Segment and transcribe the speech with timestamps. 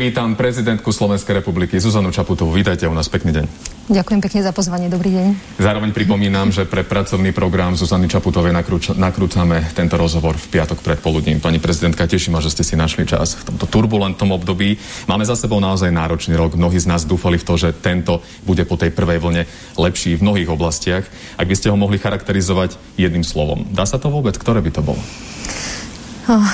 [0.00, 2.56] Vítam prezidentku Slovenskej republiky Zuzanu Čaputovú.
[2.56, 3.44] Vítajte u nás, pekný deň.
[3.92, 5.60] Ďakujem pekne za pozvanie, dobrý deň.
[5.60, 11.44] Zároveň pripomínam, že pre pracovný program Zuzany Čaputovej nakrúč- nakrúcame tento rozhovor v piatok predpoludním.
[11.44, 14.80] Pani prezidentka, teším ma, že ste si našli čas v tomto turbulentnom období.
[15.04, 16.56] Máme za sebou naozaj náročný rok.
[16.56, 19.44] Mnohí z nás dúfali v to, že tento bude po tej prvej vlne
[19.76, 21.04] lepší v mnohých oblastiach.
[21.36, 24.32] Ak by ste ho mohli charakterizovať jedným slovom, dá sa to vôbec?
[24.40, 25.02] Ktoré by to bolo?
[26.24, 26.48] Oh,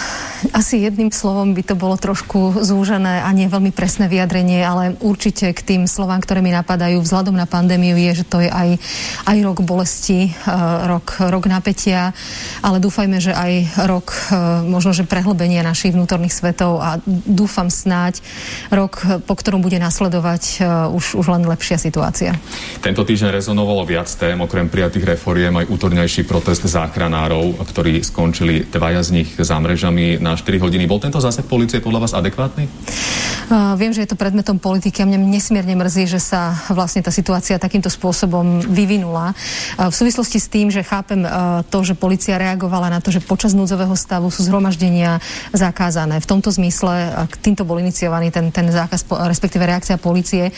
[0.53, 5.51] asi jedným slovom by to bolo trošku zúžené a nie veľmi presné vyjadrenie, ale určite
[5.53, 8.77] k tým slovám, ktoré mi napadajú vzhľadom na pandémiu je, že to je aj,
[9.25, 12.13] aj rok bolesti, uh, rok, rok napätia,
[12.61, 13.53] ale dúfajme, že aj
[13.89, 18.21] rok uh, možno, že prehlbenia našich vnútorných svetov a dúfam snáď
[18.69, 22.37] rok, po ktorom bude nasledovať uh, už, už len lepšia situácia.
[22.85, 29.01] Tento týždeň rezonovalo viac tém, okrem prijatých reforiem aj útorňajší protest záchranárov, ktorí skončili dvaja
[29.01, 30.91] z nich za mrežami na 4 hodiny.
[30.91, 32.67] Bol tento zásah policie podľa vás adekvátny?
[33.47, 37.63] Viem, že je to predmetom politiky a mňa nesmierne mrzí, že sa vlastne tá situácia
[37.63, 39.39] takýmto spôsobom vyvinula.
[39.79, 43.55] V súvislosti s tým, že chápem uh, to, že policia reagovala na to, že počas
[43.55, 45.23] núdzového stavu sú zhromaždenia
[45.55, 46.19] zakázané.
[46.19, 50.51] V tomto zmysle uh, týmto bol iniciovaný ten, ten zákaz, respektíve reakcia policie.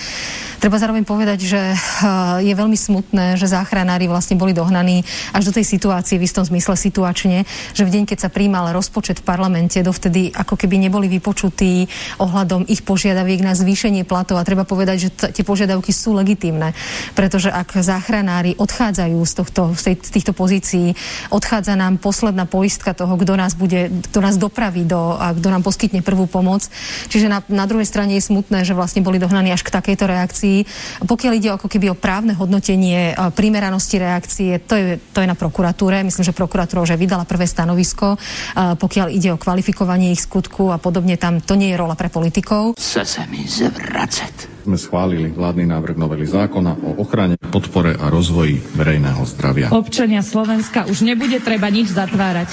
[0.57, 5.05] Treba zároveň povedať, že uh, je veľmi smutné, že záchranári vlastne boli dohnaní
[5.37, 7.45] až do tej situácie v istom zmysle situačne,
[7.77, 11.85] že v deň, keď sa príjmal rozpočet v parlamente, dovtedy ako keby neboli vypočutí
[12.17, 16.75] ohľadom ich požiadaviek na zvýšenie platov a treba povedať, že tie požiadavky sú legitímne,
[17.15, 20.93] pretože ak záchranári odchádzajú z, tohto, z, tej, z týchto pozícií,
[21.33, 25.63] odchádza nám posledná poistka toho, kto nás, bude, kto nás dopraví do, a kto nám
[25.65, 26.67] poskytne prvú pomoc.
[27.09, 30.59] Čiže na, na druhej strane je smutné, že vlastne boli dohnaní až k takejto reakcii.
[31.07, 34.85] Pokiaľ ide ako keby o právne hodnotenie primeranosti reakcie, to je,
[35.15, 36.03] to je na prokuratúre.
[36.05, 38.19] Myslím, že prokuratúra už vydala prvé stanovisko.
[38.57, 42.68] Pokiaľ ide o kvalifikovanie ich skutku a podobne, tam to nie je rola pre politikov.
[42.75, 44.67] Chce sa mi zvracať.
[44.69, 49.73] Sme schválili vládny návrh novely zákona o ochrane, podpore a rozvoji verejného zdravia.
[49.73, 52.51] Občania Slovenska už nebude treba nič zatvárať.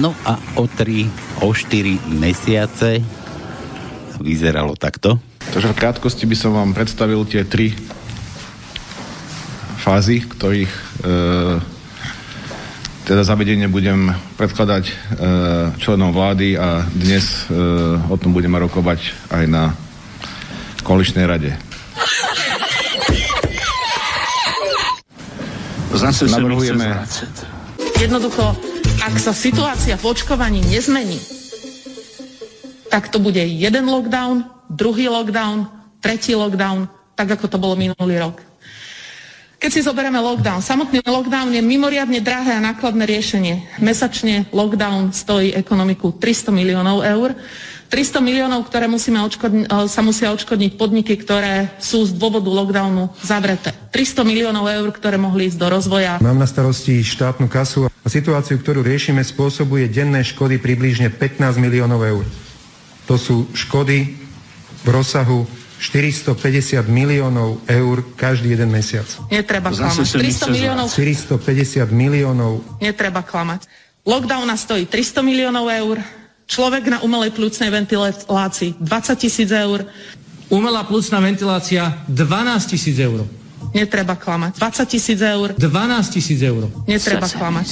[0.00, 3.02] No a o 3, o 4 mesiace
[4.22, 5.20] vyzeralo takto.
[5.52, 7.76] Takže v krátkosti by som vám predstavil tie tri
[9.86, 11.75] fázy, ktorých e,
[13.06, 14.94] teda zavedenie budem predkladať e,
[15.78, 17.54] členom vlády a dnes e,
[18.10, 19.70] o tom budeme rokovať aj na
[20.82, 21.54] koaličnej rade.
[25.96, 27.06] Zase Navrhujeme
[27.96, 28.52] Jednoducho,
[29.00, 31.16] ak sa situácia v očkovaní nezmení,
[32.92, 35.64] tak to bude jeden lockdown, druhý lockdown,
[36.02, 38.45] tretí lockdown, tak ako to bolo minulý rok.
[39.56, 43.80] Keď si zoberieme lockdown, samotný lockdown je mimoriadne drahé a nákladné riešenie.
[43.80, 47.32] Mesačne lockdown stojí ekonomiku 300 miliónov eur.
[47.88, 53.72] 300 miliónov, ktoré musíme odškodni- sa musia odškodniť podniky, ktoré sú z dôvodu lockdownu zavreté.
[53.94, 56.18] 300 miliónov eur, ktoré mohli ísť do rozvoja.
[56.18, 62.02] Mám na starosti štátnu kasu a situáciu, ktorú riešime, spôsobuje denné škody približne 15 miliónov
[62.04, 62.24] eur.
[63.06, 64.18] To sú škody
[64.82, 65.46] v rozsahu
[65.78, 69.04] 450 miliónov eur každý jeden mesiac.
[69.28, 70.06] Netreba klamať.
[70.08, 73.68] sa mi 300 chce miliónov 450 miliónov netreba klamať.
[74.06, 75.98] Lockdown nás stojí 300 miliónov eur,
[76.46, 79.84] človek na umelej plúcnej ventilácii 20 tisíc eur,
[80.46, 83.26] Umelá plúcna ventilácia 12 tisíc eur.
[83.74, 84.54] netreba klamať.
[84.62, 86.70] 20 tisíc eur, 12 tisíc eur.
[86.86, 87.66] netreba klamať.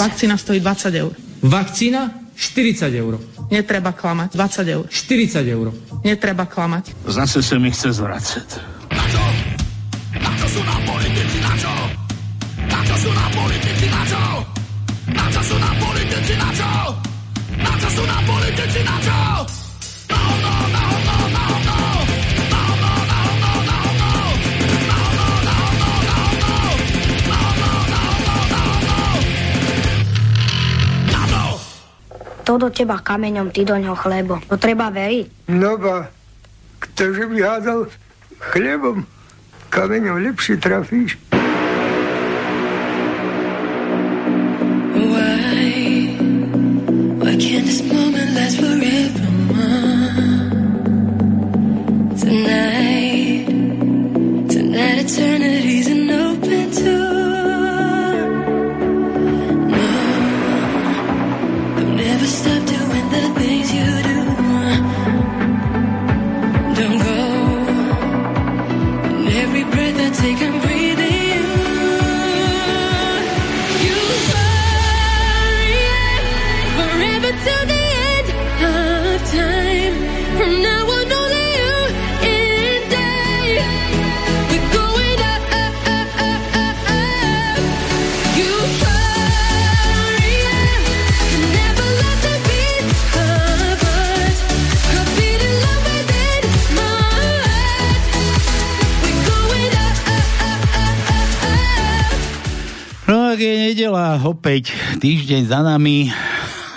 [0.00, 1.12] Vakcína stojí 20 eur,
[1.44, 3.20] Vakcína 40 eur.
[3.50, 4.34] Netreba klamať.
[4.34, 5.66] 20 eur, 40 eur.
[6.04, 6.94] netreba klamať.
[7.06, 8.48] Zase sa mi chce zvracať.
[10.16, 11.72] Na čo sú nám politici, na čo?
[12.66, 14.22] Na čo sú nám politici, na čo?
[15.12, 16.70] Na čo sú nám politici, na čo?
[17.56, 19.18] Na čo sú nám politici, na čo?
[32.46, 34.38] To do teba kameňom, ty do ňoho chlebo.
[34.46, 35.50] To treba veriť.
[35.50, 36.06] No ba,
[36.78, 37.90] ktože by hádal
[38.38, 39.02] chlebom,
[39.74, 41.18] kameňom lepšie trafíš.
[104.56, 104.72] Opäť
[105.04, 106.08] týždeň za nami,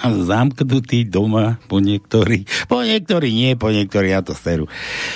[0.04, 4.68] zamknutý doma, po niektorí, po niektorí nie, po niektorí na to seru.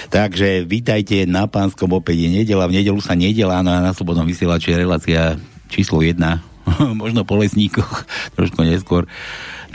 [0.07, 4.23] Takže vítajte na Pánskom, opäť je nedela, v nedelu sa nedela, no a na Slobodnom
[4.23, 5.35] vysielači je relácia
[5.67, 6.15] číslo 1,
[7.03, 8.07] možno po lesníkoch,
[8.39, 9.11] trošku neskôr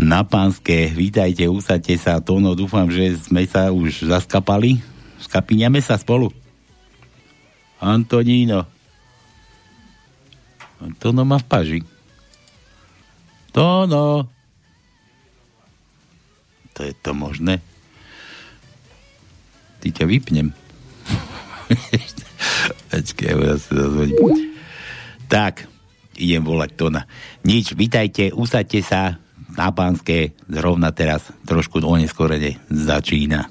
[0.00, 0.88] na Pánske.
[0.88, 4.80] Vítajte, usadte sa, Tono, dúfam, že sme sa už zaskapali,
[5.20, 6.32] skapíňame sa spolu.
[7.84, 8.64] Antoníno.
[10.96, 11.80] Tono má v paži.
[13.52, 14.28] Tono.
[16.76, 17.58] To je to možné.
[19.82, 20.54] Ty ťa vypnem.
[22.90, 24.18] Počkej, ja sa dozvedím.
[25.28, 25.68] Tak,
[26.16, 27.02] idem volať Tona.
[27.44, 29.20] Nič, vítajte, usadte sa
[29.54, 33.50] na pánske, zrovna teraz trošku oneskorene začína.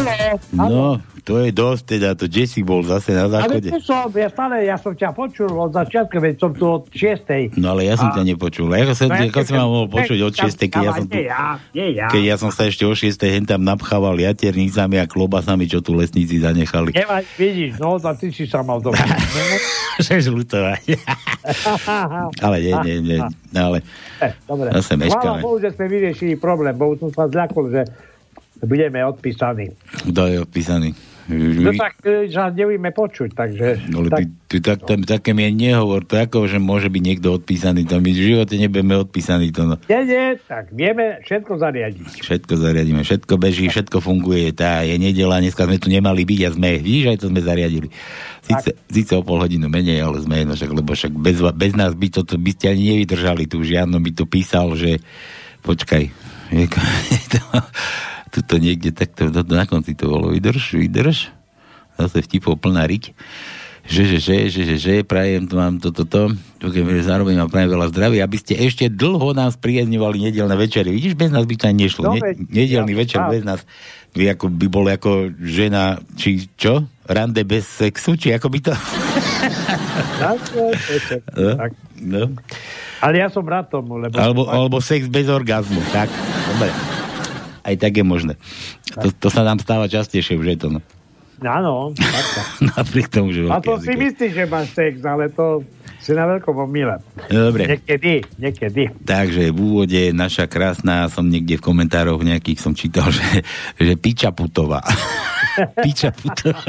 [0.00, 0.84] Halo, No,
[1.20, 3.68] to je dosť, teda to Jesse bol zase na Ale záchode.
[3.68, 7.60] tu som, ja stále, ja som ťa počul od začiatku, veď som tu od 6.
[7.60, 8.66] No ale ja som A- ťa nepočul.
[8.66, 11.16] Ako, sa, No, ja ako si ma mohol počuť od 6, keď ja som tu...
[11.20, 12.06] Ja, ja.
[12.08, 15.92] Keď ja som sa ešte o 6 hen tam napchával jaternicami a klobasami, čo tu
[15.92, 16.90] lesníci zanechali.
[16.90, 18.80] Nemaj, vidíš, no, a ty si sa mal
[20.00, 20.82] žlutovať.
[22.44, 23.18] ale nie, nie, nie.
[23.52, 23.84] Ale
[24.20, 24.68] Eh, Dobre.
[24.70, 25.40] Zase Chvála meškáme.
[25.40, 27.82] Bohu, že sme vyriešili problém, bo som sa zľakol, že
[28.64, 29.72] budeme odpísaní.
[30.08, 30.90] kto je odpísaný?
[31.30, 33.66] No tak e, sa nevieme počuť, takže...
[33.94, 37.02] No, ale tak, ty, ty tak, tam, také mi nehovor, to ako, že môže byť
[37.02, 39.78] niekto odpísaný, to my v živote nebudeme odpísaní, to no.
[39.86, 42.08] nie, nie, tak vieme všetko zariadiť.
[42.26, 46.50] Všetko zariadíme, všetko beží, všetko funguje, tá je nedela, dneska sme tu nemali byť a
[46.50, 47.88] sme, vidíš, aj to sme zariadili.
[48.42, 51.94] Síce, síce o pol hodinu menej, ale sme jedno, však, lebo však bez, bez nás
[51.94, 54.98] by toto by ste ani nevydržali, tu už Jano by tu písal, že
[55.62, 56.10] počkaj,
[56.58, 57.42] je to,
[58.30, 61.34] tuto niekde takto, to, na konci to bolo, vydrž, vydrž,
[61.98, 63.12] zase vtipov plná riť,
[63.90, 66.30] že, že, že, že, že, že, prajem vám toto, to,
[66.62, 66.68] to,
[67.02, 70.94] zároveň vám prajem veľa zdravia, aby ste ešte dlho nás priezňovali nedelné večery.
[70.94, 72.02] Vidíš, bez nás by to ani nešlo.
[72.06, 73.66] No, Ne, nedelný večer bez nás
[74.14, 76.86] by, ako, by bol ako žena, či čo?
[77.08, 78.72] Rande bez sexu, či ako by to...
[81.34, 81.56] No,
[81.98, 82.22] no.
[83.00, 84.14] Ale ja som rád tomu, lebo...
[84.20, 86.12] Alebo, alebo sex bez orgazmu, tak?
[86.52, 86.99] Dobre.
[87.60, 88.34] Aj tak je možné.
[88.98, 90.80] To, to sa nám stáva častejšie už je to, no.
[91.40, 91.96] Áno.
[92.76, 93.48] Napriek tomu, že...
[93.48, 95.64] A to si myslíš, že máš sex, ale to
[96.00, 96.96] si na veľkom omyle.
[97.28, 97.76] Dobre.
[97.76, 98.82] Niekedy, niekedy.
[99.04, 103.44] Takže v úvode naša krásna, som niekde v komentároch nejakých som čítal, že,
[103.76, 104.80] že Piča Putová.
[105.84, 106.60] Piča Putová.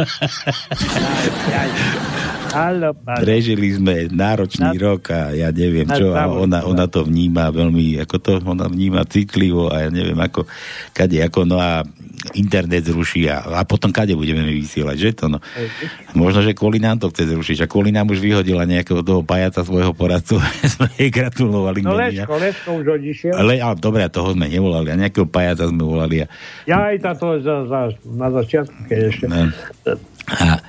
[2.51, 2.91] Halo.
[3.23, 7.47] Prežili sme náročný Na- rok a ja neviem Na čo, a ona, ona to vníma
[7.49, 10.43] veľmi, ako to, ona vníma citlivo a ja neviem ako,
[10.91, 11.87] kade, ako, no a
[12.37, 15.39] internet zruší a, a potom kade budeme vysielať, že to, no.
[16.13, 19.65] Možno, že kvôli nám to chce zrušiť a kvôli nám už vyhodila nejakého toho pajaca
[19.65, 20.37] svojho poradcu,
[20.77, 21.81] sme jej gratulovali.
[21.81, 21.97] No.
[21.97, 23.33] Leško, Leško už odišiel.
[23.33, 26.27] Ale, ale dobre, toho sme nevolali, a nejakého pajaca sme volali a
[26.69, 29.25] Ja aj táto za, za, na začiatku, keď ešte...
[29.25, 29.49] Ne.
[30.29, 30.61] A,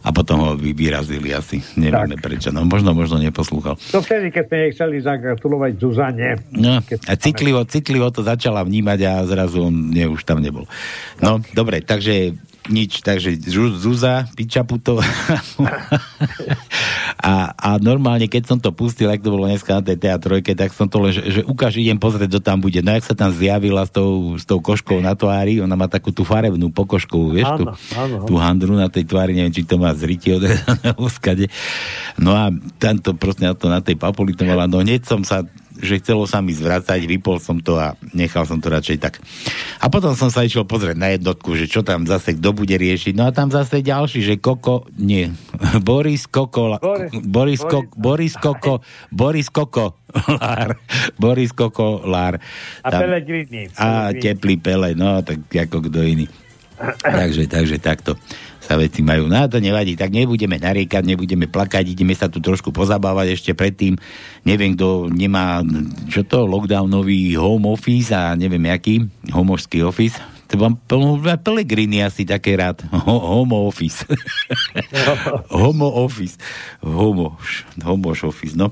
[0.00, 1.60] a potom ho vy- vyrazili asi.
[1.76, 2.48] Nevieme prečo.
[2.48, 3.76] No možno, možno neposlúchal.
[3.92, 6.40] To vtedy, keď sme chceli zagratulovať Zuzane.
[6.52, 10.64] No, a citlivo, citlivo to začala vnímať a zrazu on nie, už tam nebol.
[11.20, 12.32] No, dobre, takže
[12.70, 15.02] nič, takže Zu- Zuza, Pičaputová
[17.20, 20.72] a, a normálne, keď som to pustil, ak to bolo dneska na tej teatrojke, tak
[20.72, 22.80] som to len, že, že ukáž, idem pozrieť, kto tam bude.
[22.80, 26.14] No, jak sa tam zjavila s tou, s tou koškou na tvári, ona má takú
[26.14, 28.26] tú farebnú pokožkovú, vieš, tú, Áno, áno, áno.
[28.26, 31.50] tú handru na tej tvári, neviem, či to má zriti odrezané úskade.
[32.16, 32.48] No a
[32.78, 35.44] tamto proste na, to, na tej papuli to mala, no hneď som sa
[35.80, 39.18] že chcelo sa mi zvracať, vypol som to a nechal som to radšej tak.
[39.80, 43.16] A potom som sa išiel pozrieť na jednotku, že čo tam zase kto bude riešiť.
[43.16, 45.32] No a tam zase ďalší, že Koko, nie,
[45.88, 49.96] Boris Koko, Boris- Boris, Ko, Boris Koko, Boris Koko,
[50.28, 50.76] Lár,
[51.22, 52.38] Boris Koko, Lár.
[52.84, 53.72] A Pellegrini.
[53.74, 54.20] A Pellegrini.
[54.20, 56.26] teplý pele, no tak ako kto iný.
[57.04, 58.16] takže, takže takto
[58.70, 59.26] sa veci majú.
[59.26, 63.50] No a to nevadí, tak nebudeme nariekať, nebudeme plakať, ideme sa tu trošku pozabávať ešte
[63.50, 63.98] predtým.
[64.46, 65.66] Neviem, kto nemá,
[66.06, 70.22] čo to, lockdownový home office a neviem jaký, homožský office.
[70.50, 70.78] To mám
[71.42, 72.82] Pelegrini asi také rád.
[73.06, 74.06] Ho, homo office.
[75.54, 76.38] homo office.
[76.82, 77.38] Homo,
[77.82, 78.70] homož office, no.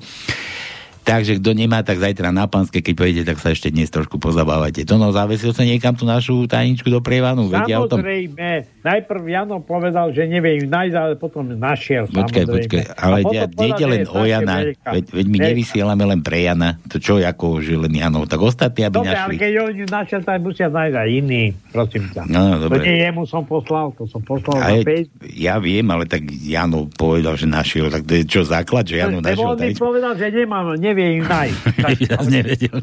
[1.09, 4.85] Takže kto nemá, tak zajtra na Panske, keď pôjdete, tak sa ešte dnes trošku pozabávate.
[4.85, 7.49] To no, zavesil sa niekam tú našu tajničku do prievanu.
[7.49, 8.05] Vedia o tom?
[8.05, 8.77] Samozrejme.
[8.85, 12.05] Najprv Jano povedal, že nevie ju nájsť, ale potom našiel.
[12.13, 12.53] Počkaj, samozrejme.
[12.53, 15.49] počkaj, ale ja, nejde len o Jana, veď, veď my Veľká.
[15.49, 19.33] nevysielame len pre Jana, to čo ako, že len Janov, tak ostatní, aby Dobre, ale
[19.33, 19.41] našli.
[19.41, 22.23] keď on ju našiel, tak musia nájsť aj iný, prosím ťa.
[22.29, 22.85] No, To dobre.
[22.85, 25.25] nie jemu som poslal, to som poslal A na Facebook.
[25.33, 29.25] ja viem, ale tak Jano povedal, že našiel, tak to je čo základ, že Jano
[29.25, 31.61] našiel on mi povedal, že nemám, nevie ju nájsť.
[32.09, 32.79] Ja nevedel.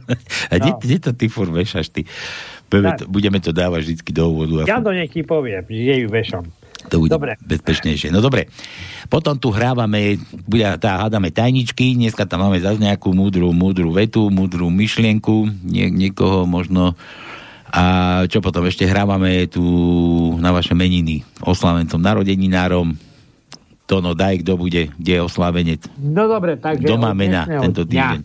[0.51, 2.07] A kde, kde to ty furt vešaš, ty?
[2.69, 4.53] Budeme to, budeme to dávať vždy do úvodu.
[4.65, 6.43] Ja do neký poviem, že ju vešam.
[6.89, 7.33] to bude Dobre.
[7.41, 8.09] bezpečnejšie.
[8.13, 8.49] No dobre.
[9.09, 14.29] Potom tu hrávame, bude, tá, hádame tajničky, dneska tam máme zase nejakú múdru, múdru vetu,
[14.29, 16.93] múdru myšlienku, nie, niekoho možno.
[17.75, 19.61] A čo potom ešte hrávame tu
[20.39, 22.95] na vaše meniny oslavencom, narodeninárom.
[23.85, 25.81] Tono, daj, kto bude, kde je oslavenec.
[26.01, 26.85] No dobre, takže...
[26.89, 27.93] Kto má mena tento dňa.
[27.93, 28.21] týždeň?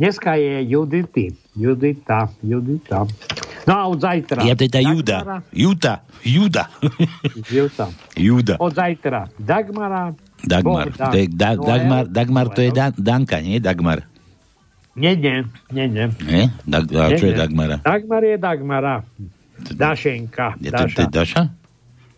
[0.00, 1.26] Dneska je Judity.
[1.52, 3.04] Judita, Judita.
[3.68, 4.42] No a od zajtra.
[4.42, 5.44] Ja je tá Juda.
[5.54, 6.02] Juta.
[6.26, 6.64] Juda.
[7.46, 7.86] Juta.
[8.18, 8.54] Juda.
[8.58, 10.10] Od zajtra Dagmara.
[10.42, 10.90] Dagmar.
[10.90, 12.70] Bohdan, je da, Noel, Dagmar, Dagmar to je.
[12.74, 13.62] Dan, Danka, nie?
[13.62, 14.02] Dagmar.
[14.98, 16.10] Nie, nie, nie, nie.
[16.26, 16.50] Nie?
[16.66, 17.38] Dag, a Nie, čo je nie.
[17.38, 17.76] Dagmara?
[17.86, 18.94] Dagmar je Dagmara.
[19.62, 20.58] Dašenka.
[20.58, 21.42] Je to, to je Daša.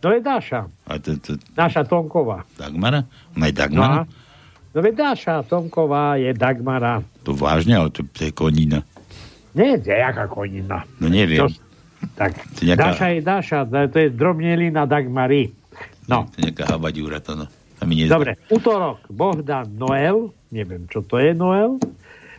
[0.05, 0.61] To je Daša.
[0.85, 2.45] A to, to, Naša Tonková.
[2.55, 3.09] Dagmara?
[3.33, 3.99] No je No, Dagmara?
[3.99, 4.09] a-
[4.69, 7.01] no veď Daša Tonková je Dagmara.
[7.25, 8.85] To vážne, ale to, to je konina.
[9.55, 10.85] Nie, to je jaká konina.
[11.01, 11.41] No neviem.
[11.41, 11.49] To,
[12.13, 15.57] tak, To je nejaká- Daša je Daša, to je drobnelina Dagmary.
[16.05, 16.29] No.
[16.29, 17.49] To je nejaká habaďúra to, no.
[17.81, 21.77] Mi Dobre, útorok Bohdan Noel, neviem, čo to je Noel.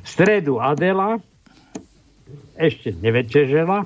[0.02, 1.22] V stredu Adela,
[2.56, 3.86] ešte nevečežela.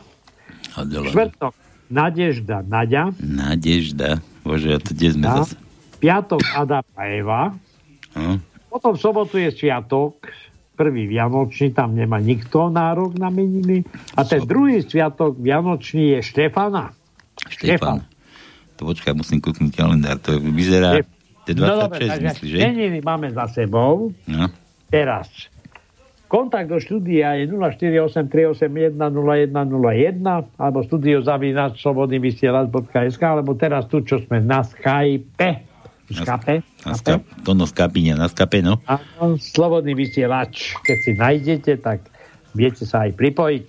[0.76, 1.08] Adela.
[1.12, 1.52] Štvrtok
[1.90, 3.12] Nadežda Naďa.
[3.18, 4.22] Nadežda.
[4.46, 5.58] Bože, a to kde sme zase?
[6.00, 7.42] piatok Ada a Eva.
[8.16, 8.40] Hm?
[8.70, 10.30] Potom v sobotu je sviatok,
[10.80, 13.84] prvý Vianočný, tam nemá nikto nárok na meniny.
[14.16, 16.96] A ten druhý sviatok Vianočný je Štefana.
[17.52, 18.06] Štefan.
[18.80, 20.22] To počkaj, musím kúknúť kalendár.
[20.24, 21.04] To vyzerá...
[21.44, 22.60] To je 26, no dobre, myslíš, že?
[22.62, 24.14] meniny máme za sebou.
[24.30, 24.48] No.
[24.88, 25.28] Teraz.
[26.30, 29.02] Kontakt do štúdia je 0483810101
[30.62, 35.66] alebo studio zavínať slobodnyvysielač.sk alebo teraz tu, čo sme na Skype.
[36.06, 36.62] Skype?
[36.86, 38.78] Na skap, to no skapíňa, na skape, no.
[38.86, 40.78] Áno, slobodný vysielač.
[40.86, 42.06] Keď si nájdete, tak
[42.54, 43.66] viete sa aj pripojiť.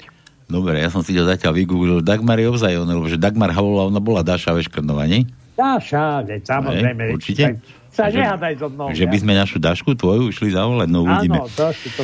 [0.52, 2.04] Dobre, ja som si to zatiaľ vygooglil.
[2.04, 5.24] Dagmar je ozaj on, lebo že Dagmar Havola, ona bola Dáša Veškrnová, nie?
[5.56, 7.12] Dáša, veď samozrejme.
[7.16, 7.56] Určite?
[7.56, 8.88] Tak Sa Že- nehádaj so mnou.
[8.96, 11.38] Že by sme našu Dašku tvoju išli zavolať, no uvidíme.
[11.44, 12.02] Áno, trošku to...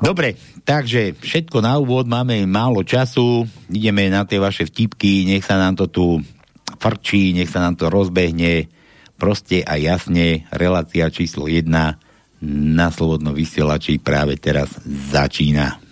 [0.00, 0.34] Dobre,
[0.64, 5.76] takže všetko na úvod, máme málo času, ideme na tie vaše vtipky, nech sa nám
[5.76, 6.06] to tu
[6.80, 8.66] frčí, nech sa nám to rozbehne,
[9.20, 11.68] proste a jasne, relácia číslo 1
[12.74, 15.83] na Slobodnom vysielači práve teraz začína.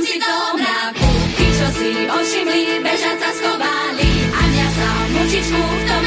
[0.00, 1.08] Som si toho mráku.
[1.36, 5.99] Tí, čo si ošimli, bežať sa schovali a mňa sa mučičku v tom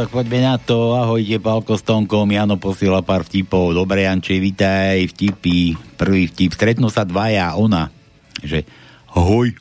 [0.00, 0.96] tak poďme na to.
[0.96, 2.24] Ahojte, Pálko s Tonkom.
[2.32, 3.76] Jano posiela pár vtipov.
[3.76, 5.12] Dobre, Janče, vítaj.
[5.12, 5.76] Vtipy.
[6.00, 6.56] Prvý vtip.
[6.56, 7.92] Stretnú sa dvaja ona.
[8.40, 8.64] Že,
[9.12, 9.52] hoj,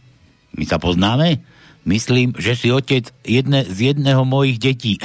[0.55, 1.43] my sa poznáme?
[1.83, 4.95] Myslím, že si otec jedne, z jedného mojich detí.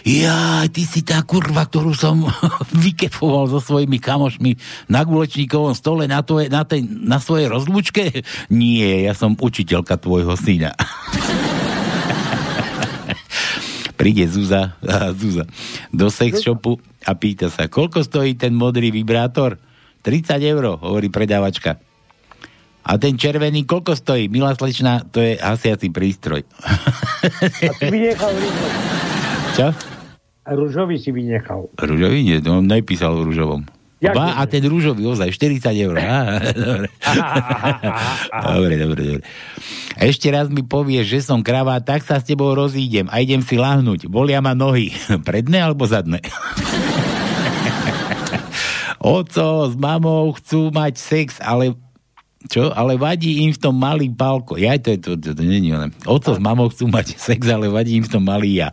[0.00, 2.24] Ja, ty si tá kurva, ktorú som
[2.88, 4.56] vykefoval so svojimi kamošmi
[4.88, 8.24] na gulečníkovom stole na, tvoje, na, tej, na svojej rozlúčke?
[8.48, 10.72] Nie, ja som učiteľka tvojho syna.
[14.00, 14.80] Príde Zuza,
[15.20, 15.44] Zuza
[15.92, 19.60] do sex shopu a pýta sa, koľko stojí ten modrý vibrátor?
[20.00, 21.76] 30 eur, hovorí predávačka.
[22.80, 24.32] A ten červený koľko stojí?
[24.32, 26.48] Milá slečna, to je hasiaci prístroj.
[26.48, 28.78] A si vynechal rúžový.
[29.52, 29.66] Čo?
[30.48, 31.68] Rúžový si vynechal.
[31.76, 32.24] Rúžový?
[32.24, 33.68] Nie, on nepísal o rúžovom.
[34.00, 36.00] Ba, a ten rúžový ozaj, 40 eur.
[36.00, 36.88] Dobre.
[38.48, 39.24] dobre, dobre, dobre.
[40.00, 43.60] Ešte raz mi povieš, že som krava, tak sa s tebou rozídem a idem si
[43.60, 44.08] lahnúť.
[44.08, 44.96] Bolia ma nohy.
[45.28, 46.24] Predné alebo zadné?
[49.00, 51.76] Oco s mamou chcú mať sex, ale
[52.48, 52.72] čo?
[52.72, 54.56] Ale vadí im v tom malý palko.
[54.56, 55.92] Ja, to, je to, to, to není ono.
[56.08, 58.72] Oco s mamou chcú mať sex, ale vadí im v tom malý ja.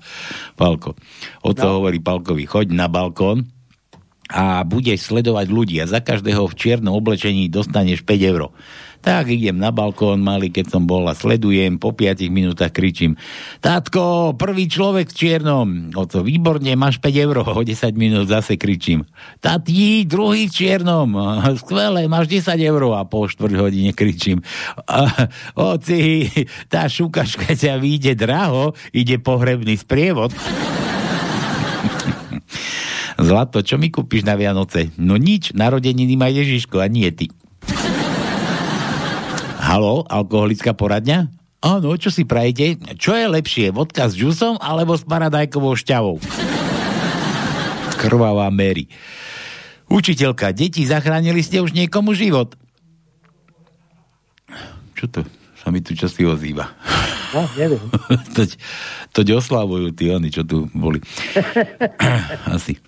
[0.55, 0.95] Palko.
[1.43, 1.83] Oco no.
[1.83, 3.56] hovorí Palkovi, choď na balkón
[4.27, 8.51] a budeš sledovať ľudí a za každého v čiernom oblečení dostaneš 5 eur.
[9.07, 13.15] Tak idem na balkón, malý, keď som bol a sledujem, po 5 minútach kričím
[13.63, 15.67] Tátko, prvý človek v čiernom.
[15.95, 17.35] Oco, výborne, máš 5 eur.
[17.45, 19.07] O 10 minút zase kričím
[19.39, 21.07] Tati, druhý v čiernom.
[21.61, 22.99] Skvelé, máš 10 eur.
[22.99, 24.41] A po 4 hodine kričím
[24.89, 26.27] "A, Oci,
[26.67, 30.33] tá šukačka ťa vyjde draho, ide pohrebný sprievod.
[33.17, 34.93] Zlato, čo mi kúpiš na Vianoce?
[35.01, 37.33] No nič, narodeniny má Ježiško a nie ty.
[39.57, 41.33] Halo, alkoholická poradňa?
[41.65, 42.77] Áno, čo si prajete?
[42.95, 46.21] Čo je lepšie, vodka s džusom alebo s paradajkovou šťavou?
[47.97, 48.85] Krvavá Mary.
[49.89, 52.53] Učiteľka, deti, zachránili ste už niekomu život?
[54.93, 55.21] Čo to?
[55.57, 56.69] Sa mi tu čosi ozýva.
[57.33, 57.81] No, neviem.
[58.37, 58.55] toť,
[59.11, 61.01] toť oslavujú tí oni, čo tu boli.
[62.55, 62.79] Asi.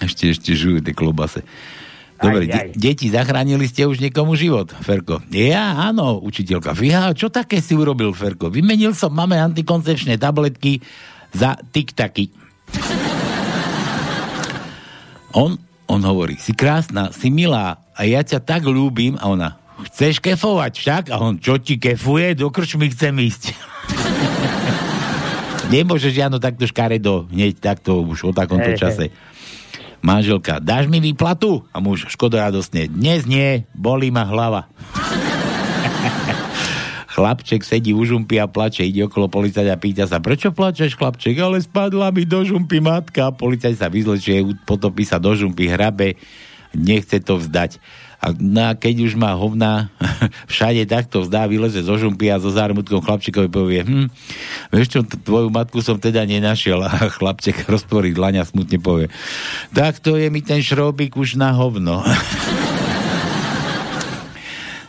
[0.00, 1.46] Ešte, ešte žujú tie klobase.
[2.14, 2.78] Dobre, Aj, aj.
[2.78, 5.18] de- deti, zachránili ste už niekomu život, Ferko.
[5.28, 6.72] Ja, áno, učiteľka.
[6.72, 8.48] Fíha, čo také si urobil, Ferko?
[8.48, 10.78] Vymenil som mame antikoncepčné tabletky
[11.34, 12.30] za tiktaky.
[15.34, 15.58] On,
[15.90, 19.50] on hovorí, si krásna, si milá a ja ťa tak ľúbim a ona,
[19.90, 21.04] chceš kefovať však?
[21.10, 22.38] A on, čo ti kefuje?
[22.38, 23.50] Do krčmy chcem ísť.
[25.74, 29.10] Nemôžeš, Jano, takto škaredo, hneď takto už o takomto čase.
[30.04, 31.64] Manželka, dáš mi výplatu?
[31.72, 34.68] A muž, škoda radosne, dnes nie, bolí ma hlava.
[37.16, 41.40] Chlapček sedí u žumpy a plače, ide okolo policajta a pýta sa, prečo plačeš, chlapček?
[41.40, 43.32] Ale spadla mi do žumpy matka.
[43.32, 46.20] Policajt sa vyzlečie, potopí sa do žumpy, hrabe,
[46.76, 47.80] nechce to vzdať.
[48.24, 49.92] A, no a keď už má hovna
[50.52, 54.08] všade takto vzdá, vyleze zo žumpy a zo zármutkom chlapčekovi povie, hm,
[54.72, 56.80] vieš čo, tvoju matku som teda nenašiel.
[56.88, 59.10] A chlapček roztvorí dlaň a smutne povie,
[59.74, 62.00] tak to je mi ten šrobík už na hovno.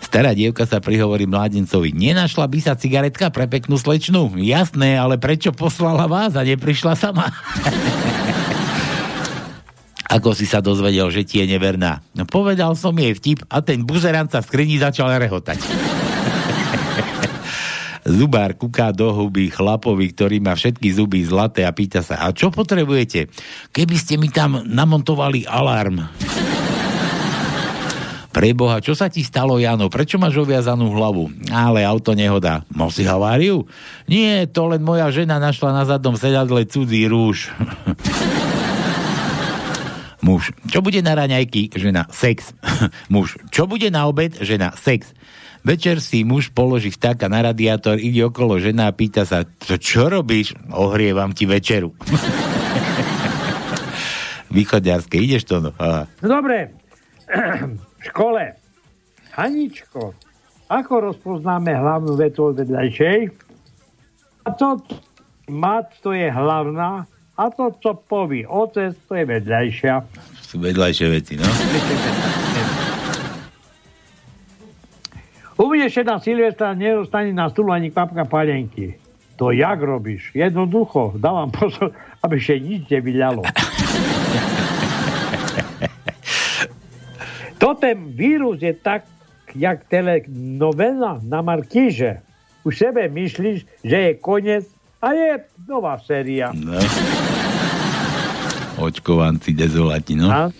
[0.05, 1.91] Stará dievka sa prihovorí mládencovi.
[1.91, 4.39] Nenašla by sa cigaretka pre peknú slečnu?
[4.39, 7.35] Jasné, ale prečo poslala vás a neprišla sama?
[10.15, 11.99] Ako si sa dozvedel, že ti je neverná?
[12.15, 15.59] No povedal som jej vtip a ten buzerant sa v skrini začal rehotať.
[18.15, 22.47] Zubár kuká do huby chlapovi, ktorý má všetky zuby zlaté a pýta sa, a čo
[22.47, 23.27] potrebujete?
[23.75, 26.07] Keby ste mi tam namontovali alarm.
[28.31, 29.87] Preboha, čo sa ti stalo, Jano?
[29.87, 31.31] Prečo máš oviazanú hlavu?
[31.51, 32.67] Ale auto nehoda.
[32.67, 33.63] Mal si haváriu?
[34.11, 37.47] Nie, to len moja žena našla na zadnom sedadle cudzí rúž.
[40.25, 41.77] Muž, čo bude na raňajky?
[41.77, 42.57] Žena, sex.
[43.13, 44.33] Muž, čo bude na obed?
[44.41, 45.13] Žena, sex.
[45.61, 50.01] Večer si muž položí vtáka na radiátor, ide okolo žena a pýta sa, čo, čo
[50.13, 50.53] robíš?
[50.69, 51.89] Ohrievam ti večeru.
[54.53, 55.65] Východňarské, ideš to?
[55.65, 55.73] No?
[55.81, 56.05] Aha.
[56.21, 56.77] No dobre,
[57.97, 58.53] v škole.
[59.33, 60.13] Haničko,
[60.69, 63.19] ako rozpoznáme hlavnú vetu od vedľajšej?
[64.45, 64.85] A to
[65.49, 69.93] mat to je hlavná a to, čo povie otec, to je vedľajšia.
[70.39, 71.47] Sú vedľajšie veci, no.
[75.55, 78.99] Uvidíš na Silvestra, nedostane na stulu ani kvapka palenky.
[79.35, 80.31] To jak robíš?
[80.35, 81.91] Jednoducho, dávam pozor,
[82.23, 83.43] aby sa nič nevyľalo.
[87.61, 89.07] to ten vírus je tak,
[89.55, 92.19] jak telenovela na Markíže.
[92.67, 94.67] Už sebe myslíš, že je koniec
[94.99, 96.51] a je nová séria.
[96.51, 96.75] no.
[98.75, 100.27] Očkovanci dezolati, no.
[100.27, 100.51] A?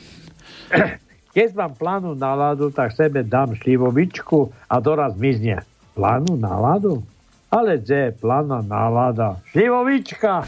[1.35, 5.67] Keď mám plánu náladu, tak sebe dám šlivovičku a doraz mizne.
[5.91, 7.03] Plánu náladu?
[7.51, 9.39] Ale kde je plná nálada?
[9.51, 10.47] Šlivovička!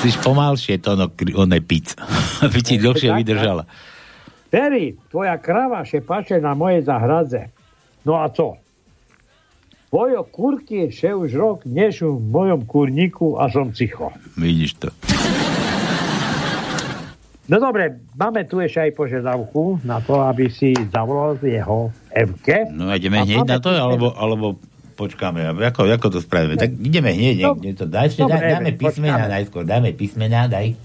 [0.00, 1.92] Chceš pomalšie to, no, oné pic.
[2.44, 3.68] Aby ti dlhšie vydržala.
[4.52, 7.48] Terry, tvoja krava še paše na moje zahradze.
[8.04, 8.56] No a co?
[9.90, 14.14] Tvojo kurky še už rok nešú v mojom kurníku a som cicho.
[14.38, 14.88] Vidíš to.
[17.50, 22.70] No dobre, máme tu ešte aj požiadavku na to, aby si zavolal jeho Evke.
[22.70, 24.54] No ideme hneď na to, alebo, alebo
[24.94, 26.54] počkáme, ako, ako to spravíme?
[26.54, 27.86] Tak ideme hneď, No, niekde to.
[27.90, 29.34] Daj, ešte, dobre, daj, dáme písmena počkáme.
[29.34, 30.78] najskôr, dáme písmena, daj.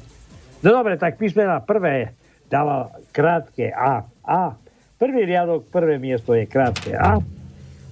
[0.65, 2.17] No dobre, tak písmena prvé
[2.49, 4.09] dáva krátke A.
[4.25, 4.57] A.
[4.97, 7.21] Prvý riadok, prvé miesto je krátke A.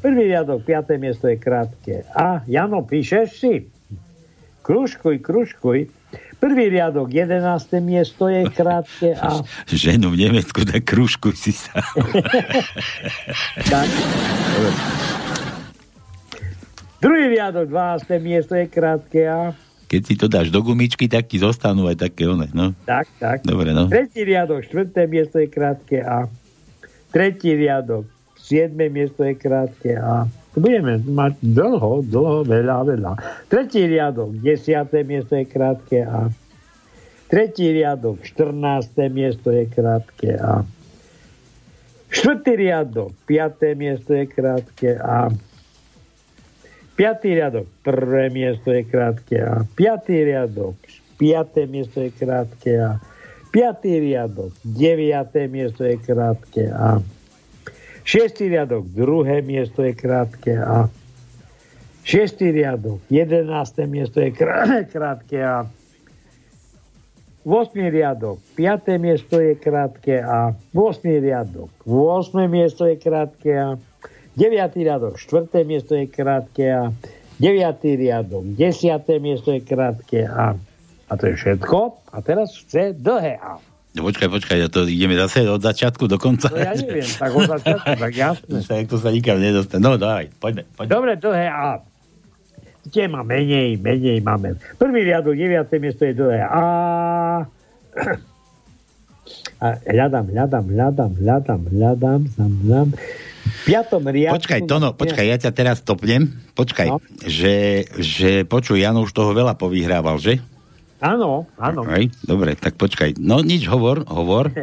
[0.01, 2.41] Prvý riadok, piaté miesto je krátke A.
[2.49, 3.53] Jano, píšeš si?
[4.65, 5.93] Kružkuj, kružkuj.
[6.43, 9.39] Prvý riadok, jedenácté miesto je krátke A.
[9.71, 11.79] Ženu v Nemecku, tak krúžku si sa.
[13.71, 13.87] Tak.
[16.99, 18.19] Druhý riadok, 12.
[18.19, 19.55] miesto je krátke A.
[19.87, 22.75] Keď si to dáš do gumičky, tak ti zostanú aj také one, no.
[22.83, 23.47] Tak, tak.
[23.47, 23.87] Dobre, no.
[23.87, 26.27] Tretí riadok, štvrté miesto je krátke A.
[27.15, 28.03] Tretí riadok,
[28.43, 30.27] siedme miesto je krátke A.
[30.53, 33.13] Budeme mať dlho, dlho, veľa, veľa.
[33.47, 36.27] Tretí riadok, desiaté miesto je krátke A.
[37.31, 39.09] Tretí riadok, 14.
[39.09, 40.67] miesto je krátke A.
[42.13, 45.33] Štvrtý riadok, piaté miesto je krátke A.
[46.93, 49.65] Piatý riadok, prvé miesto je krátke A.
[49.73, 50.77] Piatý riadok,
[51.17, 53.01] piaté miesto je krátke A.
[53.49, 57.01] Piatý riadok, deviaté miesto je krátke A.
[58.03, 60.91] Šiestý riadok, druhé miesto je krátke A.
[62.03, 65.63] Šiestý riadok, jedenácté miesto je krá- krátke A.
[67.43, 67.75] 8.
[67.75, 69.03] riadok, 5.
[69.03, 70.55] miesto je krátke A.
[70.75, 70.99] 8.
[71.19, 72.47] riadok, 8.
[72.47, 73.79] miesto je krátke A.
[74.35, 74.83] 9.
[74.83, 75.63] riadok, 4.
[75.63, 76.91] miesto je krátke A.
[77.39, 77.99] 9.
[77.99, 79.23] riadok, 10.
[79.23, 80.59] miesto je krátke A.
[81.07, 81.77] A to je všetko.
[82.11, 83.59] A teraz chce dlhé A.
[83.93, 86.49] No, počkaj, počkaj, ja to ideme zase od začiatku do konca.
[86.49, 88.57] No ja neviem, tak od začiatku, tak jasné.
[88.69, 89.85] Tak to sa nikam nedostane.
[89.85, 90.65] No, daj, poďme.
[90.73, 90.89] poďme.
[90.89, 91.77] Dobre, dlhé A.
[92.89, 94.57] Tie má menej, menej máme.
[94.81, 95.69] Prvý riadok, 9.
[95.77, 96.63] miesto je dlhé A.
[99.63, 102.89] A hľadám, hľadám, hľadám, hľadám, hľadám, hľadám, hľadám.
[103.43, 104.35] V piatom riadku...
[104.39, 106.31] Počkaj, Tono, počkaj, ja ťa teraz stopnem.
[106.51, 106.99] Počkaj, no.
[107.23, 110.43] že, že počuj, Jano už toho veľa povyhrával, že?
[111.03, 111.83] Áno, áno.
[111.83, 113.19] Aj, dobre, tak počkaj.
[113.19, 114.55] No nič, hovor, hovor.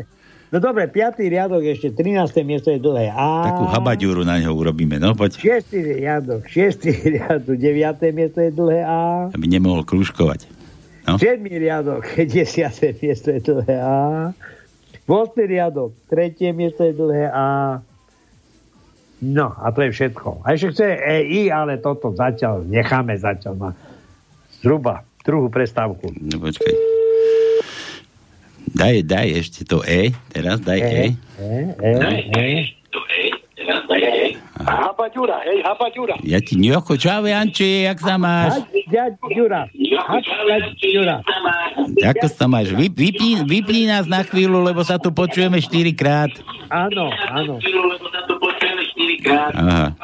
[0.50, 2.42] No dobre, piatý riadok, ešte 13.
[2.42, 3.55] miesto je dlhé A.
[3.55, 5.37] Takú habaďúru na ňo urobíme, no poď.
[5.37, 8.16] Šiestý riadok, šiestý riadok, 9.
[8.16, 9.29] miesto je dlhé A.
[9.31, 10.48] Aby nemohol krúžkovať.
[11.05, 11.20] No.
[11.20, 11.44] 7.
[11.44, 13.05] riadok, 10.
[13.05, 14.33] miesto je dlhé A.
[15.05, 15.12] 8.
[15.44, 16.57] riadok, 3.
[16.57, 17.85] miesto je dlhé A.
[19.20, 20.48] No, a to je všetko.
[20.48, 23.70] A ešte chce EI, ale toto zatiaľ necháme zatiaľ na
[24.64, 26.13] zhruba druhú prestávku.
[26.17, 26.75] No počkaj.
[28.71, 30.87] Daj, daj ešte to E, teraz daj E.
[30.87, 31.49] E,
[31.81, 31.93] E,
[32.39, 32.47] E.
[34.61, 36.15] Habaďura, hej, habaďura.
[36.21, 38.61] Ja ti ňoko, čau Janči, jak sa máš?
[39.33, 39.65] Ďura.
[40.77, 41.17] Ďura.
[42.05, 42.77] Ako sa máš?
[42.77, 46.29] Vy, vypni, vypni nás na chvíľu, lebo sa tu počujeme štyrikrát.
[46.69, 47.57] Áno, áno.
[49.55, 49.95] Aha.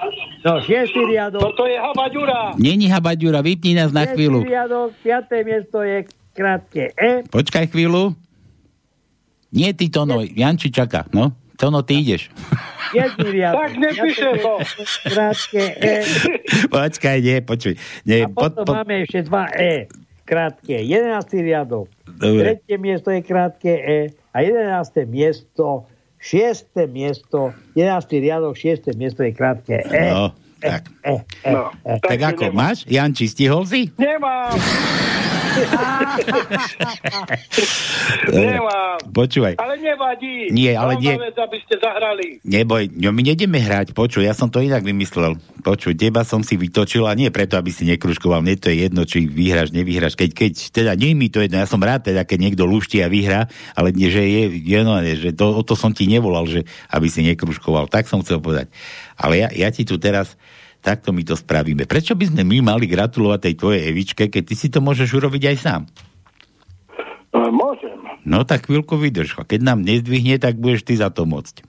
[0.42, 1.42] No, šiestý riadok.
[1.42, 2.54] Toto je habaďura.
[2.54, 4.38] Není habaďura, vypni nás na Šiestý chvíľu.
[4.46, 7.26] riadok, piaté miesto je krátke E.
[7.26, 8.14] Počkaj chvíľu.
[9.50, 11.32] Nie ty, Tono, Janči čaká, no.
[11.56, 12.28] Tono, ty ideš.
[12.92, 13.58] Jedný riadok.
[13.58, 14.52] Tak nepíše to.
[15.08, 15.94] Krátke E.
[16.68, 17.74] Počkaj, nie, počuj.
[18.04, 19.88] Nie, A potom máme ešte dva E.
[20.22, 20.78] Krátke.
[20.78, 21.88] Jedenáctý riadok.
[22.04, 22.60] Dobre.
[22.60, 24.00] Tretie miesto je krátke E.
[24.30, 25.88] A jedenácté miesto,
[26.26, 30.10] šiesté miesto, jedenáctý riadok, šiesté miesto je krátke E.
[30.10, 30.90] No, tak.
[31.06, 32.02] E, E, No, E.
[32.02, 32.82] Tak ako, máš?
[32.90, 33.94] Janči, stihol si?
[33.94, 34.58] Nemám.
[38.32, 38.98] Nemám.
[39.10, 39.54] Počúvaj.
[39.56, 40.52] Ale nevadí.
[40.52, 41.16] Nie, ale nie.
[41.16, 42.40] vec, aby ste zahrali.
[42.44, 45.36] Neboj, no my nejdeme hrať, počuj, ja som to inak vymyslel.
[45.64, 49.02] Počuj, teba som si vytočil a nie preto, aby si nekruškoval, mne to je jedno,
[49.02, 50.14] či vyhráš, nevyhráš.
[50.14, 53.10] Keď, keď, teda nie mi to jedno, ja som rád teda, keď niekto luští a
[53.10, 56.62] vyhrá, ale nie, že je, je no, že to, o to som ti nevolal, že
[56.92, 57.90] aby si nekruškoval.
[57.90, 58.70] Tak som chcel povedať.
[59.16, 60.36] Ale ja, ja ti tu teraz,
[60.86, 61.82] takto my to spravíme.
[61.90, 65.42] Prečo by sme my mali gratulovať tej tvojej Evičke, keď ty si to môžeš urobiť
[65.50, 65.82] aj sám?
[67.34, 67.98] E, Môžem.
[68.22, 69.34] No tak chvíľku vydrž.
[69.38, 71.66] A keď nám nezdvihne, tak budeš ty za to môcť.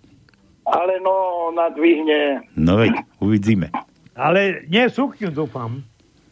[0.69, 2.45] Ale no, nadvihne.
[2.53, 3.73] No veď, uvidíme.
[4.13, 5.81] Ale nie sukňu, dúfam,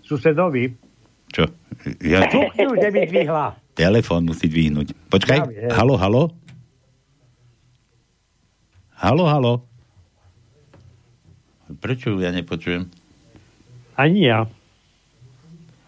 [0.06, 0.78] susedovi.
[1.34, 1.50] Čo?
[2.06, 2.30] Ja...
[2.30, 3.46] Sukňu, že by dvihla.
[3.74, 4.94] Telefón musí dvihnúť.
[5.10, 6.24] Počkaj, Ja halo, halo?
[8.96, 9.54] Halo, halo?
[11.86, 12.90] Prečo ja nepočujem?
[13.94, 14.50] Ani ja.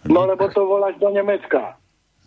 [0.05, 1.73] No lebo to voláš do Nemecka.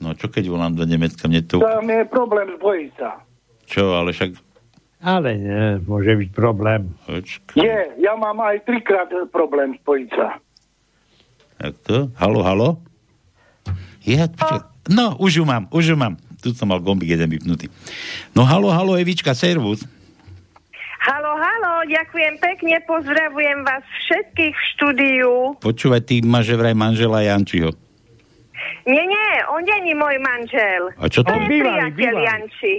[0.02, 1.62] No čo keď volám do Nemecka, mne to...
[1.62, 3.22] Tam je problém zbojiť sa.
[3.70, 4.34] Čo, ale však...
[5.00, 6.90] Ale nie, môže byť problém.
[7.06, 10.42] Počkaj, Je, ja mám aj trikrát problém spojiť sa.
[11.62, 12.10] jak to?
[12.18, 12.68] Halo, halo?
[14.02, 14.66] Ja, počkaj.
[14.90, 16.18] No, už ju mám, už ju mám.
[16.42, 17.70] Tu som mal gombík jeden vypnutý.
[18.34, 19.86] No halo, halo, Evička, servus.
[21.00, 25.32] Halo, halo, ďakujem pekne, pozdravujem vás všetkých v štúdiu.
[25.60, 27.72] Počúvaj, ty máš že vraj manžela Jančiho.
[28.84, 30.92] Nie, nie, on není môj manžel.
[31.00, 31.48] A čo to To je?
[31.48, 32.24] Bývalý, priateľ bývalý.
[32.24, 32.74] Ja, Janči.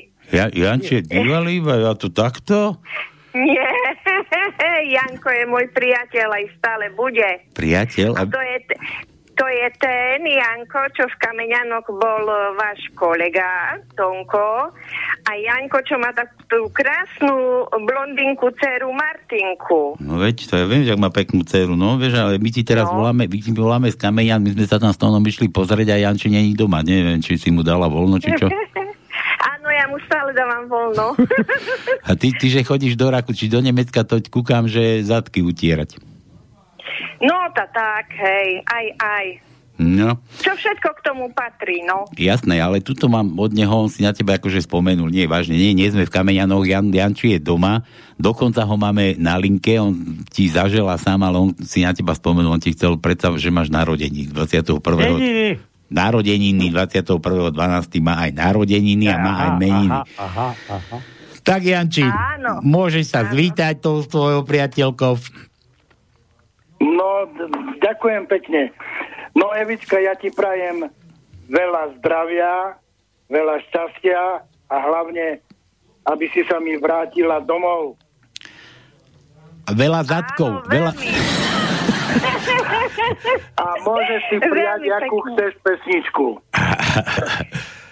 [0.54, 2.78] Janči je bývalý, ja to takto?
[3.32, 3.64] Nie,
[4.96, 7.48] Janko je môj priateľ, aj stále bude.
[7.56, 8.20] Priateľ?
[8.20, 8.28] A A...
[8.28, 8.58] to je,
[9.41, 14.69] to je ten Janko, čo v Kameňanoch bol e, váš kolega, Tonko.
[15.25, 19.97] A Janko, čo má takú krásnu blondinku dceru Martinku.
[19.97, 22.86] No veď, to ja viem, že má peknú dceru, no vieš, ale my ti teraz
[22.86, 23.01] No.
[23.01, 26.01] voláme, my ti voláme z Kameňan, my sme sa tam s Tónom išli pozrieť a
[26.06, 28.45] Janči není doma, neviem, či si mu dala voľno, či čo.
[29.58, 31.17] Áno, ja mu stále dávam voľno.
[32.10, 36.11] A ty, ty že chodíš do Raku, či do Nemecka, to kúkam, že zadky utierať.
[37.21, 39.25] No, tá tak, hej, aj, aj.
[39.82, 40.13] No,
[40.45, 42.06] Čo všetko k tomu patrí, no.
[42.13, 45.73] jasné, ale tuto mám od neho, on si na teba akože spomenul, nie, vážne, nie,
[45.73, 47.82] nie sme v Kameňanoch, Jan, Janči je doma,
[48.13, 52.54] dokonca ho máme na linke, on ti zažela sám, ale on si na teba spomenul,
[52.54, 54.77] on ti chcel predstav, že máš narodení 21.
[54.86, 55.58] Meniny.
[55.89, 57.51] Narodeniny 21.12.
[58.06, 59.97] má aj narodeniny a má aj meniny.
[59.97, 60.97] Aha, aha, aha.
[61.41, 62.62] Tak Janči, Áno.
[62.62, 65.17] môžeš sa zvítať tou svojou priateľkou.
[66.82, 67.46] No, d-
[67.78, 68.74] ďakujem pekne.
[69.38, 70.89] No, Evička, ja ti prajem
[71.46, 72.76] veľa zdravia,
[73.30, 74.22] veľa šťastia
[74.67, 75.39] a hlavne,
[76.10, 77.96] aby si sa mi vrátila domov.
[79.72, 80.91] Veľa zadkov, veľa...
[83.56, 85.30] A môžeš si prijať, akú pekne.
[85.32, 86.26] chceš pesničku.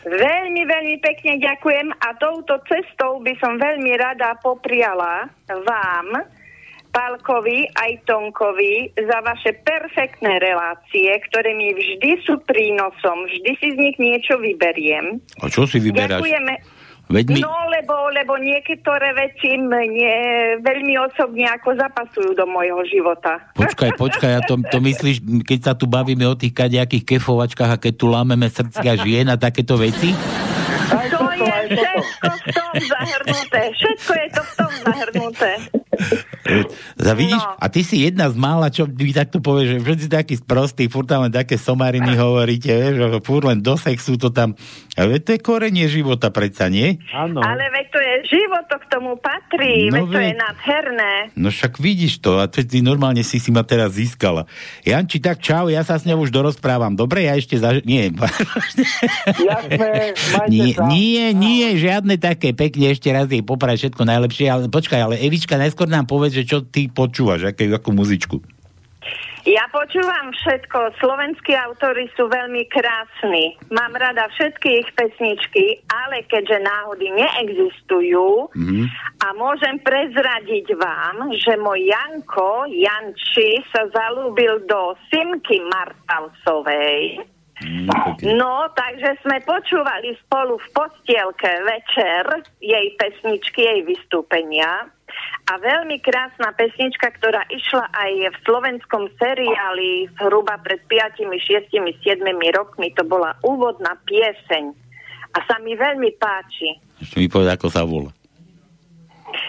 [0.10, 6.08] Veľmi, veľmi pekne ďakujem a touto cestou by som veľmi rada popriala vám,
[6.89, 13.78] Pálkovi aj Tonkovi za vaše perfektné relácie, ktoré mi vždy sú prínosom, vždy si z
[13.78, 15.21] nich niečo vyberiem.
[15.41, 16.21] A čo si vyberáš?
[16.21, 16.54] Ďakujeme.
[17.10, 17.39] Veď my...
[17.41, 20.13] No, lebo, lebo niektoré veci mne
[20.62, 23.49] veľmi osobne ako zapasujú do môjho života.
[23.58, 27.82] Počkaj, počkaj, a to, to myslíš, keď sa tu bavíme o tých kadejakých kefovačkách a
[27.82, 30.13] keď tu lámeme srdcia žien a takéto veci?
[31.10, 33.62] To je všetko v tom zahrnuté.
[33.73, 35.52] Všetko je to v tom zahrnuté.
[36.99, 37.39] Za vidíš?
[37.39, 37.55] No.
[37.59, 41.07] A ty si jedna z mála, čo mi takto povie, že všetci takí sprostí, furt
[41.07, 44.57] tam len také somariny hovoríte, vieš, že furt len do sexu to tam...
[44.99, 46.99] A veď to je korenie života predsa, nie?
[47.15, 47.39] Áno.
[47.39, 51.13] Ale veď to je život, to k tomu patrí, No veď to je nádherné.
[51.39, 54.43] No však vidíš to a ty, ty normálne si si ma teraz získala.
[54.83, 56.93] Janči, tak čau, ja sa s ňou už dorozprávam.
[56.97, 57.79] Dobre, ja ešte za...
[57.88, 58.12] Nie,
[59.49, 60.83] Jasné, majte nie, sa.
[60.88, 62.51] nie, nie, žiadne také.
[62.51, 64.45] Pekne ešte raz jej poprať všetko najlepšie.
[64.49, 68.39] Ale počkaj, ale Evička, najskôr nám povedz, že čo ty počúvaš, aké, akú muzičku.
[69.47, 70.99] Ja počúvam všetko.
[70.99, 73.56] Slovenskí autory sú veľmi krásni.
[73.71, 78.84] Mám rada všetky ich pesničky, ale keďže náhody neexistujú Mhm.
[79.23, 87.23] a môžem prezradiť vám, že môj Janko, Janči, sa zalúbil do Simky Martalsovej.
[88.23, 92.23] No, takže sme počúvali spolu v postielke večer
[92.63, 94.88] jej pesničky, jej vystúpenia.
[95.49, 102.21] A veľmi krásna pesnička, ktorá išla aj v slovenskom seriáli zhruba pred 5, 6, 7
[102.53, 102.93] rokmi.
[102.93, 104.69] To bola úvodná pieseň.
[105.34, 106.77] A sa mi veľmi páči.
[107.01, 108.13] Ešte mi povedz, ako sa volá.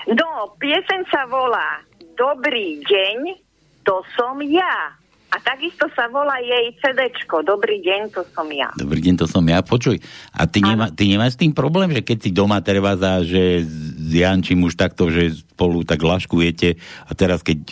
[0.09, 1.85] No, pieseň sa volá
[2.21, 3.33] Dobrý deň,
[3.81, 4.93] to som ja.
[5.31, 8.69] A takisto sa volá jej CDčko Dobrý deň, to som ja.
[8.77, 9.65] Dobrý deň, to som ja.
[9.65, 9.97] Počuj,
[10.37, 13.65] a ty, nemá, ty nemáš s tým problém, že keď si doma treba za, že
[14.13, 17.71] Jančím už takto, že spolu tak laškujete a teraz keď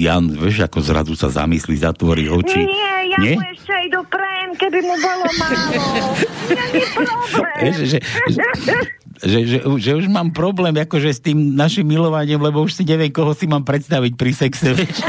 [0.00, 2.64] Jan, vieš, ako zrazu sa zamyslí, zatvorí oči.
[2.64, 3.34] Nie, ja Nie?
[3.36, 5.80] mu ešte aj doprajem, keby mu bolo málo.
[6.50, 7.74] Není problém.
[7.86, 7.98] Že,
[9.18, 13.08] že, že, že už mám problém akože s tým našim milovaním, lebo už si neviem,
[13.08, 15.00] koho si mám predstaviť pri sexe, vieš.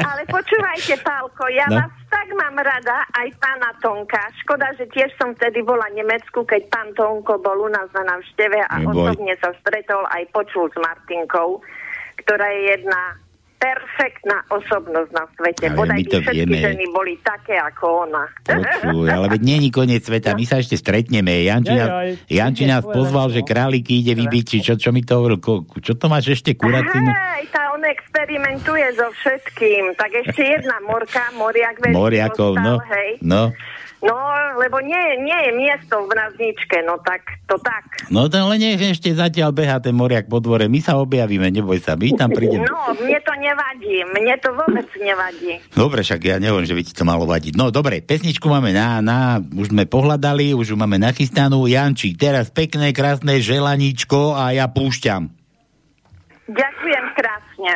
[0.00, 1.80] Ale počúvajte, Pálko, ja No.
[1.80, 4.22] vás tak mám rada, aj pána Tonka.
[4.40, 8.06] Škoda, že tiež som vtedy bola v Nemecku, keď pán Tonko bol u nás na
[8.06, 9.12] návšteve a Neboj.
[9.12, 11.58] osobne sa stretol aj počul s Martinkou,
[12.22, 13.18] ktorá je jedna
[13.58, 15.66] perfektná osobnosť na svete.
[15.72, 16.58] Ale Bodaj my to všetky vieme.
[16.60, 18.24] ženy boli také ako ona.
[18.44, 21.48] Počuj, ale veď je koniec sveta, my sa ešte stretneme.
[21.48, 21.90] Janči nás,
[22.28, 25.40] Janči nás pozval, že králiky ide vybiť, či čo, čo mi to hovoril,
[25.80, 27.08] čo to máš ešte kuracinu?
[27.08, 29.96] Hej, tá oné experimentuje so všetkým.
[29.96, 32.74] Tak ešte jedna morka, moriak Moriakov, dostal, no.
[32.92, 33.10] hej.
[33.24, 33.42] No.
[34.04, 34.16] No,
[34.60, 38.04] lebo nie, nie je miesto v Mrazničke, no tak to tak.
[38.12, 40.68] No to len nech ešte zatiaľ beha ten moriak po dvore.
[40.68, 42.68] My sa objavíme, neboj sa, my tam prídeme.
[42.68, 45.56] No, mne to nevadí, mne to vôbec nevadí.
[45.72, 47.56] Dobre, však ja neviem, že by ti to malo vadiť.
[47.56, 51.64] No dobre, pesničku máme na, na, už sme pohľadali, už ju máme nachystanú.
[51.64, 55.32] Janči, teraz pekné, krásne želaníčko a ja púšťam.
[56.44, 57.72] Ďakujem krásne.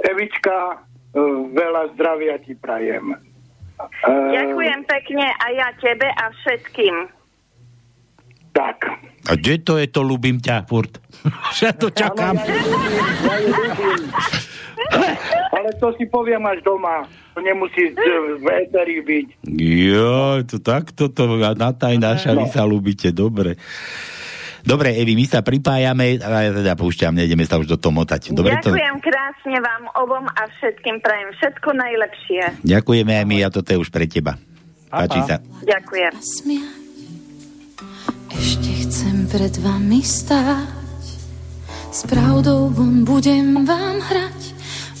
[0.00, 0.80] Evička,
[1.12, 1.20] e,
[1.52, 3.31] veľa zdravia ti prajem.
[4.04, 6.94] E, Ďakujem pekne a ja tebe a všetkým.
[8.52, 8.78] Tak.
[9.28, 11.00] A kde to je to, ľubím ťa, furt?
[11.64, 12.36] ja to čakám.
[12.36, 13.54] Ja ju.
[15.52, 17.06] Ale to si poviem až doma.
[17.32, 19.26] To nemusí v éteri byť.
[19.56, 21.24] Jo, to takto to
[21.56, 23.56] natajnáša, vy sa ľúbite, dobre.
[24.62, 28.30] Dobre, Evi, my sa pripájame a ja teda púšťam, nejdeme sa už do toho motať.
[28.30, 28.70] Dobre, to...
[28.70, 32.42] Ďakujem krásne vám obom a všetkým prajem všetko najlepšie.
[32.62, 34.38] Ďakujeme aj my a toto je už pre teba.
[34.86, 35.42] Páči sa.
[35.66, 36.12] Ďakujem.
[38.32, 41.06] Ešte chcem pred vami stáť,
[41.92, 44.40] s pravdou von budem vám hrať.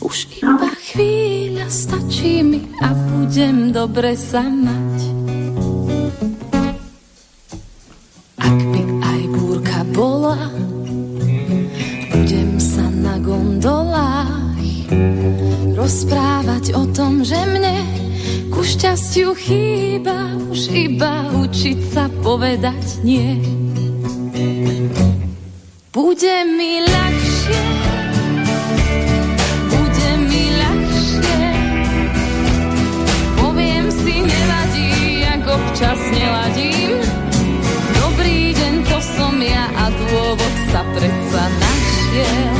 [0.02, 4.98] Už iba chvíľa stačí mi a budem dobre sa mať.
[8.42, 9.01] Ak by
[10.02, 10.50] bola,
[12.10, 14.90] budem sa na gondolách
[15.78, 17.86] rozprávať o tom, že mne
[18.50, 23.38] ku šťastiu chýba už iba učiť sa povedať nie.
[25.94, 27.64] Bude mi ľahšie,
[29.70, 31.46] bude mi ľahšie,
[33.38, 34.90] poviem si nevadí,
[35.30, 37.01] ak občas neladím.
[39.42, 42.54] Ja a dôvod sa predsa našiel.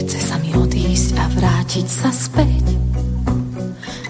[0.00, 2.64] Chce sa mi odísť a vrátiť sa späť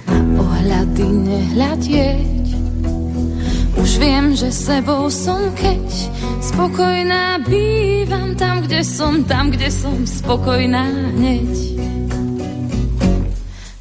[0.07, 2.34] Na ohľady nehľadieť
[3.95, 5.87] Viem, že sebou som keď
[6.43, 11.55] Spokojná bývam tam, kde som Tam, kde som spokojná hneď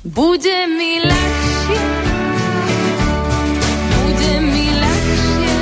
[0.05, 1.86] Bude mi ľahšie
[3.89, 5.57] Bude mi ľahšie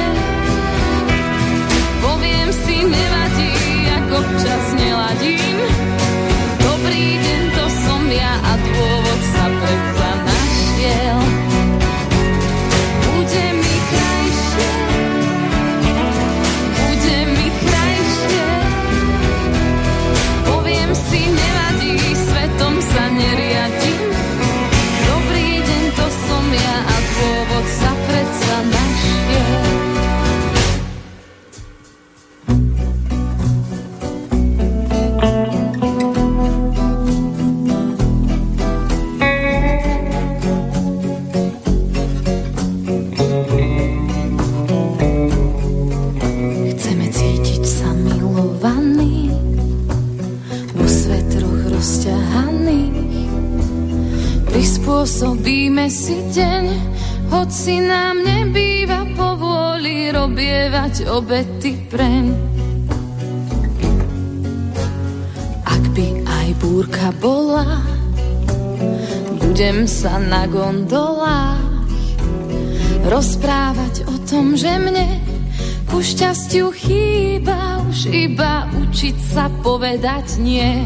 [2.03, 3.53] Poviem si, nevadí,
[3.87, 6.00] ak občas neladím.
[55.21, 56.65] Prispôsobíme si deň,
[57.29, 62.33] hoci nám nebýva povôli robievať obety preň.
[65.61, 67.85] Ak by aj búrka bola,
[69.45, 71.69] budem sa na gondolách
[73.05, 75.21] rozprávať o tom, že mne
[75.85, 80.81] ku šťastiu chýba už iba učiť sa povedať nie.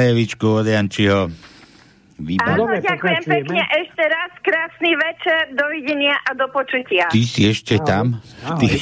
[0.00, 1.28] Prejevičku od Jančiho.
[1.28, 2.80] Áno, Výborné.
[2.80, 4.32] ďakujem pekne ešte raz.
[4.40, 7.04] Krásny večer, dovidenia a do počutia.
[7.12, 8.16] Ty si ešte tam?
[8.40, 8.80] Ty...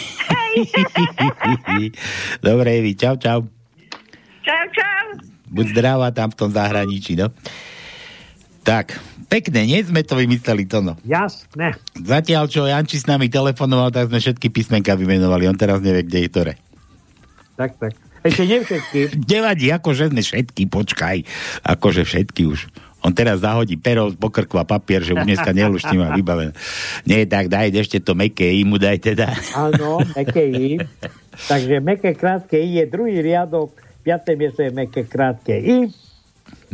[2.47, 3.51] Dobre, Evi, čau, čau.
[4.47, 5.05] Čau, čau.
[5.51, 7.35] Buď zdravá tam v tom zahraničí, no.
[8.63, 10.95] Tak, pekne, nie sme to vymysleli, to no.
[11.03, 11.75] Jasné.
[11.99, 15.51] Zatiaľ, čo Janči s nami telefonoval, tak sme všetky písmenka vymenovali.
[15.51, 16.53] On teraz nevie, kde je ktoré.
[17.59, 18.08] Tak, tak.
[18.27, 18.99] Ešte nie všetky.
[19.27, 21.17] Nevadí, akože sme všetky, počkaj.
[21.63, 22.67] Akože všetky už.
[23.07, 26.51] On teraz zahodí pero, pokrku a papier, že už dneska neluští má vybavené.
[27.07, 29.31] Nie, tak daj ešte to meké i mu daj teda.
[29.55, 30.83] Áno, meké I.
[31.47, 33.71] Takže meké krátke I je druhý riadok,
[34.03, 35.95] piaté miesto je meké krátke I.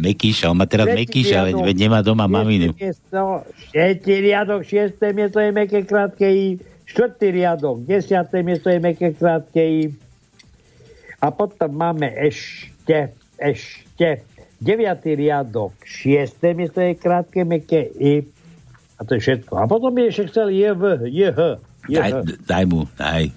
[0.01, 2.73] Mekíša, on má teraz Mekíša, veď, veď nemá doma maminu.
[3.71, 6.57] Šiestý riadok, šiesté miesto je meké krátke I.
[6.89, 9.93] Štvrtý riadok, desiaté miesto je meké krátke I.
[11.25, 14.29] A potom máme ešte, ešte,
[14.61, 18.29] deviatý riadok, šiesté miesto je krátke meké I.
[19.01, 19.57] A to je všetko.
[19.57, 21.41] A potom je ešte chcel JV, JH,
[21.89, 22.13] Daj,
[22.49, 23.29] daj mu, daj.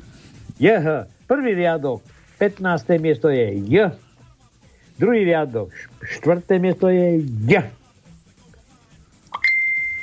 [0.60, 0.88] JH.
[1.28, 2.04] Prvý riadok,
[2.40, 3.00] 15.
[3.00, 3.96] miesto je J.
[5.00, 5.72] Druhý riadok,
[6.04, 7.72] štvrté miesto je J.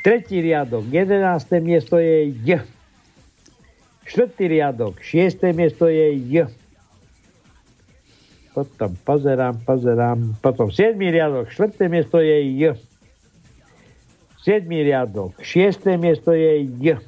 [0.05, 1.20] Tretí riadok, 11.
[1.61, 2.64] miesto je J.
[4.05, 6.49] Štvrtý riadok, šiesté miesto je J.
[8.55, 10.39] Potom pozerám, pozerám.
[10.39, 10.95] Potom 7.
[10.95, 12.79] riadok, štvrté miesto je J.
[14.47, 14.63] 7.
[14.71, 17.03] riadok, šiesté miesto je J.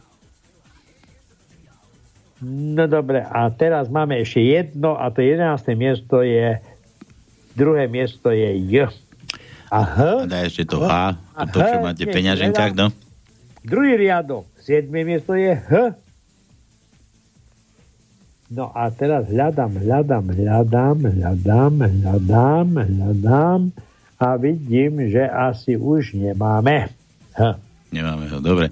[2.42, 5.70] No dobre, a teraz máme ešte jedno a to 11.
[5.78, 6.58] miesto je
[7.56, 8.90] druhé miesto je J.
[9.70, 11.14] A H, A daj ešte to H,
[11.54, 12.90] to, čo máte v peňaženkách, no.
[13.62, 14.90] druhý riadok, 7.
[15.06, 15.94] miesto je H.
[18.46, 23.60] No a teraz hľadám, hľadám, hľadám, hľadám, hľadám, hľadám
[24.22, 26.94] a vidím, že asi už nemáme.
[27.34, 27.58] H.
[27.90, 28.70] Nemáme ho, dobre.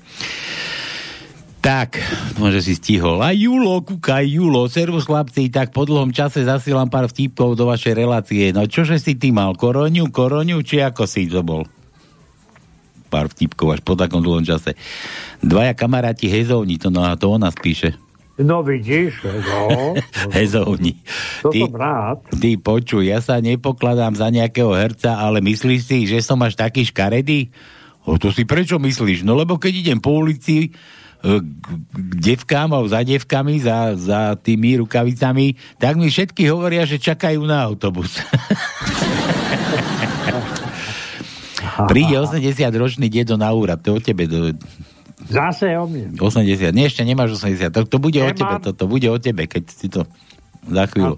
[1.58, 1.98] Tak,
[2.38, 3.18] môže si stihol.
[3.24, 7.94] A Julo, kúkaj, Julo, servus chlapci, tak po dlhom čase zasielam pár vtipkov do vašej
[7.98, 8.52] relácie.
[8.54, 11.66] No čože si ty mal, koroňu, koroňu, či ako si to bol?
[13.10, 14.76] Pár vtipkov až po takom dlhom čase.
[15.42, 18.03] Dvaja kamaráti hezovni, to, no, a to o nás píše.
[18.34, 19.94] No vidíš, no.
[20.34, 20.98] Hezovni.
[21.46, 22.18] To som rád.
[22.34, 26.82] Ty počuj, ja sa nepokladám za nejakého herca, ale myslíš si, že som až taký
[26.82, 27.54] škaredý?
[28.02, 29.22] O to si prečo myslíš?
[29.22, 30.70] No lebo keď idem po ulici e,
[31.94, 37.38] k devkám alebo za devkami, za, za tými rukavicami, tak mi všetky hovoria, že čakajú
[37.46, 38.18] na autobus.
[41.90, 44.26] Príde 80-ročný dedo na úrad, to o tebe.
[44.26, 44.54] To,
[45.24, 46.16] Zase o mne.
[46.16, 46.74] 80.
[46.76, 47.72] Nie, ešte nemáš 80.
[47.72, 48.36] To, to bude o Nemám.
[48.36, 50.04] tebe, to, to bude o tebe, keď si to
[50.68, 51.16] za chvíľu.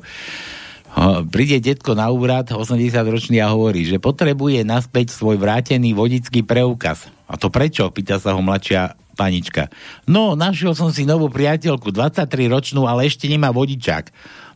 [0.97, 7.11] Ho, príde detko na úrad, 80-ročný a hovorí, že potrebuje naspäť svoj vrátený vodický preukaz.
[7.29, 7.91] A to prečo?
[7.93, 9.69] Pýta sa ho mladšia panička.
[10.09, 14.09] No, našiel som si novú priateľku, 23-ročnú, ale ešte nemá vodičák.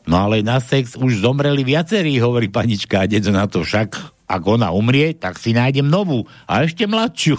[0.08, 4.42] No ale na sex už zomreli viacerí, hovorí panička a dedo na to však, ak
[4.46, 7.36] ona umrie, tak si nájdem novú a ešte mladšiu.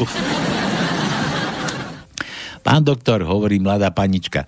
[2.62, 4.45] Pán doktor, hovorí mladá panička,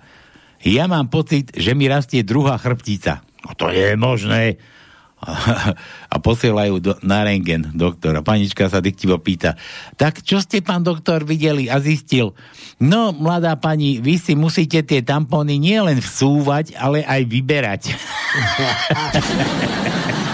[0.64, 3.20] ja mám pocit, že mi rastie druhá chrbtica.
[3.44, 4.56] No to je možné.
[6.12, 8.22] A posielajú do, na rengen doktora.
[8.24, 9.56] Panička sa diktivo pýta,
[9.96, 12.34] tak čo ste, pán doktor, videli a zistil?
[12.76, 17.82] No, mladá pani, vy si musíte tie tampóny nielen vsúvať, ale aj vyberať.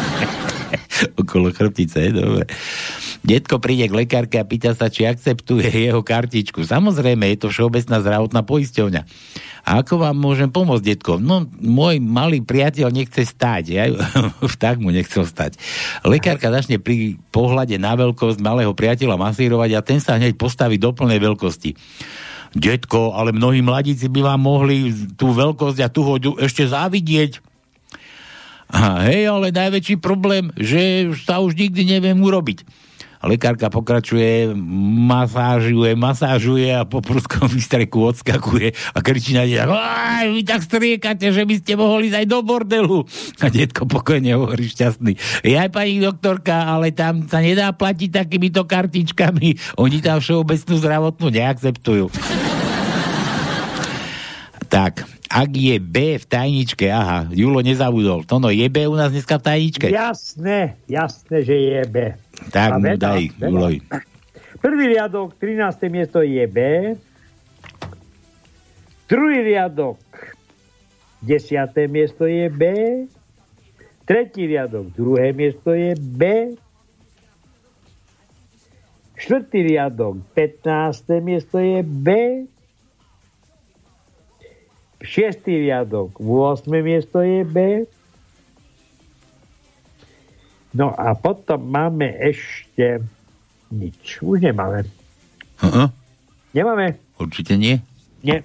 [1.21, 2.47] Okolo chrbtice, dobre.
[3.21, 6.65] Detko príde k lekárke a pýta sa, či akceptuje jeho kartičku.
[6.65, 9.03] Samozrejme, je to všeobecná zdravotná poisťovňa.
[9.61, 11.21] A ako vám môžem pomôcť, detko?
[11.21, 13.65] No, môj malý priateľ nechce stať.
[13.69, 13.85] Ja,
[14.63, 15.61] tak mu nechcel stať.
[16.05, 20.97] Lekárka začne pri pohľade na veľkosť malého priateľa masírovať a ten sa hneď postaví do
[20.97, 21.77] plnej veľkosti.
[22.51, 27.50] Detko, ale mnohí mladíci by vám mohli tú veľkosť a tú hoďu ešte závidieť.
[28.71, 32.63] A hej, ale najväčší problém, že sa už nikdy neviem urobiť.
[33.21, 34.49] Lekárka pokračuje,
[35.05, 41.29] masážuje, masážuje a po prúdskom výstreku odskakuje a kričí na deťa, "Aj, vy tak striekate,
[41.29, 43.05] že by ste mohli ísť aj do bordelu.
[43.45, 45.21] A detko pokojne hovorí šťastný.
[45.45, 49.77] Ja pani doktorka, ale tam sa nedá platiť takýmito kartičkami.
[49.77, 52.09] Oni tam všeobecnú zdravotnú neakceptujú.
[54.71, 58.27] Tak, ak je B v tajničke, aha, Julo nezabudol.
[58.27, 59.87] Tono, je B u nás dneska v tajničke?
[59.87, 61.97] Jasné, jasné, že je B.
[62.51, 63.69] Tak A mu veda, daj, veda.
[64.59, 65.87] Prvý riadok, 13.
[65.87, 66.59] miesto je B.
[69.07, 70.03] Druhý riadok,
[71.23, 71.47] 10.
[71.87, 72.63] miesto je B.
[74.03, 76.53] Tretí riadok, druhé miesto je B.
[79.15, 81.23] Štvrtý riadok, 15.
[81.23, 82.07] miesto je B.
[85.01, 86.69] Šiestý riadok, 8.
[86.85, 87.89] miesto je B.
[90.77, 93.03] No a potom máme ešte
[93.73, 94.23] nič.
[94.23, 94.87] Už nemáme.
[95.59, 95.91] Uh-uh.
[96.55, 97.01] Nemáme?
[97.19, 97.83] Určite nie.
[98.23, 98.45] Nie.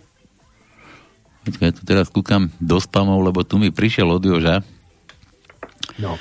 [1.46, 4.66] Počkaj, ja tu teraz kúkam do spamov, lebo tu mi prišiel od Joža.
[6.02, 6.18] No.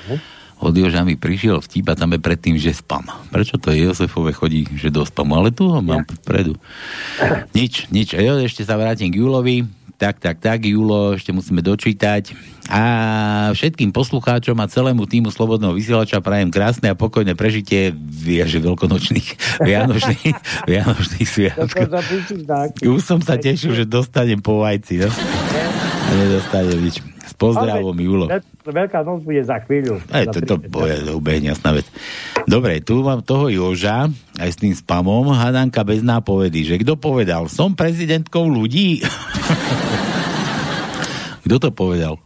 [0.60, 3.08] Od Joža mi prišiel vtip a tam je predtým, že spam.
[3.32, 5.40] Prečo to je Josefove chodí, že do spamu?
[5.40, 6.58] Ale tu ho mám vpredu.
[7.56, 8.12] Nič, nič.
[8.12, 9.64] A jo, ešte sa vrátim k Julovi.
[9.94, 12.34] Tak, tak, tak, Julo, ešte musíme dočítať.
[12.66, 12.82] A
[13.54, 19.28] všetkým poslucháčom a celému týmu Slobodného vysielača prajem krásne a pokojné prežitie viaže veľkonočných
[19.68, 20.34] vianočných,
[20.66, 21.86] vianočných sviatkov.
[22.82, 25.10] Už som sa tešil, že dostanem po vajci, no?
[26.18, 27.14] Nedostanem nič.
[27.34, 28.30] S pozdravom, Julo.
[28.62, 29.98] Veľká noc bude za chvíľu.
[30.06, 31.82] Aj to, to bude, ubehne jasná vec.
[32.46, 34.06] Dobre, tu mám toho Joža,
[34.38, 39.02] aj s tým spamom, Hadanka bez nápovedy, že kto povedal, som prezidentkou ľudí?
[41.44, 42.22] kto to povedal?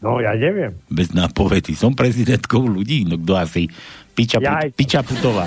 [0.00, 0.72] No, ja neviem.
[0.88, 3.68] Bez nápovedy, som prezidentkou ľudí, no kto asi?
[4.12, 5.46] Piča, Ja Put, Piča Putová.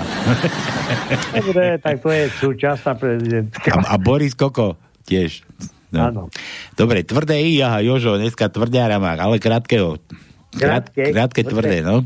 [1.34, 3.74] Dobre, tak to je súčasná prezidentka.
[3.74, 5.46] A, a Boris Koko tiež.
[5.94, 6.00] No.
[6.02, 6.22] Áno.
[6.74, 10.02] Dobre, tvrdé I, aha, Jožo, dneska tvrdiara má, ale krátkeho.
[10.56, 12.02] Krát, Krátke, krátke, tvrdé, no.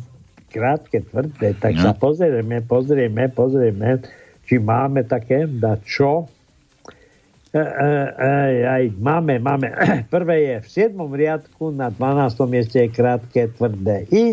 [0.50, 1.54] Krátke, tvrdé.
[1.54, 1.82] Tak No.
[1.86, 4.02] sa pozrieme, pozrieme, pozrieme,
[4.44, 6.26] či máme také, da čo.
[7.50, 8.30] E, e, e,
[8.66, 9.70] aj, máme, máme.
[10.14, 10.98] Prvé je v 7.
[10.98, 12.36] riadku na 12.
[12.50, 14.24] mieste je krátke, tvrdé I.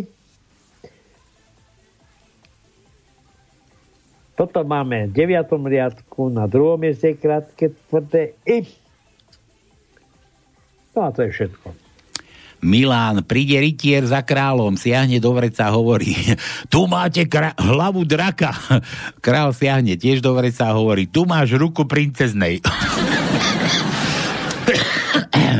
[4.37, 5.49] Toto máme v 9.
[5.49, 8.65] riadku na druhom mieste je krátke, tvrdé I.
[10.97, 11.77] No a to je všetko.
[12.57, 16.09] Milán, príde rytier za kráľom, siahne do vreca a hovorí,
[16.73, 18.49] tu máte kra- hlavu draka.
[19.25, 22.65] Král siahne tiež do vreca a hovorí, tu máš ruku princeznej.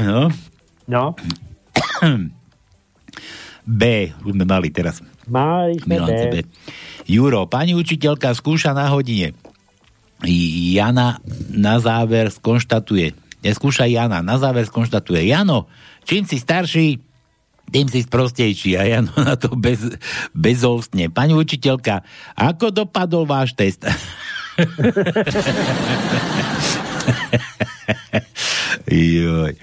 [0.10, 0.34] no.
[0.90, 1.14] No.
[3.62, 3.82] B,
[4.26, 5.06] už sme mali teraz.
[5.30, 6.10] Mali sme B.
[6.34, 6.36] B.
[7.06, 9.38] Juro, pani učiteľka skúša na hodine.
[10.74, 11.22] Jana
[11.54, 15.68] na záver skonštatuje, neskúša Jana, na záver skonštatuje, Jano,
[16.04, 17.00] čím si starší,
[17.68, 18.76] tým si sprostejší.
[18.76, 19.84] A Jano na to bez,
[20.32, 21.12] bezolstne.
[21.12, 22.00] Pani učiteľka,
[22.34, 23.84] ako dopadol váš test?
[28.88, 29.54] Joj.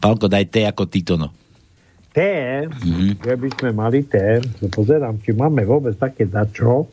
[0.00, 1.28] Palko, daj T ako Titono.
[2.12, 2.18] T,
[2.68, 3.24] Mhm.
[3.24, 4.16] že by sme mali T,
[4.60, 6.88] to pozerám, či máme vôbec také dačo.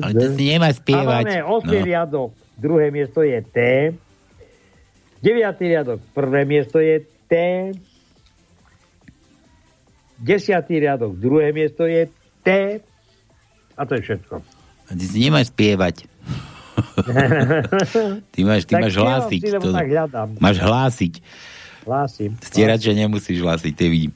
[0.00, 1.24] Ale to si nemá A spievať.
[1.24, 1.82] máme 8 No.
[1.82, 3.58] riadok, druhé miesto je T.
[5.18, 5.34] 9.
[5.60, 7.34] riadok, prvé miesto je T.
[10.16, 10.30] 10.
[10.70, 12.06] riadok, druhé miesto je
[12.40, 12.48] T.
[13.74, 14.34] A to je všetko.
[14.84, 16.06] A ty si nemáš spievať.
[18.34, 19.40] Ty máš, ty Tak máš hlásiť.
[19.62, 20.28] hľadám.
[20.38, 21.12] máš hlásiť.
[21.84, 22.32] Hlásim.
[22.40, 24.12] Stierače nemusíš hlásiť, te vidím.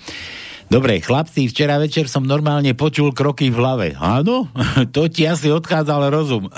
[0.68, 3.86] Dobre, chlapci, včera večer som normálne počul kroky v hlave.
[3.96, 4.48] Áno?
[4.96, 6.48] To ti asi odchádzal rozum.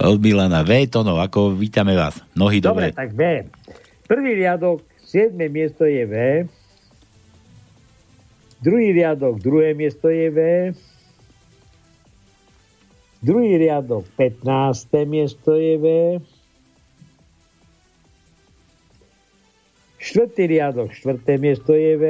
[0.00, 0.86] Od Milana V.
[0.86, 2.18] Tono, ako vítame vás.
[2.32, 2.96] Nohy Dobre, dobre.
[2.96, 3.46] tak B.
[4.06, 5.34] Prvý riadok, 7.
[5.50, 6.14] miesto je V.
[8.60, 10.38] Druhý riadok, druhé miesto je V.
[13.20, 14.46] Druhý riadok, 15.
[15.04, 15.86] miesto je V.
[20.00, 22.04] Štvrtý riadok, štvrté miesto je V.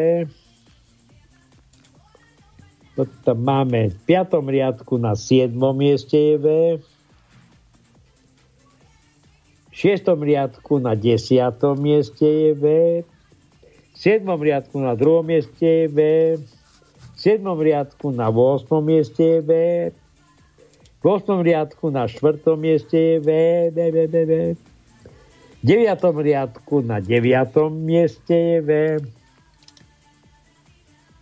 [2.95, 5.51] Potom máme v piatom riadku na 7.
[5.75, 6.47] mieste je V.
[9.71, 12.65] V šiestom riadku na desiatom mieste je V.
[13.91, 15.99] V siedmom riadku na druhom mieste je V.
[16.39, 18.71] V siedmom riadku na 8.
[18.87, 19.51] mieste je V.
[21.03, 21.43] V 8.
[21.43, 22.39] riadku na 4.
[22.55, 23.29] mieste je V.
[23.75, 24.70] V, V, V, V.
[25.61, 26.01] 9.
[26.01, 27.69] riadku na 9.
[27.69, 28.71] mieste je V.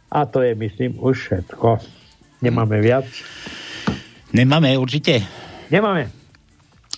[0.08, 1.82] A to je, myslím, už všetko.
[2.40, 3.04] Nemáme viac?
[4.32, 5.20] Nemáme určite.
[5.68, 6.08] Nemáme.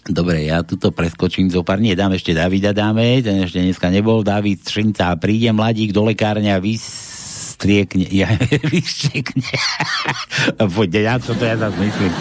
[0.07, 1.80] Dobre, ja tuto preskočím zo pár.
[1.80, 3.20] Nie, dám ešte Davida, dáme.
[3.20, 4.24] Ten ešte dneska nebol.
[4.24, 5.12] David Šrinca.
[5.20, 8.09] Príde mladík do lekárne a vystriekne.
[8.24, 8.32] Ja,
[8.64, 9.53] vyštekne.
[10.57, 12.12] Poďte, ja čo to ja zase myslím.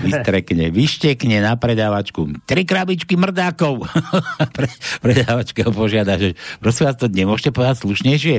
[0.00, 0.72] Vystrekne.
[0.72, 2.40] Vyštekne na predávačku.
[2.48, 3.84] Tri krabičky mrdákov.
[4.56, 4.68] Pre,
[5.04, 8.36] predávačka ho požiada, že prosím vás, to nemôžete povedať slušnejšie?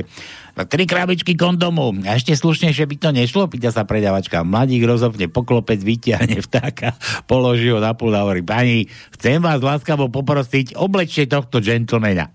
[0.58, 1.94] Tak tri krabičky kondomov.
[2.02, 3.46] A ešte slušnejšie by to nešlo?
[3.46, 4.42] Pýta sa predávačka.
[4.42, 6.98] Mladík rozopne poklopec, vyťahne vtáka,
[7.30, 12.34] položí ho na púl a hovorí, pani, chcem vás láskavo poprosiť, oblečte tohto džentlmena.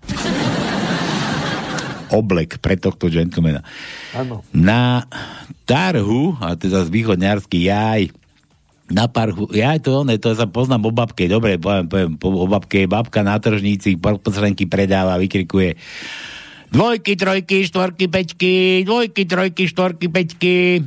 [2.14, 3.60] Oblek pre tohto džentlmena.
[4.16, 4.40] Áno.
[4.56, 5.04] Na
[5.68, 8.14] tarhu, a teda z východňarský jaj,
[8.92, 12.44] na parchu, ja to one, to sa poznám o babke, dobre, poviem, poviem po, o
[12.44, 15.80] babke, babka na tržníci, poslenky predáva, vykrikuje
[16.74, 20.82] dvojky, trojky, štvorky, peťky, dvojky, trojky, štvorky, peťky.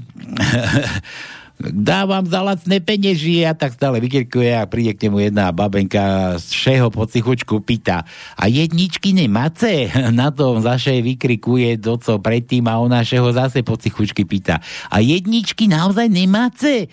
[1.58, 6.54] dávam za lacné penieži a tak stále vykrikuje a príde k nemu jedna babenka z
[6.54, 8.06] všeho pocichučku pýta
[8.38, 9.90] a jedničky nemáce?
[10.14, 14.62] Na to zaše vykrikuje to, co predtým a ona všeho zase pocichučky pýta
[14.94, 16.86] a jedničky naozaj nemáce?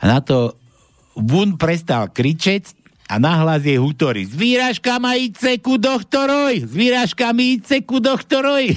[0.00, 0.56] A na to
[1.16, 2.76] Vun prestal kričeť
[3.08, 4.28] a nahlas je hutory.
[4.28, 6.68] S výražkami ice ku doktoroj!
[6.68, 8.76] S výražkami ice ku doktoroj!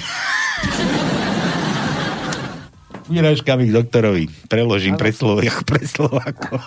[3.10, 4.24] Výražkami k doktorovi.
[4.46, 6.62] Preložím pre, Slovak, pre Slováko.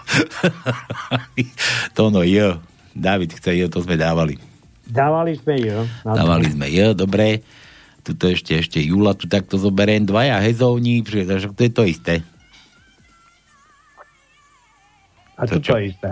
[1.95, 2.59] to no, jo.
[2.91, 4.35] David chce jo, to sme dávali.
[4.83, 5.87] Dávali sme jo.
[6.03, 7.41] Dávali sme jo, dobre.
[8.03, 10.03] Tuto ešte, ešte Jula, tu takto zoberiem.
[10.03, 10.99] Dvaja hezovní,
[11.55, 12.19] to je to isté.
[15.43, 15.75] A to, čo?
[15.75, 16.07] je isté?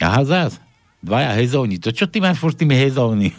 [0.00, 0.56] Aha, zás.
[1.00, 1.80] Dvaja hezovní.
[1.80, 3.32] To čo ty máš furt tými hezovní?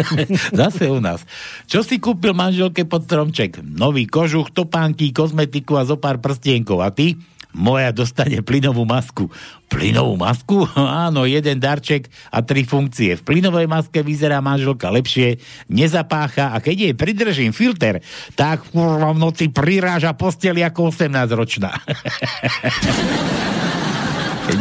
[0.60, 1.22] Zase u nás.
[1.70, 3.62] Čo si kúpil manželke pod stromček?
[3.62, 6.82] Nový kožuch, topánky, kozmetiku a zo pár prstienkov.
[6.82, 7.14] A ty?
[7.54, 9.30] Moja dostane plynovú masku.
[9.70, 10.66] Plynovú masku?
[11.06, 13.14] Áno, jeden darček a tri funkcie.
[13.14, 15.38] V plynovej maske vyzerá manželka lepšie,
[15.70, 18.02] nezapácha a keď jej pridržím filter,
[18.34, 21.70] tak v noci priráža posteli ako 18-ročná.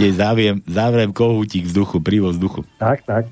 [0.03, 2.67] keď jej záviem, závrem kohútik vzduchu, prívoz vzduchu.
[2.75, 3.31] Tak, tak.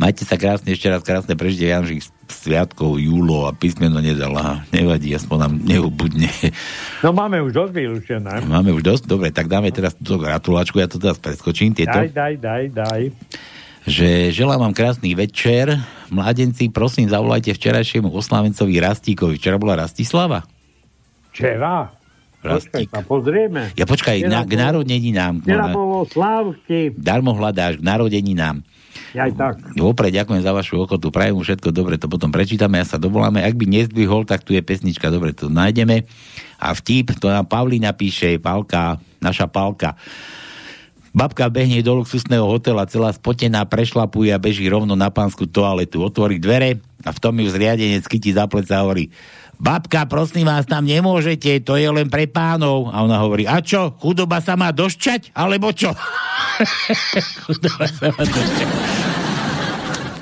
[0.00, 4.32] Majte sa krásne, ešte raz krásne prežite Janžich sviatkov, júlo a písmeno nedal.
[4.32, 6.32] Aha, nevadí, aspoň nám neubudne.
[7.04, 8.48] No máme už dosť vylúčené.
[8.48, 9.04] Máme už dosť?
[9.04, 11.76] Dobre, tak dáme teraz túto gratulačku, ja to teraz preskočím.
[11.76, 11.92] Tieto.
[11.92, 13.02] Daj, daj, daj, daj.
[13.84, 15.76] Že želám vám krásny večer.
[16.08, 19.36] Mládenci, prosím, zavolajte včerajšiemu oslávencovi Rastíkovi.
[19.36, 20.48] Včera bola Rastislava?
[21.30, 21.92] Včera?
[22.46, 22.86] Rastík.
[22.88, 23.62] Počkaj, sa pozrieme.
[23.74, 25.42] Ja počkaj, na, k narodeninám.
[25.42, 26.94] Včera bolo Slávky.
[26.94, 28.62] Darmo hľadáš k narodeninám.
[29.16, 29.60] Aj tak.
[29.76, 33.40] Vopred ďakujem za vašu ochotu, prajem mu všetko dobre, to potom prečítame, ja sa dovoláme.
[33.44, 36.04] Ak by nezdvihol, tak tu je pesnička, dobre, to nájdeme.
[36.60, 39.96] A vtip, to nám Pavlína píše, Pálka, naša Pálka.
[41.16, 46.04] Babka behne do luxusného hotela, celá spotená, prešlapuje a beží rovno na pánsku toaletu.
[46.04, 49.08] Otvorí dvere a v tom ju zriadenec chytí za pleca a hovorí
[49.56, 52.92] babka, prosím vás, tam nemôžete, to je len pre pánov.
[52.92, 55.92] A ona hovorí, a čo, chudoba sa má došťať, alebo čo?
[57.44, 58.70] chudoba sa má došťať.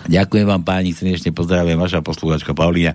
[0.04, 2.92] Ďakujem vám páni, srdečne pozdravujem vaša poslúvačka Paulína.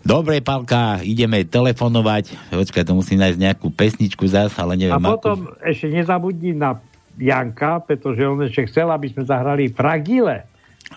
[0.00, 2.48] Dobre, Pálka, ideme telefonovať.
[2.48, 4.96] Počkaj, to musím nájsť nejakú pesničku zás, ale neviem.
[4.96, 5.60] A potom akú...
[5.68, 6.80] ešte nezabudni na
[7.20, 10.48] Janka, pretože on ešte chcel, aby sme zahrali Fragile.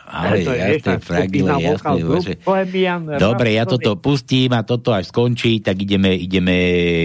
[0.09, 2.01] Ale to je jasné, fragile, jasné.
[3.17, 6.55] Dobre, ja toto pustím a toto až skončí, tak ideme, ideme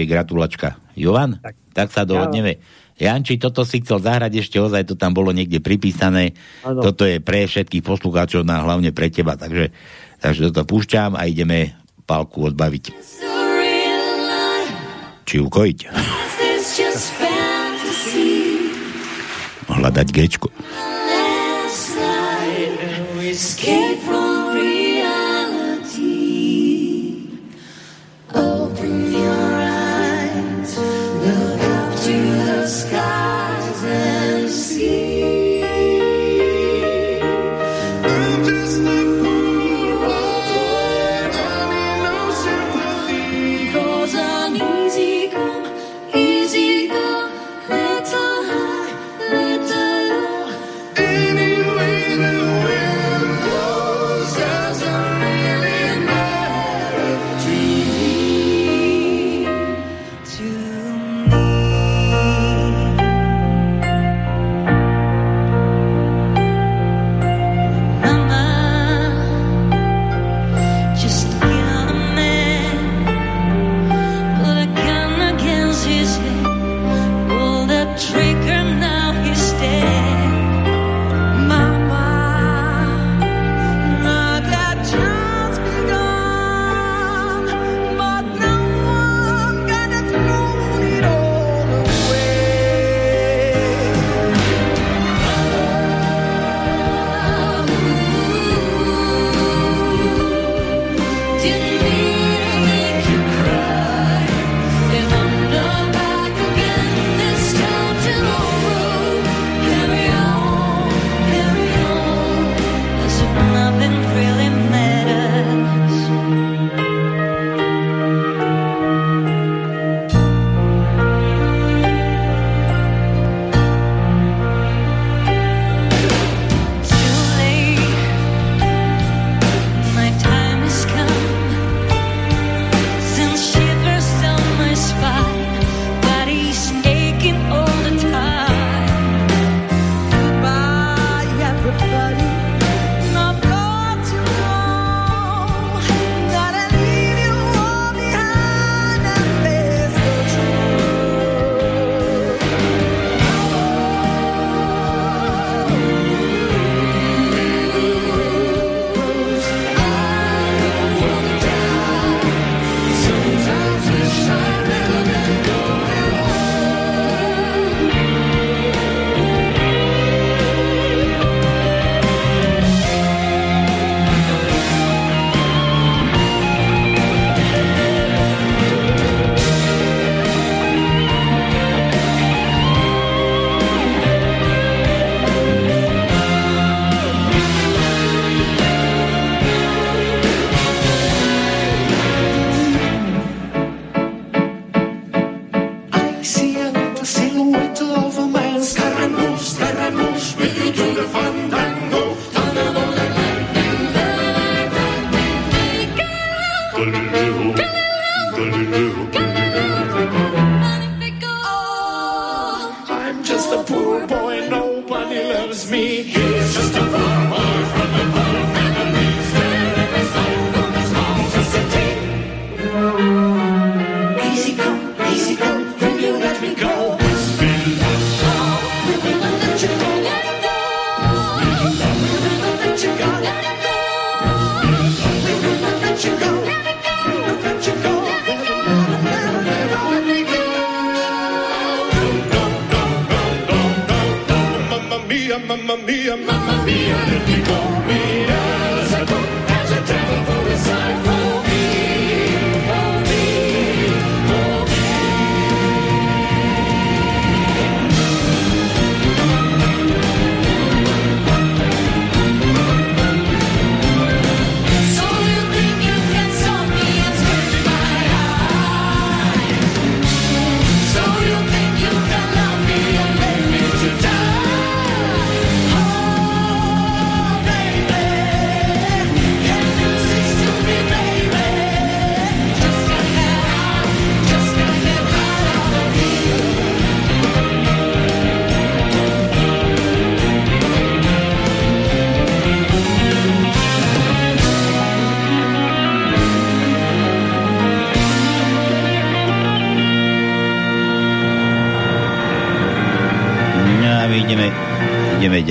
[0.05, 0.77] gratulačka.
[0.97, 2.61] Jovan, tak, tak sa dohodneme.
[2.95, 6.31] Janči, toto si chcel zahrať ešte ozaj, to tam bolo niekde pripísané.
[6.63, 6.79] Ano.
[6.79, 9.35] Toto je pre všetkých poslucháčov, a hlavne pre teba.
[9.35, 9.75] Takže,
[10.23, 11.75] takže toto púšťam a ideme
[12.07, 12.85] palku odbaviť.
[15.27, 15.79] Či ukojiť.
[19.67, 20.47] Hľadať gečko.
[23.35, 24.24] Escape from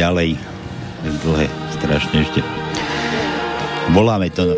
[0.04, 0.36] ďalej.
[1.24, 2.40] Dlhé, strašne ešte.
[3.88, 4.52] Voláme to.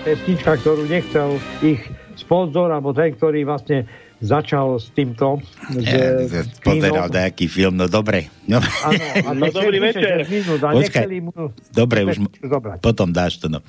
[0.00, 1.84] Pesnička, ktorú nechcel ich
[2.16, 3.84] sponzor, alebo ten, ktorý vlastne
[4.20, 5.44] začal s týmto.
[5.76, 7.16] Ja, s pozeral kínom.
[7.20, 8.32] nejaký film, no dobre.
[8.48, 10.24] No, Áno, a No, dobrý večer.
[10.24, 11.04] 6 minút Počkaj.
[11.20, 11.32] mu
[11.72, 12.78] dobre, už zobrať.
[12.80, 13.52] potom dáš to.
[13.52, 13.60] No.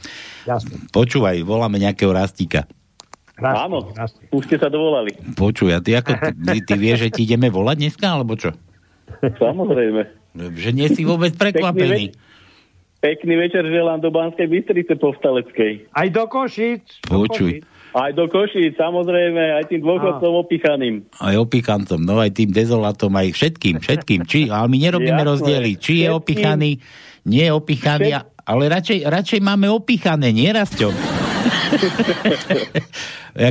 [0.47, 0.87] Jasne.
[0.91, 2.63] Počúvaj, voláme nejakého rastíka.
[3.39, 3.91] Áno,
[4.31, 5.15] už ste sa dovolali.
[5.35, 8.55] Počuj, a ty, ako, ty, ty vieš, že ti ideme volať dneska, alebo čo?
[9.19, 10.20] Samozrejme.
[10.35, 12.15] Že nie si vôbec prekvapený.
[13.01, 15.89] Pekný večer želám do Banskej Bystrice povstaleckej.
[15.89, 17.01] Aj do Košic.
[17.09, 17.65] Počuj.
[17.91, 21.03] Aj do Košíc, samozrejme, aj tým dôchodcom opichaným.
[21.17, 24.23] Aj opikantom, no aj tým dezolatom, aj všetkým, všetkým.
[24.23, 25.31] Či, ale my nerobíme Jasné.
[25.33, 25.71] rozdiely.
[25.81, 26.71] Či je opichaný,
[27.27, 30.87] nie je opichaný, a- ale radšej, radšej máme opichané, nie Rasťo?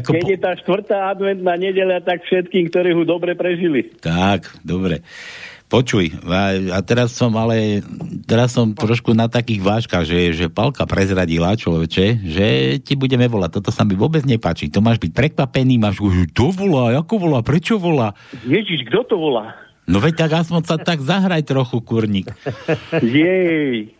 [0.01, 3.93] Ako Keď je tá štvrtá adventná nedeľa, tak všetkým, ktorí ho dobre prežili.
[3.99, 5.01] Tak, dobre.
[5.71, 7.87] Počuj, a, a teraz som ale,
[8.27, 12.47] teraz som trošku na takých vážkach, že, že Palka prezradila človeče, že
[12.83, 13.63] ti budeme volať.
[13.63, 14.67] Toto sa mi vôbec nepáči.
[14.75, 18.19] To máš byť prekvapený, máš, že to volá, ako volá, prečo volá?
[18.43, 19.55] Ježiš, kto to volá?
[19.87, 22.31] No veď tak aspoň sa tak zahraj trochu, kurník.
[23.03, 23.95] Jej,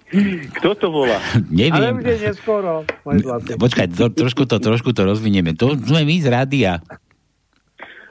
[0.59, 1.23] kto to volá?
[1.39, 1.95] Ale Neviem.
[2.03, 3.51] už je neskoro, môj zlatý.
[3.55, 5.55] Počkaj, to, trošku, to, trošku to rozvinieme.
[5.55, 6.83] To sme my z rádia.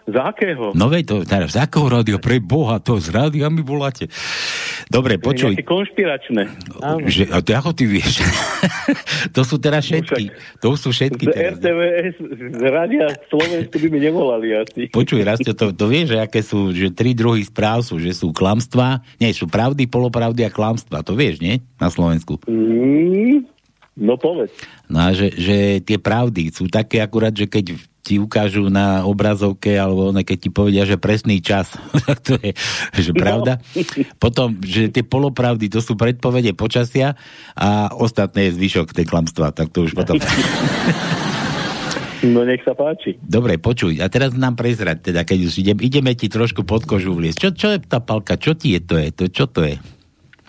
[0.09, 0.73] Z akého?
[0.73, 2.17] No veď to, teraz, z akého rádia?
[2.17, 4.09] Pre Boha, to z rádia mi voláte.
[4.89, 5.53] Dobre, počuj.
[5.53, 6.41] Nejaké konšpiračné.
[7.05, 8.25] Že, a to ako ty vieš?
[9.35, 10.33] to sú teraz všetky.
[10.65, 11.53] To sú všetky Z teraz.
[11.61, 12.15] RTVS,
[12.57, 14.81] z Radia Slovensku by mi nevolali asi.
[14.97, 18.33] Počuj, Rastio, to, to vieš, že aké sú, že tri druhy správ sú, že sú
[18.33, 21.61] klamstvá, nie, sú pravdy, polopravdy a klamstvá, to vieš, nie?
[21.77, 22.41] Na Slovensku.
[22.49, 23.45] Mm,
[23.93, 24.55] no povedz.
[24.89, 27.77] No a že, že tie pravdy sú také akurát, že keď
[28.09, 31.77] ti ukážu na obrazovke, alebo one, keď ti povedia, že presný čas,
[32.25, 32.57] to je,
[32.97, 33.61] že pravda.
[34.17, 37.13] Potom, že tie polopravdy, to sú predpovede počasia
[37.53, 40.17] a ostatné je zvyšok tej klamstva, tak to už potom...
[42.19, 43.15] No nech sa páči.
[43.23, 47.15] Dobre, počuj, a teraz nám prezrať, teda keď už idem, ideme ti trošku pod kožu
[47.15, 47.47] vliesť.
[47.47, 48.35] Čo, čo je tá palka?
[48.35, 49.07] Čo ti je to je?
[49.15, 49.79] To, čo to je?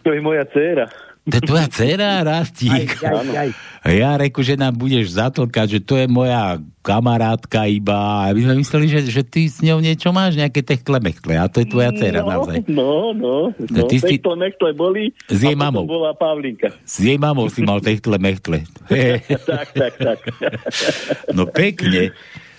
[0.03, 0.91] To je moja dcéra.
[1.31, 2.91] To je tvoja dcera, Rastík.
[3.07, 3.51] Aj, aj, aj.
[3.89, 8.29] Ja reku, že nám budeš zatlkať, že to je moja kamarátka iba.
[8.29, 11.33] A my sme mysleli, že, že ty s ňou niečo máš, nejaké techtle mechtle.
[11.39, 12.57] A to je tvoja dcera no, naozaj.
[12.69, 13.87] No, no, no.
[13.89, 15.89] ty si- mechtle boli S jej a mamou.
[15.89, 16.77] bola Pavlinka.
[16.85, 18.67] S jej mamou si mal techtle mechtle.
[19.49, 20.19] tak, tak, tak.
[21.37, 22.13] No pekne.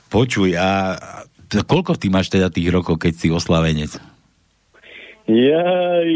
[0.10, 0.98] Počuj, a
[1.52, 3.96] koľko ty máš teda tých rokov, keď si oslavenec?
[5.30, 6.12] Jaj,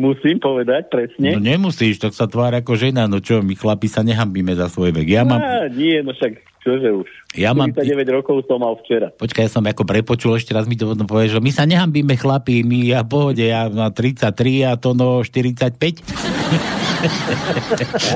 [0.00, 1.36] musím povedať presne.
[1.36, 3.04] No nemusíš, tak sa tvár ako žena.
[3.04, 5.06] No čo, my chlapi sa nehambíme za svoj vek.
[5.06, 7.08] Ja mám, Á, nie, no však, čože už.
[7.32, 9.12] Ja mám- 49 rokov som mal včera.
[9.12, 12.16] Počkaj, ja som ako prepočul, ešte raz mi to potom povieš, že my sa nehambíme
[12.16, 14.32] chlapi, my ja pohode, ja mám 33
[14.64, 16.02] a to no 45.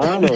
[0.03, 0.29] Áno.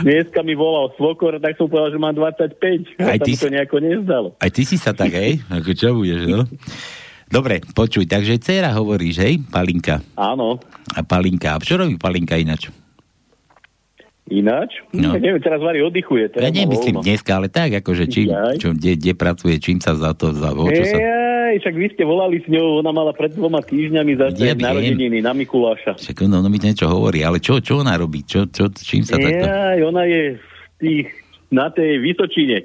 [0.00, 2.96] Dneska mi volal svokor, tak som povedal, že mám 25.
[2.98, 4.28] Aj ty mi to si- nejako nezdalo.
[4.38, 5.44] Aj ty si sa tak, hej?
[5.48, 6.40] Ako čo budeš, no?
[7.34, 9.98] Dobre, počuj, takže dcera hovoríš, hej, Palinka.
[10.14, 10.62] Áno.
[10.94, 12.70] A Palinka, a čo robí Palinka ináč?
[14.30, 14.78] Ináč?
[14.94, 15.12] No.
[15.12, 15.18] No.
[15.18, 16.30] neviem, teraz Vary oddychuje.
[16.30, 17.06] Ja Teraz má nemyslím voľno.
[17.10, 18.30] dneska, ale tak, akože čím,
[18.62, 20.96] čo, kde, kde pracuje, čím sa za to, za, o čo sa...
[20.96, 25.18] Jaj, však vy ste volali s ňou, ona mala pred dvoma týždňami zase Ja narodeniny
[25.18, 25.98] na Mikuláša.
[25.98, 28.22] Však ono, ono mi niečo hovorí, ale čo, čo ona robí?
[28.22, 29.44] Čo, čo, čím sa takto...
[29.44, 30.38] Jaj, ona je
[30.78, 31.10] tých,
[31.50, 32.64] na tej Vysočine.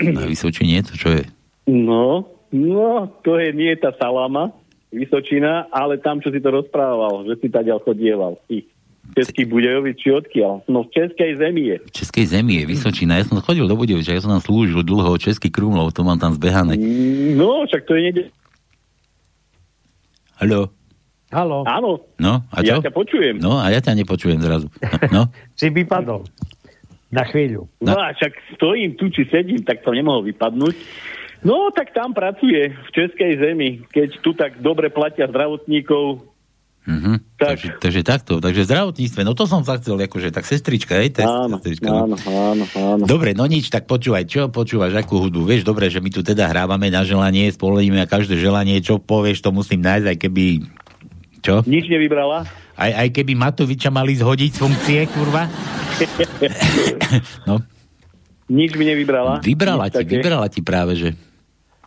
[0.00, 1.22] Na Vysočine, to čo je?
[1.70, 2.90] No, no,
[3.22, 4.52] to je nie tá Salama,
[4.86, 8.38] Vysočina, ale tam, čo si to rozprával, že si taďal chodieval.
[8.46, 8.64] Ich
[9.06, 10.66] Českých Budejovic, či odkiaľ?
[10.66, 11.76] No v Českej zemi je.
[11.78, 13.14] V Českej zemi je Vysočina.
[13.14, 16.34] Ja som chodil do Budejoviča, ja som tam slúžil dlho, Český Krumlov, to mám tam
[16.34, 16.74] zbehané.
[17.32, 18.22] No, však to je niekde...
[20.36, 20.68] Haló?
[21.30, 21.66] Halo.
[21.66, 22.86] Áno, No, a ja čo?
[22.86, 23.36] ťa počujem.
[23.38, 24.70] No, a ja ťa nepočujem zrazu.
[25.10, 25.26] No,
[25.58, 26.22] Si vypadol.
[27.10, 27.70] Na chvíľu.
[27.78, 30.74] No a však stojím tu, či sedím, tak som nemohol vypadnúť.
[31.46, 36.26] No, tak tam pracuje v Českej zemi, keď tu tak dobre platia zdravotníkov.
[36.86, 37.38] mhm.
[37.38, 41.14] takže, takže takto, takže zdravotníctve, no to som sa chcel, akože, tak sestrička, hej?
[41.14, 42.06] To je Áno, sestrička, no.
[42.06, 43.04] áno, áno, áno.
[43.06, 45.46] Dobre, no nič, tak počúvaj, čo počúvaš, akú hudbu?
[45.46, 49.42] Vieš, dobre, že my tu teda hrávame na želanie, spolujeme a každé želanie, čo povieš,
[49.42, 50.44] to musím nájsť, aj keby...
[51.46, 51.62] Čo?
[51.62, 52.46] Nič nevybrala?
[52.74, 55.46] Aj, aj keby Matoviča mali zhodiť z funkcie, kurva?
[57.50, 57.62] no.
[58.46, 59.42] Nič mi nevybrala.
[59.42, 60.12] Vybrala Nič ti, také.
[60.18, 61.08] vybrala ti práve, že...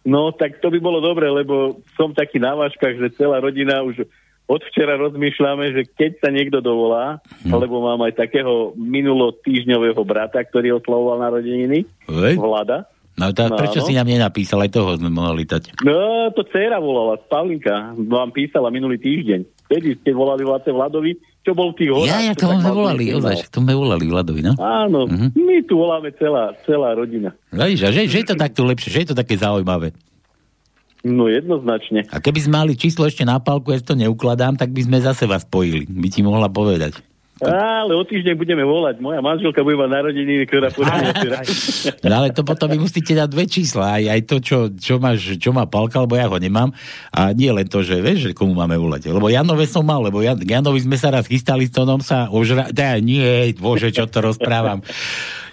[0.09, 4.09] No, tak to by bolo dobre, lebo som taký na váškach, že celá rodina už
[4.49, 7.61] od včera rozmýšľame, že keď sa niekto dovolá, No.
[7.61, 11.85] lebo mám aj takého minulo týždňového brata, ktorý oslavoval narodeniny.
[12.33, 12.89] Vlada.
[13.13, 13.87] No, tá, No, prečo áno.
[13.87, 15.83] si nám nenapísal, aj toho sme mohli dať.
[15.85, 19.43] No, to dcera volala, Pavlinka, vám písala minulý týždeň.
[19.69, 22.09] Vtedy ste volali vlastne Vladovi, čo bol v tých horách.
[22.09, 24.53] Ja, ja, čo to tak sme volali, ozaj, že to sme volali Vladovi, no.
[24.55, 25.27] Áno, Mhm.
[25.33, 27.31] my tu voláme celá, celá rodina.
[27.49, 29.95] Vidíš, a že, že je to takto lepšie, že je to také zaujímavé.
[30.99, 32.03] No jednoznačne.
[32.11, 35.23] A keby sme mali číslo ešte na palku, ja to neukladám, tak by sme zase
[35.23, 35.87] vás spojili.
[35.87, 36.99] By ti mohla povedať.
[37.39, 38.99] Ale o týždeň budeme volať.
[38.99, 40.95] Moja manželka bude mať narodeniny, ktorá podľa
[42.03, 43.95] No ale to potom mi musíte dať dve čísla.
[43.95, 46.75] Aj, aj to, čo, čo, máš, čo má palka, lebo ja ho nemám.
[47.15, 49.07] A nie len to, že vieš, že komu máme volať.
[49.07, 52.67] Lebo Janove som mal, lebo Jan, Janovi sme sa raz chystali s Tonom sa ožra...
[52.75, 54.83] Dá, nie, bože, čo to rozprávam.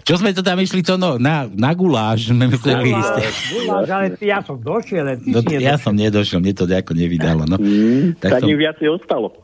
[0.07, 3.15] Čo sme to tam išli, to no, na, na guláš sme museli ísť.
[3.59, 6.95] Guláš, ale ty, ja som došiel, ty No, si ja som nedošiel, mne to nejako
[6.95, 7.43] nevydalo.
[7.43, 7.59] No.
[8.23, 9.35] Tak, Tak som, viacej ostalo.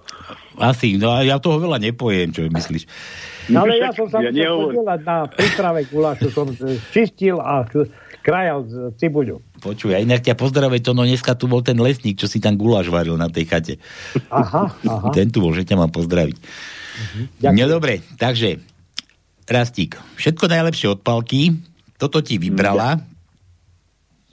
[0.60, 2.84] Asi, no a ja toho veľa nepojem, čo myslíš.
[3.50, 6.46] No, ale ja som sa ja musel nehovor- podielať na príprave gulášu, som
[6.94, 7.66] čistil a
[8.22, 9.42] krajal z cibuľu.
[9.58, 12.54] Počuj, a inak ťa pozdravej, to no dneska tu bol ten lesník, čo si tam
[12.54, 13.74] guláš varil na tej chate.
[14.30, 15.08] Aha, aha.
[15.10, 16.36] Ten tu bol, že ťa mám pozdraviť.
[17.42, 18.62] No dobre, takže
[19.42, 21.52] Rastík, všetko najlepšie od palky,
[21.98, 23.11] toto ti vybrala.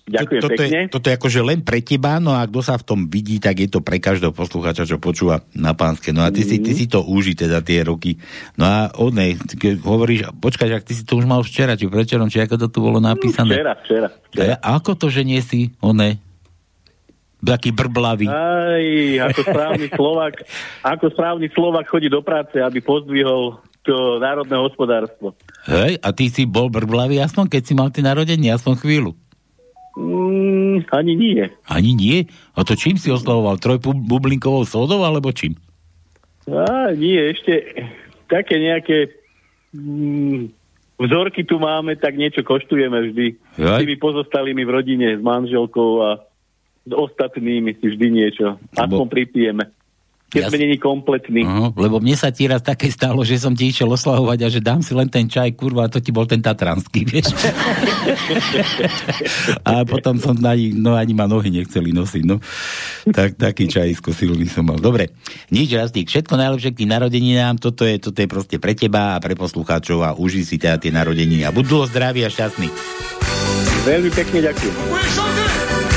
[0.09, 0.79] Ďakujem toto pekne.
[0.81, 3.61] Je, toto je akože len pre teba, no a kto sa v tom vidí, tak
[3.61, 6.09] je to pre každého poslucháča, čo počúva na pánske.
[6.09, 8.17] No a ty, si, ty si to uži teda tie roky.
[8.57, 11.85] No a od nej, keď hovoríš, počkaj, ak ty si to už mal včera, či
[11.85, 13.61] prečerom, či ako to tu bolo napísané.
[13.61, 14.07] Včera, včera.
[14.33, 14.55] včera.
[14.57, 16.17] A ako to, že nie si one?
[17.39, 18.27] Taký brblavý.
[18.27, 18.85] Aj,
[19.31, 20.33] ako správny Slovak,
[20.83, 25.31] ako správny Slovak chodí do práce, aby pozdvihol to národné hospodárstvo.
[25.63, 29.15] Hej, a ty si bol brblavý aspoň, keď si mal tie narodenie, aspoň chvíľu.
[29.99, 31.43] Mm, ani nie.
[31.67, 32.17] Ani nie?
[32.55, 33.59] A to čím si oslavoval?
[33.59, 35.59] Trojbublinkovou sódou, alebo čím?
[36.47, 37.83] Á, nie, ešte
[38.31, 39.11] také nejaké
[39.75, 40.55] mm,
[41.03, 43.27] vzorky tu máme, tak niečo koštujeme vždy.
[43.35, 43.79] S Jaj.
[43.83, 46.09] tými pozostalými v rodine, s manželkou a
[46.87, 48.55] s ostatnými si vždy niečo.
[48.79, 49.67] Aspoň pripijeme.
[50.29, 51.41] Keď Ja sme není kompletní.
[51.41, 54.61] Aha, lebo mne sa ti raz také stalo, že som ti išiel oslavovať a že
[54.61, 57.33] dám si len ten čaj, kurva, a to ti bol ten tatranský, vieš.
[59.65, 62.37] a potom som ani, no ani ma nohy nechceli nosiť, no.
[63.09, 64.77] Tak, taký čajisko silný som mal.
[64.77, 65.09] Dobre,
[65.49, 69.21] nič, Rastík, všetko najlepšie k tým narodeninám, toto je, toto je proste pre teba a
[69.21, 72.69] pre poslucháčov a uži si teda tie narodeniny a dlho zdraví a šťastný.
[73.89, 75.88] Veľmi pekne ďakujem.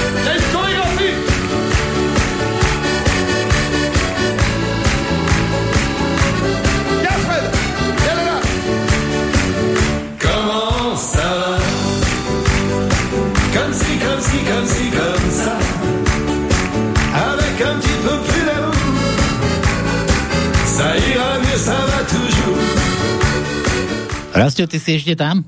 [24.33, 25.45] Rastio, ty si ešte tam?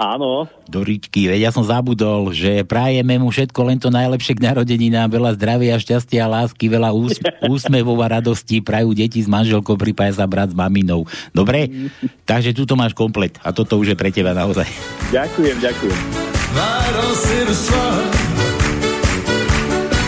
[0.00, 0.48] Áno.
[0.64, 5.12] Do Ričky, veď ja som zabudol, že prajeme mu všetko len to najlepšie k narodeninám,
[5.12, 7.20] veľa zdravia, šťastia, lásky, veľa ús-
[7.52, 11.04] úsmevov a radosti, prajú deti s manželkou, pripája sa brat s maminou.
[11.36, 11.68] Dobre?
[12.24, 14.68] Takže tuto máš komplet a toto už je pre teba naozaj.
[15.12, 16.00] Ďakujem, ďakujem.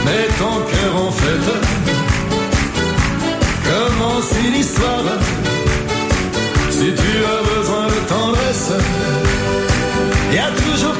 [0.02, 1.50] Mets ton cœur en fête.
[3.62, 5.04] Commence une histoire.
[6.70, 7.41] Si tu de
[8.72, 10.98] tendresse, y a toujours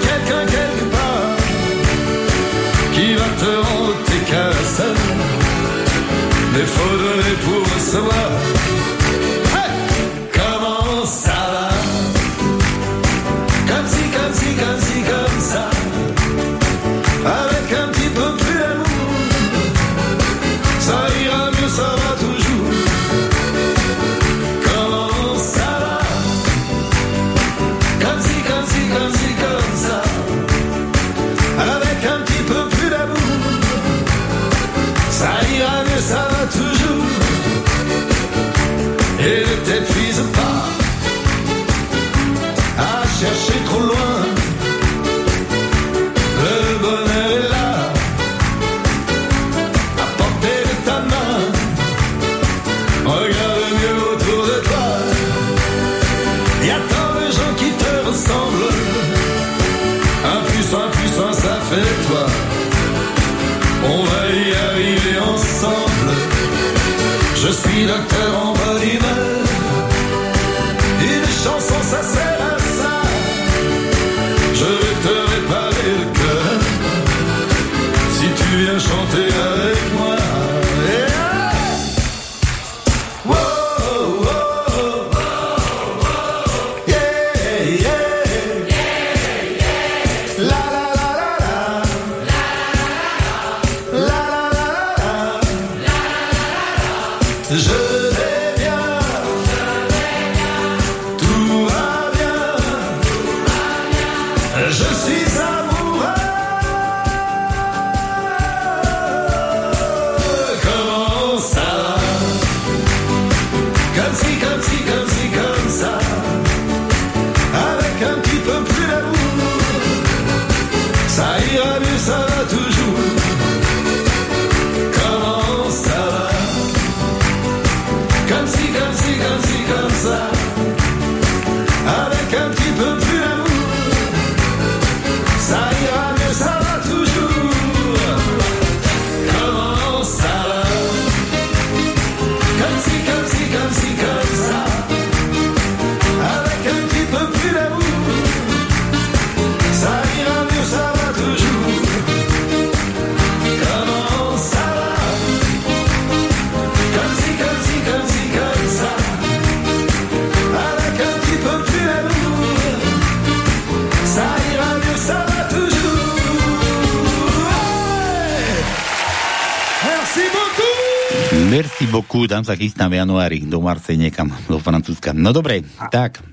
[171.53, 175.13] Merci beaucoup, tam sa chystám v januári do Marseille niekam, do Francúzska.
[175.13, 175.61] No dobre,
[175.93, 176.25] tak.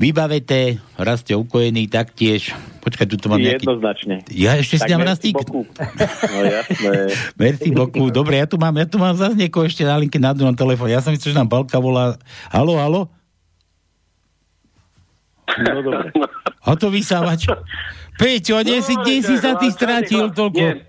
[0.00, 2.56] Vybavete, rastie ukojený taktiež.
[2.80, 3.68] Počkaj, tu mám nejaký...
[3.68, 4.24] Jednoznačne.
[4.32, 5.36] Ja ešte si Tak dám merci rastík.
[6.24, 6.92] No jasné.
[7.52, 8.08] Merci beaucoup.
[8.08, 10.96] Dobre, ja tu mám, ja tu mám zase niekoho ešte na linke na druhom telefóne.
[10.96, 12.16] Ja som myslel, že nám Balka volá.
[12.48, 13.12] Halo, halo?
[15.52, 16.16] No dobre.
[16.64, 17.44] A to vysávač.
[18.16, 20.64] Peťo, kde si, kde si sa ty stratil toľko?
[20.64, 20.87] Nie.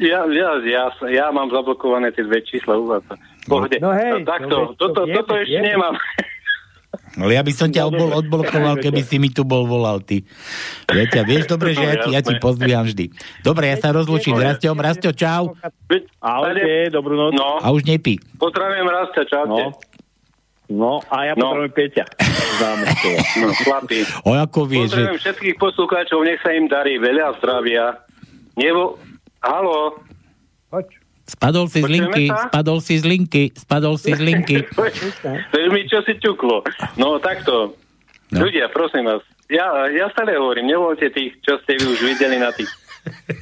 [0.00, 3.04] Ja, ja, ja, ja mám zablokované tie dve čísla u vás.
[3.44, 3.76] Pohode.
[3.78, 5.68] No hej, takto, no veď to toto, vieme, toto ešte vieme.
[5.70, 5.94] nemám.
[7.12, 10.24] Ale ja by som ťa odbol, odblokoval, keby si mi tu bol volal, ty.
[10.86, 13.12] Ja ťa, vieš dobre, že ja ti, ja ti pozdvíham vždy.
[13.40, 14.74] Dobre, ja sa rozlučím Rastom.
[14.74, 15.52] Rasto, čau.
[16.18, 17.34] Ahojte, dobrú noc.
[17.34, 18.16] No, A už nepí.
[18.36, 19.52] potrebujem Rastia, čaute.
[19.52, 19.76] No.
[20.70, 21.50] No, a ja No.
[21.50, 22.04] potrebujem Peťa.
[23.36, 24.06] No, chlapi.
[24.22, 25.02] O ako vieš, že...
[25.02, 28.00] Pozdravujem všetkých poslucháčov, nech sa im darí veľa zdravia.
[28.54, 28.96] Nebo...
[29.40, 29.96] Halo?
[31.24, 32.50] Spadol si z Počujeme linky, sa?
[32.50, 34.56] spadol si z linky, spadol si z linky.
[35.74, 36.66] Mi čo si ťuklo.
[36.98, 37.78] No takto.
[38.30, 38.46] No.
[38.46, 42.54] Ľudia, prosím vás, ja, ja stále hovorím, nevolte tých, čo ste vy už videli na
[42.54, 42.70] tých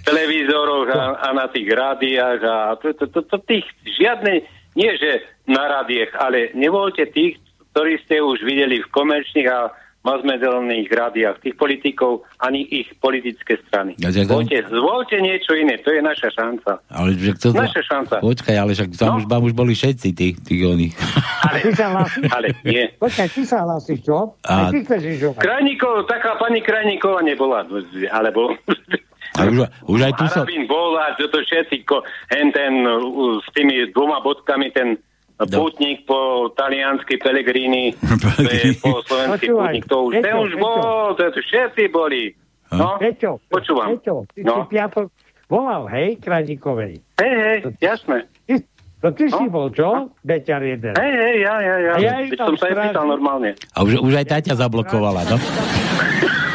[0.09, 4.41] televízoroch a, a na tých rádiách a to, to, to, to tých žiadne,
[4.73, 7.37] nie že na rádiách, ale nevolte tých,
[7.77, 13.99] ktorí ste už videli v komerčných a masmedelných rádiách, tých politikov, ani ich politické strany.
[13.99, 16.79] Ja, ja, Zvolte, zvolte niečo iné, to je naša šanca.
[16.89, 17.51] Ale že to...
[17.51, 18.15] Naša šanca.
[18.23, 19.17] Počkaj, ale však tam, No.
[19.19, 20.95] už, tam už boli všetci, tí, tí oni.
[21.59, 22.25] Ty sa hlasíš?
[22.31, 22.85] Ale nie.
[22.95, 24.39] Počkaj, ty sa hlasíš, čo?
[24.45, 25.35] A- ty chceš.
[25.35, 27.67] Krajníkov, taká pani Krajníková nebola,
[28.11, 28.55] alebo...
[29.39, 30.25] A už, už aj tu.
[30.25, 34.99] Harabín bol a toto všetci, ko, hen ten uh, s tými dvoma bodkami, ten
[35.41, 36.19] pútnik po
[36.51, 37.95] taliansky Pellegrini,
[38.43, 40.61] je po slovensky Počúvaj, pútnik, to už, ten Peťo, už Peťo.
[40.61, 40.81] bol,
[41.15, 42.23] to je, všetci boli.
[42.69, 43.87] No, Peťo, počúvam.
[43.95, 44.55] Peťo, ty No.
[44.61, 45.07] si piatok
[45.47, 46.99] volal, hej, Kraníkovej.
[47.17, 48.27] Hej, hej, jasné.
[48.45, 48.55] Ty,
[48.99, 50.11] to ty si bol, čo?
[50.21, 50.93] Beťar jeden.
[50.93, 51.93] Hej, hej, ja, ja, ja.
[51.93, 52.91] A ja som sa aj strážim.
[52.91, 53.51] pýtal normálne.
[53.73, 55.37] A už, už aj Taťa zablokovala, no?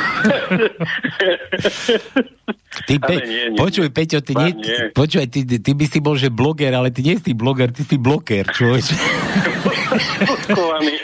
[2.89, 4.89] Ty, pe, nie, nie, počuj, Peťo, ty, nie, nie.
[4.97, 8.01] počuj, ty, ty by si bol, že bloger, ale ty nie si bloger, ty si
[8.01, 8.97] bloker, človeč.
[10.49, 10.97] Skovaný.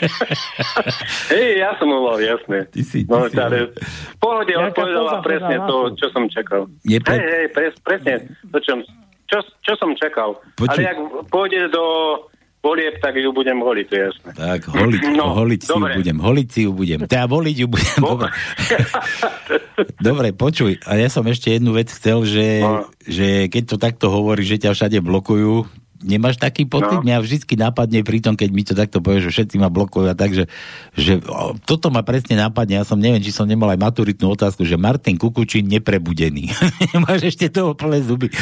[1.30, 2.66] Hej, ja som ho mal, jasné.
[2.74, 6.66] Ty si, ty no, si, ale v pohode Ja odpovedala presne to, čo som čakal.
[6.82, 8.14] Je pre- Hej, hej, pres, presne
[8.50, 8.72] to, čo,
[9.30, 10.42] čo, čo som čakal.
[10.58, 10.82] Počuj.
[10.82, 10.98] Ale ak
[11.30, 11.84] pôjde do
[12.60, 14.30] volieb, tak ju budem voliť, to je jasné.
[14.32, 15.92] Tak, holiť, no, holiť si dobre.
[15.92, 16.98] ju budem, holiť si ju budem.
[17.04, 17.98] Teda voliť ju budem.
[17.98, 18.28] Dobre.
[19.98, 22.84] dobre, počuj, a ja som ešte jednu vec chcel, že, No.
[23.02, 25.64] že keď to takto hovorí, že ťa všade blokujú,
[26.00, 27.00] nemáš taký pocit?
[27.00, 27.04] No.
[27.04, 30.16] Mňa vždycky napadne pri tom, keď mi to takto povie, že všetci ma blokujú a
[30.16, 30.44] tak, že,
[30.96, 32.80] že o, toto ma presne napadne.
[32.80, 36.48] Ja som neviem, či som nemal aj maturitnú otázku, že Martin Kukučín neprebudený.
[36.92, 38.32] Nemáš ešte toho plné zuby.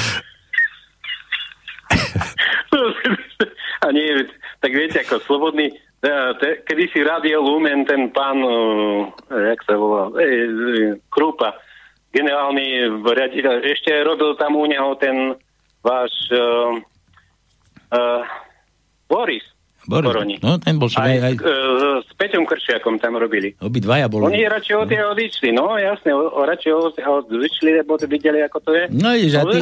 [4.09, 4.25] Nie,
[4.65, 6.11] tak viete, ako slobodný, e,
[6.65, 10.33] kedy si Radio Lumen, ten pán, uh, jak sa volá, e, e,
[11.13, 11.53] Krúpa,
[12.09, 15.37] generálny riaditeľ, ešte robil tam u neho ten
[15.85, 16.73] váš uh,
[17.93, 18.25] uh,
[19.13, 19.45] Boris.
[19.89, 20.37] Boris, Koroni.
[20.45, 21.35] no ten bol Aj, aj, aj...
[22.05, 23.57] s Peťom Kršiakom tam robili.
[23.57, 24.29] obidvaja boli.
[24.29, 26.93] Oni radšej od tie odišli, no jasne, o, o, radšej od,
[27.25, 28.85] odišli, lebo videli, ako to je.
[28.93, 29.59] No ideš, a ty,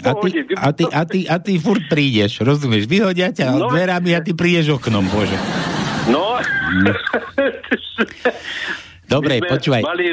[0.00, 2.88] a ty, a ty, a ty, a ty furt prídeš, rozumieš?
[2.88, 3.68] Vyhodia ťa No.
[3.68, 3.68] no.
[3.68, 5.36] dverami a ty prídeš oknom, bože.
[6.08, 6.40] No.
[9.06, 9.82] Dobre, počúvaj.
[9.86, 10.06] Mali,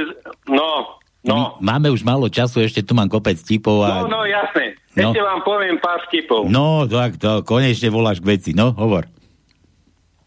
[0.52, 1.58] no, no.
[1.58, 4.06] My máme už málo času, ešte tu mám kopec tipov a...
[4.06, 4.78] No, no, jasné.
[4.94, 5.10] No.
[5.10, 6.46] Ešte vám poviem pár vtipov.
[6.54, 9.10] No, tak to, konečne voláš k veci, no, hovor.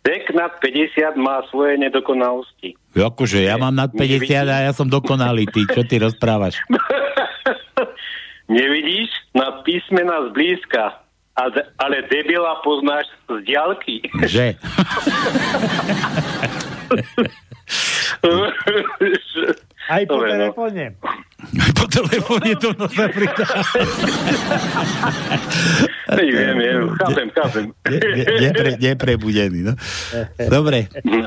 [0.07, 2.79] Vek nad 50 má svoje nedokonalosti.
[2.95, 6.63] Akože, ja mám nad 50 a ja som dokonalý, ty, čo ty rozprávaš?
[8.47, 11.03] Nevidíš na písmena zblízka,
[11.83, 14.07] ale debila poznáš z diálky.
[14.31, 14.55] Že?
[19.87, 20.51] Aj po Dobre, no.
[20.51, 20.85] telefóne.
[21.73, 23.47] po telefóne to no sa pridá.
[26.09, 27.65] Viem, viem, chápem, chápem.
[28.41, 29.75] Nepre, neprebudený, no.
[30.41, 30.87] Dobre,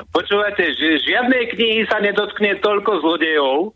[0.09, 3.75] Počúvate, že žiadnej knihy sa nedotkne toľko zlodejov,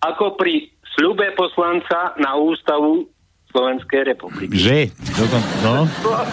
[0.00, 3.08] ako pri sľube poslanca na ústavu
[3.48, 4.48] Slovenskej republiky.
[4.50, 4.78] že?
[5.60, 5.84] No,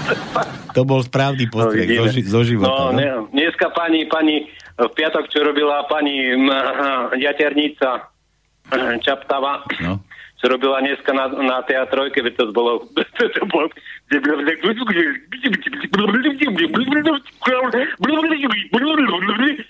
[0.75, 2.07] to bol správny postreh vidíme.
[2.23, 2.71] zo, zo života.
[2.71, 4.47] No, No, ne, dneska pani, pani
[4.79, 6.31] v piatok, čo robila pani
[7.25, 8.07] jaternica
[9.05, 9.99] Čaptava, No.
[10.39, 12.87] čo robila dneska na, na teatrojke, veď to bolo...
[13.19, 13.67] To bolo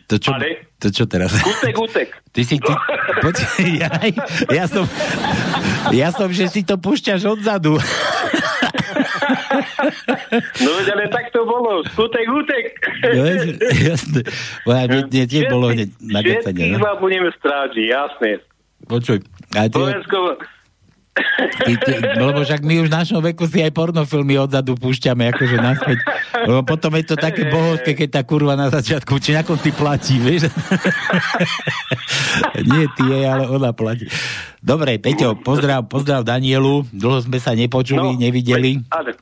[0.08, 1.36] To čo, Ale to čo teraz?
[1.38, 2.08] gutek, gutek.
[2.34, 2.56] Ty si...
[2.58, 2.74] Ty,
[3.20, 3.36] poď,
[3.78, 3.90] ja,
[4.48, 4.86] ja, som,
[5.92, 7.78] ja som, že si to púšťaš odzadu.
[10.64, 11.82] No veď, ale tak to bolo.
[11.88, 12.66] Skutek, gutek.
[13.04, 13.24] No,
[13.84, 14.22] jasné.
[14.62, 16.20] Bo ja, mne, tiež bolo hneď na.
[16.20, 16.84] Všetkých No.
[16.84, 18.32] vám budeme strážiť, jasné.
[18.86, 19.18] Počuj,
[19.54, 20.18] a ty, Slovensko,
[21.60, 25.56] ty, ty, lebo však my už v našom veku si aj pornofilmy odzadu púšťame, akože
[25.56, 25.98] naspäť.
[26.42, 30.16] Lebo potom je to také bohovské, keď tá kurva na začiatku, či na konci platí,
[30.18, 30.48] vieš?
[32.62, 34.06] Nie ty jej, ale ona platí.
[34.58, 36.84] Dobre, Peťo, pozdrav, pozdrav Danielu.
[36.90, 38.84] Dlho sme sa nepočuli, No, nevideli.
[38.88, 39.16] ale,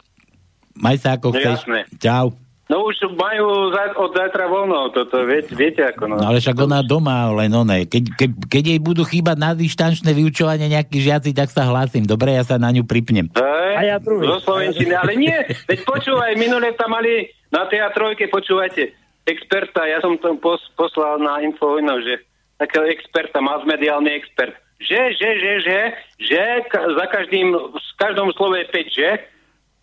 [0.74, 1.58] Maj sa ako No, chceš.
[1.64, 1.80] jasné.
[1.98, 2.34] Čau.
[2.68, 6.16] No už majú za, od zajtra voľno, toto viete, viete ako no.
[6.20, 7.88] No ale však ona doma, len one.
[7.88, 12.04] Keď, keď, keď jej budú chýbať na dištančné vyučovanie nejakí žiaci, tak sa hlásim.
[12.04, 13.32] Dobre, ja sa na ňu pripnem.
[13.32, 14.28] Hej, A ja druhý.
[14.28, 15.38] Zo Slovenčiny, ale nie,
[15.68, 18.92] veď počúvaj, minule tam mali na teatrojke, počúvajte,
[19.28, 22.24] experta, ja som to pos, poslal na Infovojno, že
[22.60, 25.80] takého experta, masmediálny expert, že, že, že, že,
[26.22, 29.10] že ka, za každým, v každom slove 5, že,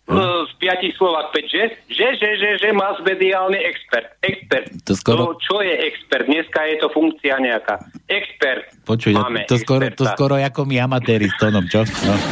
[0.05, 0.45] No.
[0.45, 4.69] z piatich slovách 5, že, že, že, že, že masmediálny expert, expert.
[4.85, 6.29] To skoro- To, čo je expert?
[6.29, 7.81] Dneska je to funkcia nejaká.
[8.05, 8.69] Expert.
[8.85, 11.81] Počuj, Máme to, skoro, to skoro ako my amatéri s tónom, čo?
[12.05, 12.13] No.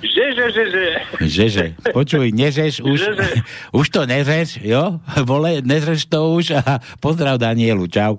[0.00, 0.84] Že, že, že, že.
[1.20, 1.64] Že, že.
[1.90, 3.28] Počuj, nežeš už, Že, že.
[3.80, 5.00] už to nežeš, jo?
[5.28, 8.16] Vole, nežeš to už a pozdrav Danielu, čau.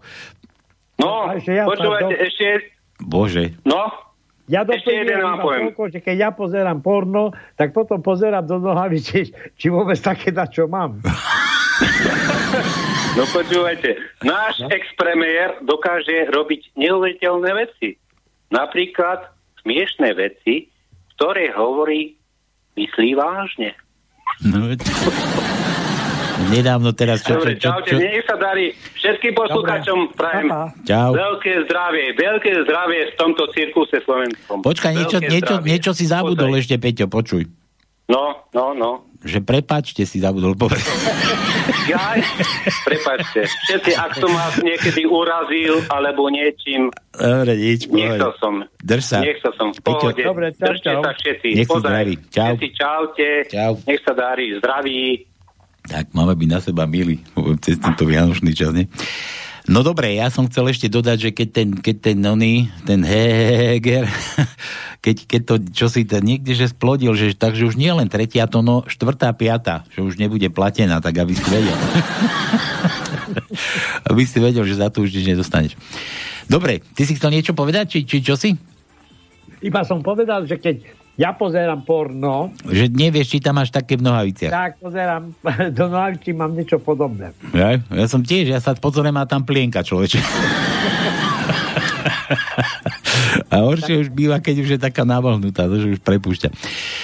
[0.98, 2.45] No, počúvajte, do- ešte,
[2.99, 3.57] Bože.
[3.64, 3.90] no,
[4.52, 4.68] Ja
[5.40, 5.72] poviem.
[5.72, 10.36] toľko, že keď ja pozerám porno, tak potom pozerám do nohavy, či, či vôbec také
[10.36, 10.99] na čo mám.
[13.18, 13.95] no počúvajte,
[14.28, 17.95] náš ex-premiér dokáže robiť neuveriteľné veci.
[18.52, 19.32] Napríklad
[19.64, 20.68] smiešné veci,
[21.15, 22.19] ktoré hovorí,
[22.76, 23.72] myslí vážne.
[24.44, 24.68] No,
[26.52, 27.23] nedávno teraz...
[27.23, 28.65] Čo, Dobre, čo, čo, čaute, čo, nech sa darí.
[28.99, 30.48] Všetkým poslucháčom prajem
[30.84, 31.15] Čau.
[31.15, 34.60] veľké zdravie, veľké zdravie v tomto cirkuse slovenskom.
[34.61, 37.48] Počkaj, niečo, niečo, niečo si zabudol ešte, Peťo, počuj.
[38.11, 39.07] No, no, no.
[39.23, 40.84] Že prepáčte si zabudol povedať.
[41.90, 42.14] Ja,
[42.86, 48.53] prepačte, všetci, ak som vás niekedy urazil, alebo niečím, Dobre, nič, nechcel som.
[48.80, 49.19] Drž sa.
[49.19, 50.22] Nechcel som, v pohode.
[50.22, 51.02] Dobre, čau, Držte čau.
[51.02, 51.48] sa všetci.
[51.57, 52.14] Nech si zdraví.
[52.30, 52.53] Čau.
[52.53, 53.30] Všetci čaute.
[53.49, 53.72] Čau.
[53.84, 54.45] Nech sa darí.
[54.61, 55.02] Zdraví.
[55.85, 57.21] Tak máme byť na seba milí
[57.61, 58.85] cez tento vianočný čas, nie?
[59.69, 64.09] No dobre, ja som chcel ešte dodať, že keď ten, keď ten oný, ten Heger,
[65.05, 68.49] keď, keď to, čo si to niekde, že splodil, že takže už nie len tretia,
[68.49, 71.77] to no štvrtá, piata, že už nebude platená, tak aby si vedel.
[74.09, 75.77] aby si vedel, že za to už nič nedostaneš.
[76.49, 78.57] Dobre, ty si chcel niečo povedať, či, či čo si?
[79.61, 84.10] Iba som povedal, že keď ja pozerám porno, Že nevieš, či tam máš také v
[84.10, 84.49] nohaviciach.
[84.49, 85.30] tak pozerám
[85.77, 87.30] do nohavičí, mám niečo podobné.
[87.53, 90.18] Ja, ja som tiež, ja sa pozorujem a tam plienka človeče.
[93.51, 96.49] A horšie už býva, keď už je taká navlhnutá, to už prepúšťa.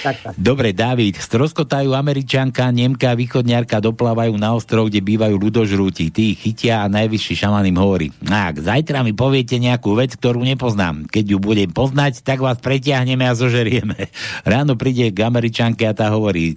[0.04, 0.34] Tak, tak.
[0.40, 6.10] Dobre, David, stroskotajú Američanka, Nemka východňarka doplávajú na ostrov, kde bývajú ľudožrúti.
[6.10, 8.08] Tí ich chytia a najvyšší šaman im hovorí.
[8.28, 11.08] Ak zajtra mi poviete nejakú vec, ktorú nepoznám.
[11.12, 14.10] Keď ju budem poznať, tak vás pretiahneme a zožerieme.
[14.48, 16.56] Ráno príde k Američanke a tá hovorí,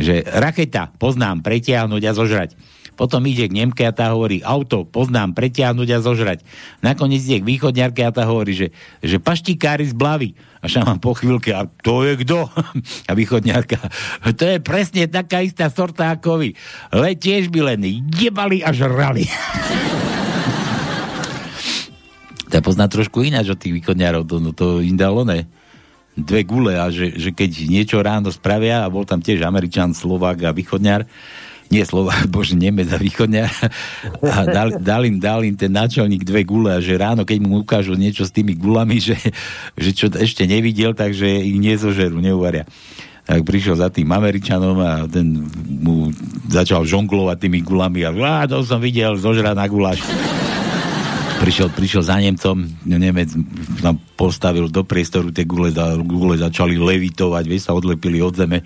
[0.00, 2.50] že raketa, poznám, pretiahnuť a zožrať.
[3.00, 6.44] Potom ide k Nemke a tá hovorí, auto, poznám, pretiahnuť a zožrať.
[6.84, 8.68] Nakoniec ide k východňarke a tá hovorí, že,
[9.00, 10.36] že paštikári z Blavy.
[10.60, 12.52] A šaman po chvíľke, a to je kto?
[13.08, 13.80] A východňarka,
[14.36, 16.52] to je presne taká istá sorta ako vy.
[16.92, 19.24] Le tiež by len jebali a žrali.
[22.50, 25.46] To pozná trošku ináč od tých východňarov, to, no, to im dalo ne
[26.18, 30.50] dve gule a že, že keď niečo ráno spravia a bol tam tiež Američan, Slovák
[30.50, 31.06] a východňar,
[31.70, 33.50] nie Slovák, bože, Nemec a východňar
[34.20, 37.62] a dal, dal, im, dal im ten náčelník dve gule a že ráno, keď mu
[37.62, 39.16] ukážu niečo s tými gulami, že,
[39.78, 42.66] že čo ešte nevidel, takže ich nezožerú, neuvaria.
[43.30, 46.10] Tak prišiel za tým Američanom a ten mu
[46.50, 50.02] začal žonglovať tými gulami a á, to som videl, zožrať na guláš
[51.40, 53.32] prišiel, prišiel za Nemcom, Nemec
[53.80, 55.72] tam postavil do priestoru tie gule,
[56.04, 58.60] gule začali levitovať, vieš, sa odlepili od zeme.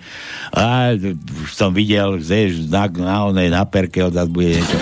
[0.51, 4.77] A už som videl, že na, na onej na perke od bude niečo.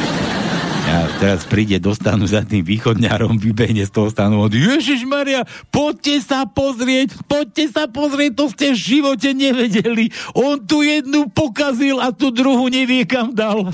[0.84, 6.20] A teraz príde, dostanú za tým východňarom, vybehne z toho stanu od Ježiš Maria, poďte
[6.22, 10.11] sa pozrieť, poďte sa pozrieť, to ste v živote nevedeli.
[10.36, 13.64] On tu jednu pokazil a tu druhú nevie kam dal.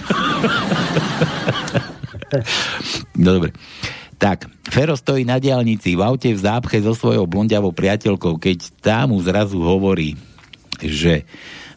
[3.19, 3.51] no dobre.
[4.19, 9.07] Tak, Fero stojí na diálnici v aute v zápche so svojou blondiavou priateľkou, keď tá
[9.07, 10.19] mu zrazu hovorí,
[10.83, 11.23] že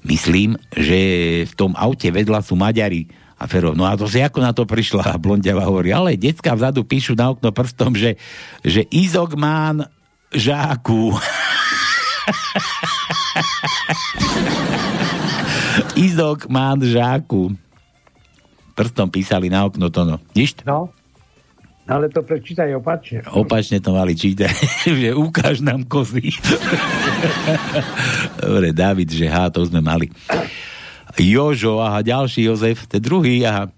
[0.02, 0.98] myslím, že
[1.46, 3.06] v tom aute vedľa sú Maďari.
[3.38, 5.14] A Fero, no a to si ako na to prišla?
[5.14, 8.18] A blondiava hovorí, ale decka vzadu píšu na okno prstom, že,
[8.66, 9.86] že Izok mám
[10.34, 11.14] žáku.
[16.10, 17.54] Izok mám žáku.
[18.74, 20.18] Prstom písali na okno to no.
[20.34, 20.58] Nič?
[20.66, 20.90] No,
[21.84, 23.26] ale to prečítaj opačne.
[23.28, 24.54] Opačne to mali čítať,
[25.00, 26.30] že ukáž nám kozy.
[28.38, 30.08] Dobre, David, že há, to sme mali.
[31.14, 33.68] Jožo, aha, ďalší Jozef, to druhý, aha.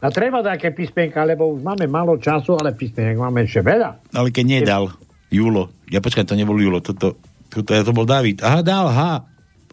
[0.00, 4.12] A treba také písmenka, lebo už máme málo času, ale písmenek máme ešte veľa.
[4.12, 4.82] Ale keď nedal
[5.28, 7.16] Julo, ja počkaj, to nebol Julo, toto,
[7.48, 8.44] toto, to bol David.
[8.44, 9.00] Aha, dal H.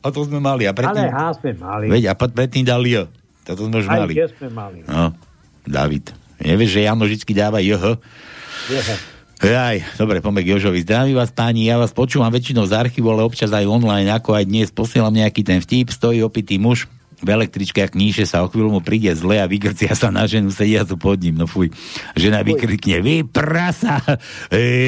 [0.01, 0.65] A to sme mali.
[0.65, 1.85] A predtým, Ale H sme mali.
[1.85, 3.05] Veď, a pred- predtým dal J.
[3.43, 4.13] Toto sme už Aj mali.
[4.17, 4.77] J sme mali.
[4.87, 5.13] No,
[5.61, 6.09] David.
[6.41, 8.01] Nevieš, že Jano vždy dáva JH?
[9.41, 10.85] Aj, dobre, poďme k Jožovi.
[10.85, 14.45] Zdravím vás, páni, ja vás počúvam väčšinou z archívu, ale občas aj online, ako aj
[14.49, 14.69] dnes.
[14.73, 16.85] Posielam nejaký ten vtip, stojí opitý muž
[17.21, 20.49] v električke a kníše sa, o chvíľu mu príde zle a vygrcia sa na ženu,
[20.49, 21.69] sedia tu pod ním, no fuj.
[22.17, 24.01] Žena vykrikne, vy prasa,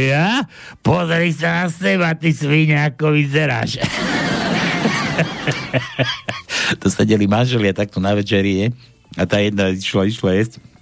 [0.09, 0.41] ja?
[0.81, 3.77] Pozri sa na seba, ty svinia, ako vyzeráš.
[6.81, 8.67] to sedeli manželia takto na večeri, je?
[9.13, 10.73] A tá jedna išla, išla jesť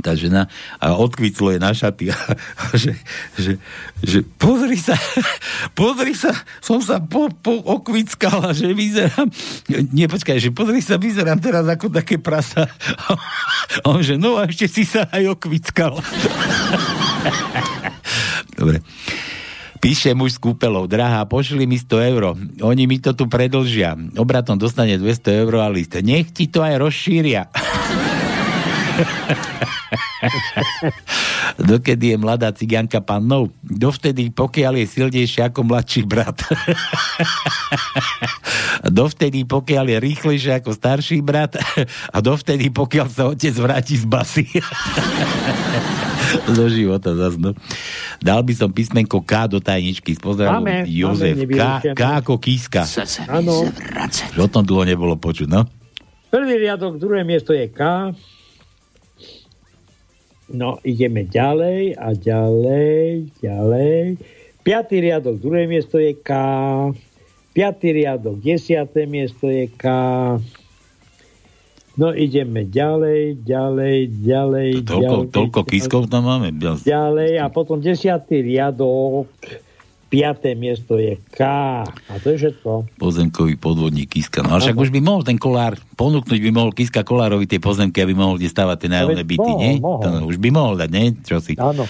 [0.00, 0.50] tá žena
[0.82, 2.98] a odkviclo je na šaty a, a že,
[3.38, 3.52] že,
[4.02, 4.98] že pozri sa,
[5.78, 9.30] pozri sa, som sa po, po okvickala, že vyzerám,
[9.94, 12.66] nie počkaj, že pozri sa, vyzerám teraz ako také prasa.
[13.84, 15.98] A on že, no a ešte si sa aj okvickal.
[18.60, 18.84] Dobre.
[19.82, 22.32] Píše muž s kúpelou, drahá, pošli mi 100 euro.
[22.64, 23.92] Oni mi to tu predlžia.
[24.16, 25.92] Obratom dostane 200 euro a list.
[26.00, 27.52] Nech ti to aj rozšíria.
[31.70, 33.52] Dokedy je mladá cigánka pannou?
[33.62, 36.36] Dovtedy, pokiaľ je silnejšia ako mladší brat.
[38.98, 41.56] dovtedy, pokiaľ je rýchlejšia ako starší brat.
[42.10, 44.46] A dovtedy, pokiaľ sa otec vráti z basy.
[46.56, 47.52] zo života zas, no.
[48.18, 50.16] Dal by som písmenko K do tajničky.
[50.16, 51.36] Pozdravom Máme, Jozef.
[51.36, 51.62] máme K.
[51.92, 52.88] K ako kíska.
[53.28, 53.68] Áno.
[54.40, 55.68] O tom dlho nebolo počuť, no.
[56.34, 58.10] Prvý riadok, druhé miesto je K.
[60.52, 64.20] No, ideme ďalej a ďalej, ďalej.
[64.60, 66.30] Piatý riadok, druhé miesto je K.
[67.56, 69.84] Piatý riadok, desiaté miesto je K.
[71.94, 76.50] No ideme ďalej, ďalej, ďalej, Toľko, ďalej, toľko kiskov tam máme.
[76.82, 79.30] ďalej a potom desiatý riadok,
[80.14, 81.42] piaté miesto je K.
[81.82, 82.86] A to je všetko.
[83.02, 84.46] Pozemkový podvodník Kiska.
[84.46, 87.98] No ale však už by mohol ten kolár ponúknuť, by mohol Kiska Kolárovi tie pozemky,
[87.98, 89.72] aby mohol kde stavať tie nájomné byty, mohol, nie?
[89.82, 90.02] mohol.
[90.06, 91.06] To už by mohol dať, nie?
[91.26, 91.58] Čo si?
[91.58, 91.82] Áno.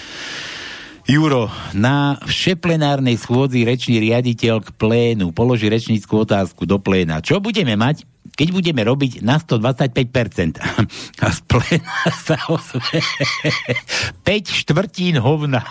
[1.05, 7.21] Juro, na všeplenárnej schôdzi rečný riaditeľ k plénu položí rečníckú otázku do pléna.
[7.21, 10.57] Čo budeme mať, keď budeme robiť na 125%?
[11.21, 13.05] A z pléna sa ozve
[14.25, 15.61] 5 štvrtín hovna.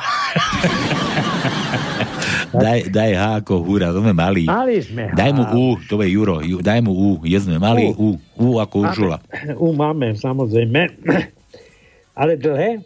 [2.51, 4.45] daj, daj H ako húra, to sme mali.
[4.45, 5.15] Mali sme H.
[5.15, 8.47] Daj mu U, to je Juro, Ju- daj mu U, je sme mali U, U
[8.57, 9.19] ako Uršula.
[9.57, 10.81] U máme, samozrejme.
[12.15, 12.83] Ale dlhé?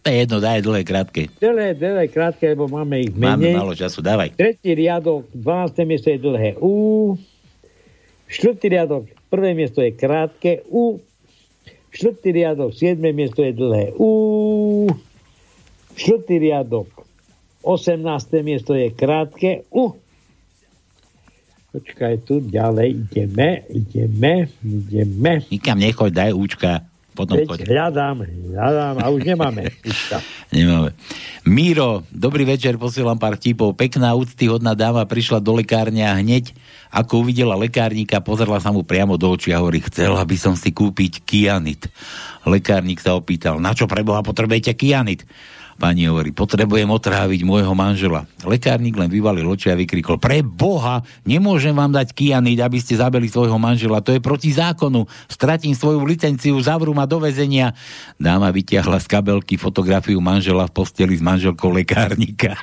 [0.00, 1.32] To je jedno, daj dlhé, krátke.
[1.34, 3.56] Dlhé, dlhé, krátke, lebo máme ich Máme menej.
[3.56, 4.36] málo času, dávaj.
[4.36, 5.80] Tretí riadok, 12.
[5.82, 7.16] miesto je dlhé U.
[8.26, 11.00] Štvrtý riadok, prvé miesto je krátke U.
[11.88, 13.00] Štvrtý riadok, 7.
[13.12, 14.10] miesto je dlhé U.
[15.94, 16.90] Štvrtý riadok,
[17.64, 18.04] 18.
[18.44, 19.96] miesto je krátke U.
[21.74, 25.42] Počkaj, tu ďalej ideme, ideme, ideme.
[25.50, 26.70] Nikam nechoď, daj účka.
[27.14, 27.58] Potom Veď choď.
[27.70, 29.70] hľadám, hľadám a už nemáme.
[30.50, 30.90] Nemáme.
[31.46, 33.74] Míro, dobrý večer, posielam pár tipov.
[33.78, 36.50] Pekná, úctyhodná dáma prišla do lekárne a hneď,
[36.90, 40.74] ako uvidela lekárnika, pozrela sa mu priamo do očí a hovorí, chcela by som si
[40.74, 41.86] kúpiť kianit.
[42.42, 45.22] Lekárnik sa opýtal, na čo preboha potrebujete kianit?
[45.74, 48.30] Pani hovorí, potrebujem otráviť môjho manžela.
[48.46, 53.26] Lekárnik len vyvalil oči a vykrikol, pre Boha, nemôžem vám dať kianit, aby ste zabili
[53.26, 57.74] svojho manžela, to je proti zákonu, stratím svoju licenciu, zavrú ma do väzenia.
[58.16, 62.54] Dáma vytiahla z kabelky fotografiu manžela v posteli s manželkou lekárnika.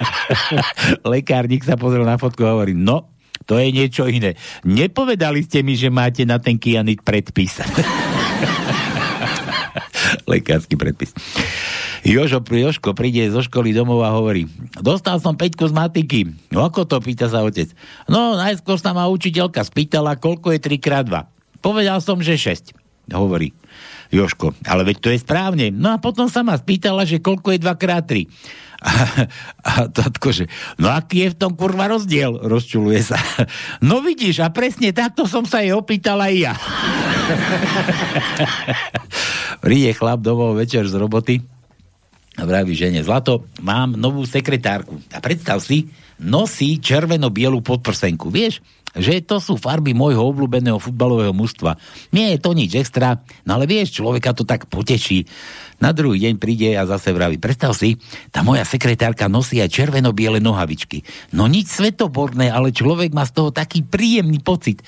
[1.12, 3.12] Lekárnik sa pozrel na fotku a hovorí, no,
[3.44, 4.38] to je niečo iné.
[4.64, 7.60] Nepovedali ste mi, že máte na ten kianit predpis.
[10.32, 11.12] Lekársky predpis.
[12.02, 14.50] Jožo, Jožko príde zo školy domov a hovorí,
[14.82, 16.34] dostal som peťku z matiky.
[16.50, 17.70] No ako to, pýta sa otec.
[18.10, 21.62] No, najskôr sa ma učiteľka spýtala, koľko je 3 x 2.
[21.62, 22.74] Povedal som, že 6.
[23.14, 23.54] Hovorí
[24.10, 25.70] Joško, ale veď to je správne.
[25.70, 28.26] No a potom sa ma spýtala, že koľko je 2 x 3.
[28.82, 28.92] A,
[29.62, 30.50] a tatko, že
[30.82, 32.34] no aký je v tom kurva rozdiel?
[32.34, 33.22] Rozčuluje sa.
[33.86, 36.54] No vidíš, a presne takto som sa jej opýtal aj ja.
[39.64, 41.61] Príde chlap domov večer z roboty
[42.44, 44.98] vraví žene, Zlato, mám novú sekretárku.
[45.14, 45.92] A predstav si,
[46.22, 48.30] nosí červeno-bielu podprsenku.
[48.30, 48.62] Vieš,
[48.92, 51.80] že to sú farby môjho obľúbeného futbalového mužstva.
[52.12, 55.24] Nie je to nič extra, no ale vieš, človeka to tak poteší.
[55.80, 57.98] Na druhý deň príde a zase vraví, predstav si,
[58.30, 61.08] tá moja sekretárka nosí aj červeno-biele nohavičky.
[61.32, 64.84] No nič svetoborné, ale človek má z toho taký príjemný pocit.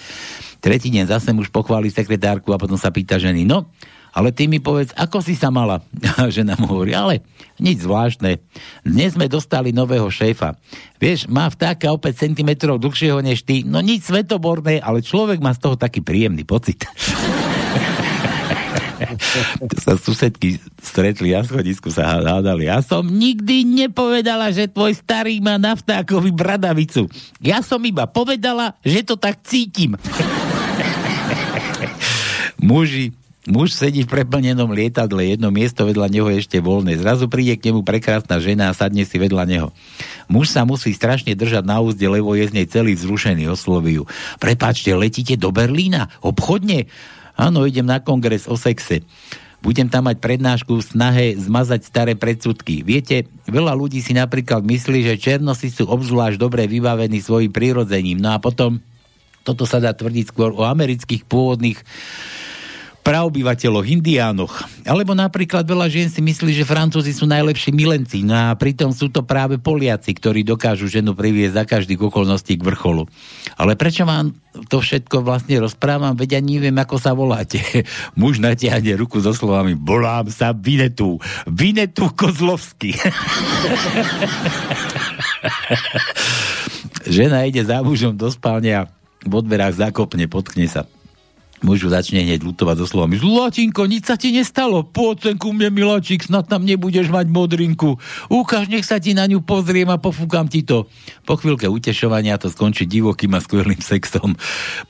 [0.60, 3.72] Tretí deň zase muž pochváli sekretárku a potom sa pýta ženy, no,
[4.14, 5.82] ale ty mi povedz, ako si sa mala?
[6.22, 7.26] A žena mu hovorí, ale
[7.58, 8.38] nič zvláštne.
[8.86, 10.54] Dnes sme dostali nového šéfa.
[11.02, 13.66] Vieš, má vtáka o 5 cm dlhšieho než ty.
[13.66, 16.86] No nič svetoborné, ale človek má z toho taký príjemný pocit.
[19.84, 22.70] sa susedky stretli na schodisku, sa hádali.
[22.70, 27.10] Ja som nikdy nepovedala, že tvoj starý má na vtákovi bradavicu.
[27.42, 29.98] Ja som iba povedala, že to tak cítim.
[32.64, 33.12] Muži,
[33.44, 36.96] Muž sedí v preplnenom lietadle, jedno miesto vedľa neho je ešte voľné.
[36.96, 39.68] Zrazu príde k nemu prekrásna žena a sadne si vedľa neho.
[40.32, 44.08] Muž sa musí strašne držať na úzde, lebo je z nej celý vzrušený, osloví ju.
[44.40, 46.08] Prepáčte, letíte do Berlína?
[46.24, 46.88] Obchodne?
[47.36, 49.04] Áno, idem na kongres o sexe.
[49.60, 52.80] Budem tam mať prednášku v snahe zmazať staré predsudky.
[52.80, 58.24] Viete, veľa ľudí si napríklad myslí, že černosi sú obzvlášť dobre vybavení svojim prírodzením.
[58.24, 58.80] No a potom,
[59.44, 61.80] toto sa dá tvrdiť skôr o amerických pôvodných
[63.04, 64.64] praobyvateľoch, indiánoch.
[64.88, 69.12] Alebo napríklad veľa žien si myslí, že Francúzi sú najlepší milenci, no a pritom sú
[69.12, 73.04] to práve Poliaci, ktorí dokážu ženu priviesť za každých okolností k vrcholu.
[73.60, 74.32] Ale prečo vám
[74.72, 77.60] to všetko vlastne rozprávam, veď ani neviem, ako sa voláte.
[78.20, 81.20] Muž natiahne ruku so slovami Volám sa Vinetu.
[81.44, 82.96] Vinetu Kozlovsky.
[87.04, 88.88] Žena ide za mužom do spálne a
[89.28, 90.88] v dverách zakopne, potkne sa.
[91.64, 95.72] Mužu začne hneď lutovať so slovami Zlatinko, nič sa ti nestalo, poď sem ku mne,
[95.72, 97.96] miláčik, snad tam nebudeš mať modrinku.
[98.28, 100.92] Ukáž, nech sa ti na ňu pozriem a pofúkam ti to.
[101.24, 104.36] Po chvíľke utešovania to skončí divokým a skvelým sexom.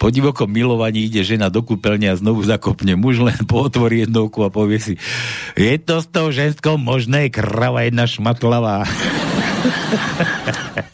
[0.01, 2.97] Po divokom milovaní ide žena do kúpeľne a znovu zakopne.
[2.97, 4.93] Muž len pootvorí jednovku a povie si
[5.53, 8.89] je to s tou ženskou možné, krava jedna šmatlavá.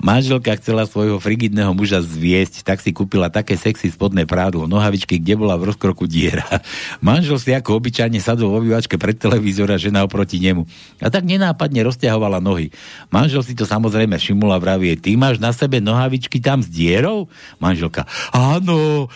[0.00, 5.36] Manželka chcela svojho frigidného muža zviesť, tak si kúpila také sexy spodné prádlo, nohavičky, kde
[5.36, 6.48] bola v rozkroku diera.
[7.04, 10.64] Manžel si ako obyčajne sadol v obývačke pred televízora, žena oproti nemu.
[11.04, 12.72] A tak nenápadne rozťahovala nohy.
[13.12, 17.28] Manžel si to samozrejme všimul a vravie, ty máš na sebe nohavičky tam s dierou?
[17.60, 19.12] Manželka, áno.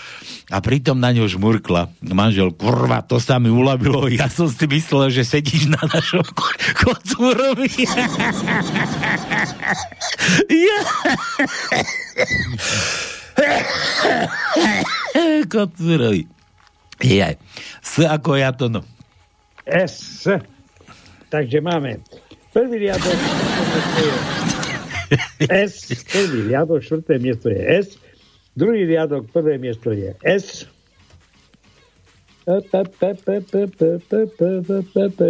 [0.52, 1.88] A pritom na ňo žmurkla.
[2.04, 6.60] Manžel, kurva, to sa mi uľavilo, ja som si myslel, že sedíš na našom ko-
[6.76, 7.72] kocúrovi.
[10.52, 10.73] ja.
[15.52, 16.26] Kocúrovi.
[17.02, 17.36] Jaj.
[17.82, 18.80] S ako ja to no.
[19.66, 20.24] S.
[21.32, 21.98] Takže máme
[22.54, 23.18] prvý riadok,
[25.50, 27.98] S, prvý riadok, štvrté miesto je S,
[28.54, 30.70] druhý riadok, prvé miesto je S,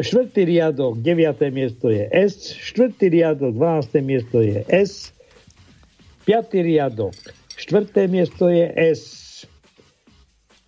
[0.03, 5.14] štvrtý riadok, deviaté miesto je S, štvrtý riadok, dvanácté miesto je S,
[6.25, 7.13] piatý riadok,
[7.57, 9.25] štvrté miesto je S,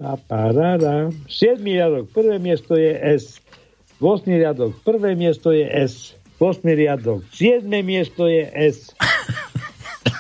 [0.01, 1.09] a parara.
[1.29, 3.41] Siedmý riadok, prvé miesto je S.
[3.97, 6.13] 8 riadok, prvé miesto je S.
[6.37, 8.93] 8 riadok, 7 miesto je S.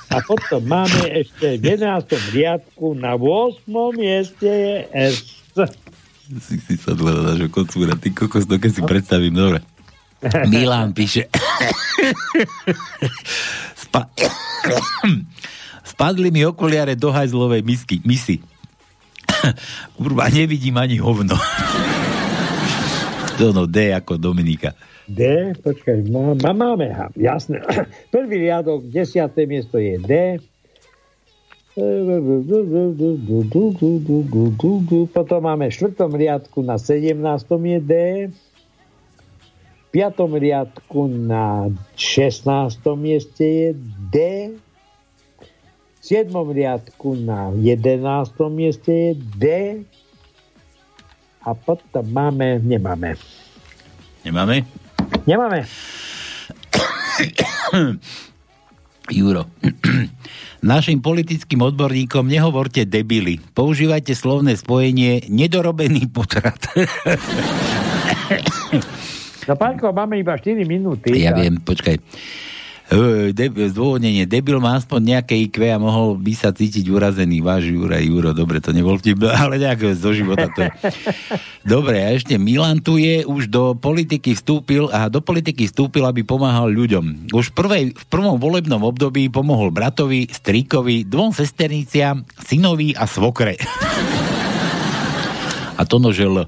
[0.08, 2.08] A potom máme ešte v 11.
[2.32, 3.68] riadku na 8.
[3.92, 4.76] mieste je
[5.12, 5.44] S.
[6.40, 9.60] Si si sadla na nášho kocúra, ty kokos, to keď si predstavím, dobre.
[10.52, 11.28] Milan píše.
[13.86, 14.10] Spa...
[15.86, 18.42] Spadli mi okuliare do hajzlovej misky, misy.
[19.96, 21.38] Kurva, nevidím ani hovno.
[23.38, 24.74] to no, D ako Dominika.
[25.06, 27.62] D, počkaj, má, má, máme, ha, jasné.
[28.10, 30.12] Prvý riadok, desiaté miesto je D.
[35.12, 37.14] Potom máme v štvrtom riadku na 17.
[37.46, 37.94] je D.
[39.96, 42.44] Piatom riadku na 16.
[43.00, 43.68] mieste je
[44.12, 44.16] D.
[45.96, 46.28] V 7.
[46.52, 48.04] riadku na 11.
[48.52, 49.44] mieste je D.
[51.40, 53.16] A potom máme, nemáme.
[54.20, 54.68] Nemáme?
[55.24, 55.64] Nemáme.
[59.16, 59.48] Juro.
[60.76, 63.40] Našim politickým odborníkom nehovorte debily.
[63.56, 66.60] Používajte slovné spojenie nedorobený potrat.
[69.46, 71.14] No pánko, máme iba 4 minúty.
[71.14, 72.02] ja viem, počkaj.
[72.86, 74.30] De, zdôvodnenie.
[74.30, 77.42] Debil má aspoň nejaké IQ a mohol by sa cítiť urazený.
[77.42, 80.70] Váš Jura, Juro, dobre, to nebol vtip, ale nejak zo života to je.
[81.66, 86.22] Dobre, a ešte Milan tu je, už do politiky vstúpil a do politiky vstúpil, aby
[86.22, 87.34] pomáhal ľuďom.
[87.34, 93.58] Už v, prvej, v prvom volebnom období pomohol bratovi, strýkovi, dvom sesterniciam, synovi a svokre.
[95.78, 96.46] a to nože L.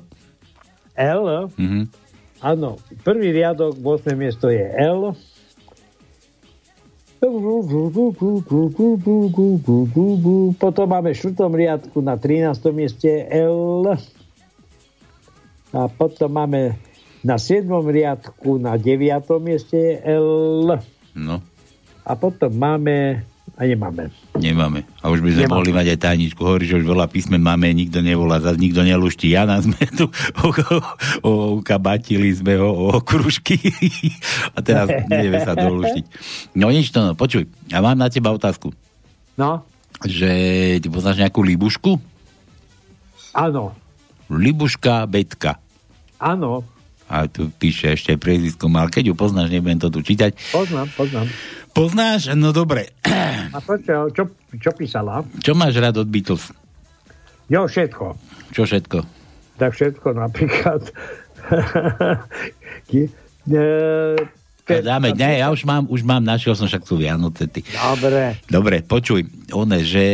[0.95, 1.51] L.
[1.59, 1.98] Mhm.
[2.39, 4.15] Áno, prvý riadok, 8.
[4.15, 5.11] miesto je L.
[10.55, 12.71] Potom máme v štvrtom riadku na 13.
[12.71, 13.91] mieste L.
[15.75, 16.79] A potom máme
[17.27, 17.67] na 7.
[17.83, 19.19] riadku na 9.
[19.43, 20.79] mieste L.
[21.19, 21.43] No,
[22.07, 23.27] A potom máme...
[23.59, 24.07] A nemáme.
[24.35, 24.87] nemáme.
[25.03, 25.57] A už by sme Nemáme.
[25.59, 26.39] mohli mať aj tajničku.
[26.39, 29.29] Hovorí, že už veľa písmen máme, nikto nevolá, zase nikto neluští.
[29.29, 30.07] Jana sme tu
[30.39, 30.49] o,
[31.21, 33.59] o, kabatili sme ho o kružky
[34.55, 36.05] a teraz nevieme sa doluštiť.
[36.55, 38.71] No nič to, no, počuj, ja mám na teba otázku.
[39.35, 39.67] No,
[40.01, 40.31] Že
[40.79, 41.99] ty poznáš nejakú libušku?
[43.33, 43.75] áno,
[44.29, 45.59] Libuška Betka.
[46.17, 46.63] áno,
[47.09, 48.87] A tu píše ešte priezvisko mal.
[48.87, 50.37] Keď ju poznáš, nebudem to tu čítať.
[50.53, 51.27] poznám, poznám.
[51.71, 52.35] Poznáš?
[52.35, 52.93] No dobre.
[53.53, 54.23] A počkaj, čo,
[54.57, 55.25] čo písala?
[55.41, 56.53] Čo máš rád od Beatles?
[57.49, 58.17] Jo, všetko.
[58.53, 58.99] Čo všetko?
[59.57, 60.83] Tak všetko napríklad.
[62.89, 63.09] Ki-
[63.49, 63.67] e,
[64.69, 67.49] Ke, dáme, ne, ja už mám, už mám, našiel som však tu Vianoce.
[67.49, 67.65] Ty.
[67.65, 68.37] Dobre.
[68.45, 70.09] Dobre, počuj, one, že,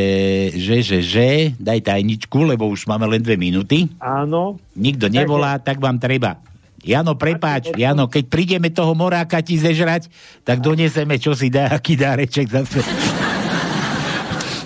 [0.55, 1.28] že, že, že,
[1.59, 3.90] daj tajničku, lebo už máme len dve minúty.
[3.98, 4.62] Áno.
[4.78, 6.39] Nikto nevolá, tak vám treba.
[6.85, 10.12] Jano, prepáč, Jano, keď prídeme toho moráka ti zežrať,
[10.44, 12.85] tak donieseme, čo si dá, aký dáreček zase.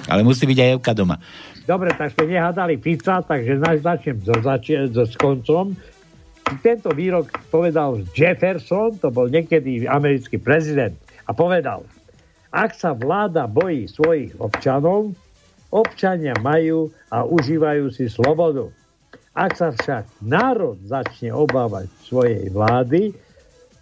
[0.09, 1.21] Ale musí byť aj Evka doma.
[1.69, 5.77] Dobre, tak sme nehádali pizza, takže začnem so, zači- so, s koncom.
[6.65, 10.97] Tento výrok povedal Jefferson, to bol niekedy americký prezident,
[11.29, 11.85] a povedal,
[12.49, 15.13] ak sa vláda bojí svojich občanov,
[15.69, 18.73] občania majú a užívajú si slobodu.
[19.37, 23.13] Ak sa však národ začne obávať svojej vlády,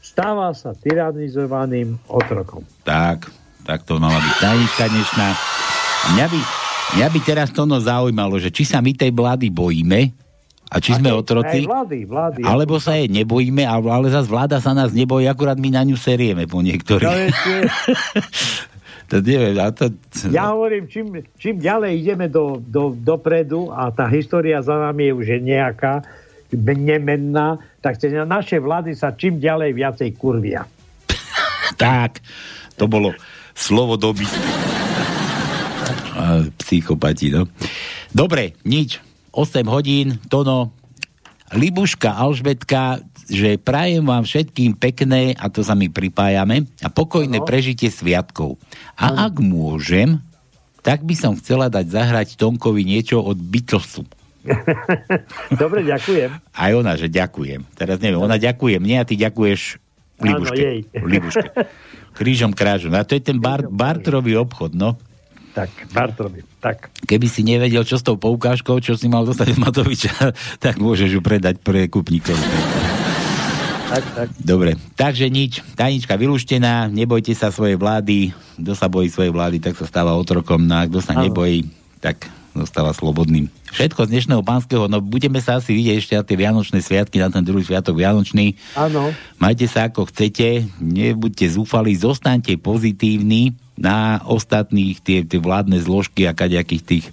[0.03, 2.67] stáva sa tyranizovaným otrokom.
[2.83, 3.31] Tak,
[3.63, 5.29] tak to mala byť tajnička dnešná.
[6.15, 6.39] Mňa by,
[7.01, 10.27] mňa by teraz to no zaujímalo, že či sa my tej vlády bojíme,
[10.67, 12.41] a či sme otroci, Aj vlády, vlády.
[12.43, 15.95] alebo sa jej nebojíme, ale, ale zase vláda sa nás nebojí, akurát my na ňu
[15.95, 17.07] serieme po To niektorých.
[19.07, 19.87] To neviem, a to...
[20.35, 25.13] Ja hovorím, čím, čím ďalej ideme do, do, dopredu a tá história za nami je
[25.15, 26.03] už nejaká
[26.59, 30.67] nemenná, tak tie naše vlády sa čím ďalej viacej kurvia.
[31.79, 32.19] Tak,
[32.75, 33.15] to bolo
[33.55, 34.27] slovo doby.
[36.61, 37.47] Psychopati, no.
[38.11, 39.03] Dobre, nič.
[39.37, 40.73] 8 hodín, Tono,
[41.53, 47.93] Libuška, Alžbetka, že prajem vám všetkým pekné, a to sa my pripájame, a pokojné prežitie
[47.93, 48.57] sviatkov.
[48.97, 50.23] A ak môžem,
[50.87, 54.07] tak by som chcela dať zahrať Tonkovi niečo od Beatlesu.
[55.63, 56.31] Dobre, ďakujem.
[56.55, 57.67] Aj ona, že ďakujem.
[57.75, 59.83] Teraz neviem, ona ďakuje mne a ty ďakuješ
[60.23, 60.57] Libuške.
[60.57, 60.79] jej.
[60.95, 61.49] Libuške.
[62.19, 62.95] Krížom krážom.
[62.97, 64.97] A to je ten bar, Bartrový obchod, no.
[65.57, 66.93] Tak, Bartrovi, tak.
[67.09, 70.13] Keby si nevedel, čo s tou poukážkou, čo si mal dostať od Matoviča,
[70.65, 72.37] tak môžeš ju predať pre kúpnikov.
[73.89, 74.29] Tak, tak.
[74.37, 75.65] Dobre, takže nič.
[75.73, 78.37] Tajnička vylúštená, nebojte sa svojej vlády.
[78.61, 80.61] Kto sa bojí svojej vlády, tak sa stáva otrokom.
[80.61, 81.25] No a kto sa Áno.
[81.25, 81.65] nebojí,
[82.05, 83.49] tak zostáva slobodným.
[83.73, 87.33] Všetko z dnešného pánskeho, no budeme sa asi vidieť ešte na tie Vianočné sviatky, na
[87.33, 88.61] ten druhý sviatok Vianočný.
[88.77, 89.09] Áno.
[89.41, 96.33] Majte sa ako chcete, nebuďte zúfali, zostaňte pozitívni na ostatných tie, tie vládne zložky a
[96.33, 97.07] kaďakých tých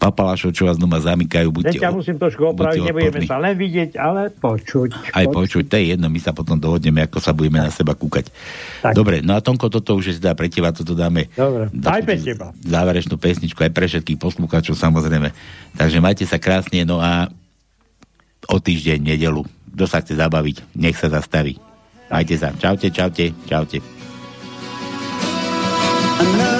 [0.00, 1.52] papalašov, čo vás doma zamykajú.
[1.52, 5.12] Buďte, ťa musím trošku opraviť, nebudeme sa len vidieť, ale počuť.
[5.12, 8.32] Aj počuť, to je jedno, my sa potom dohodneme, ako sa budeme na seba kúkať.
[8.80, 8.96] Tak.
[8.96, 12.00] Dobre, no a Tonko, toto už je teda pre teba, toto dáme Dobre, do- aj
[12.00, 12.48] pre teba.
[12.64, 15.36] záverečnú pesničku, aj pre všetkých poslucháčov samozrejme.
[15.76, 17.28] Takže majte sa krásne, no a
[18.48, 19.44] o týždeň, nedelu.
[19.76, 21.60] Kto sa chce zabaviť, nech sa zastaví.
[22.08, 22.56] Majte sa.
[22.56, 23.99] Čaute, čaute, čaute.
[26.20, 26.59] Another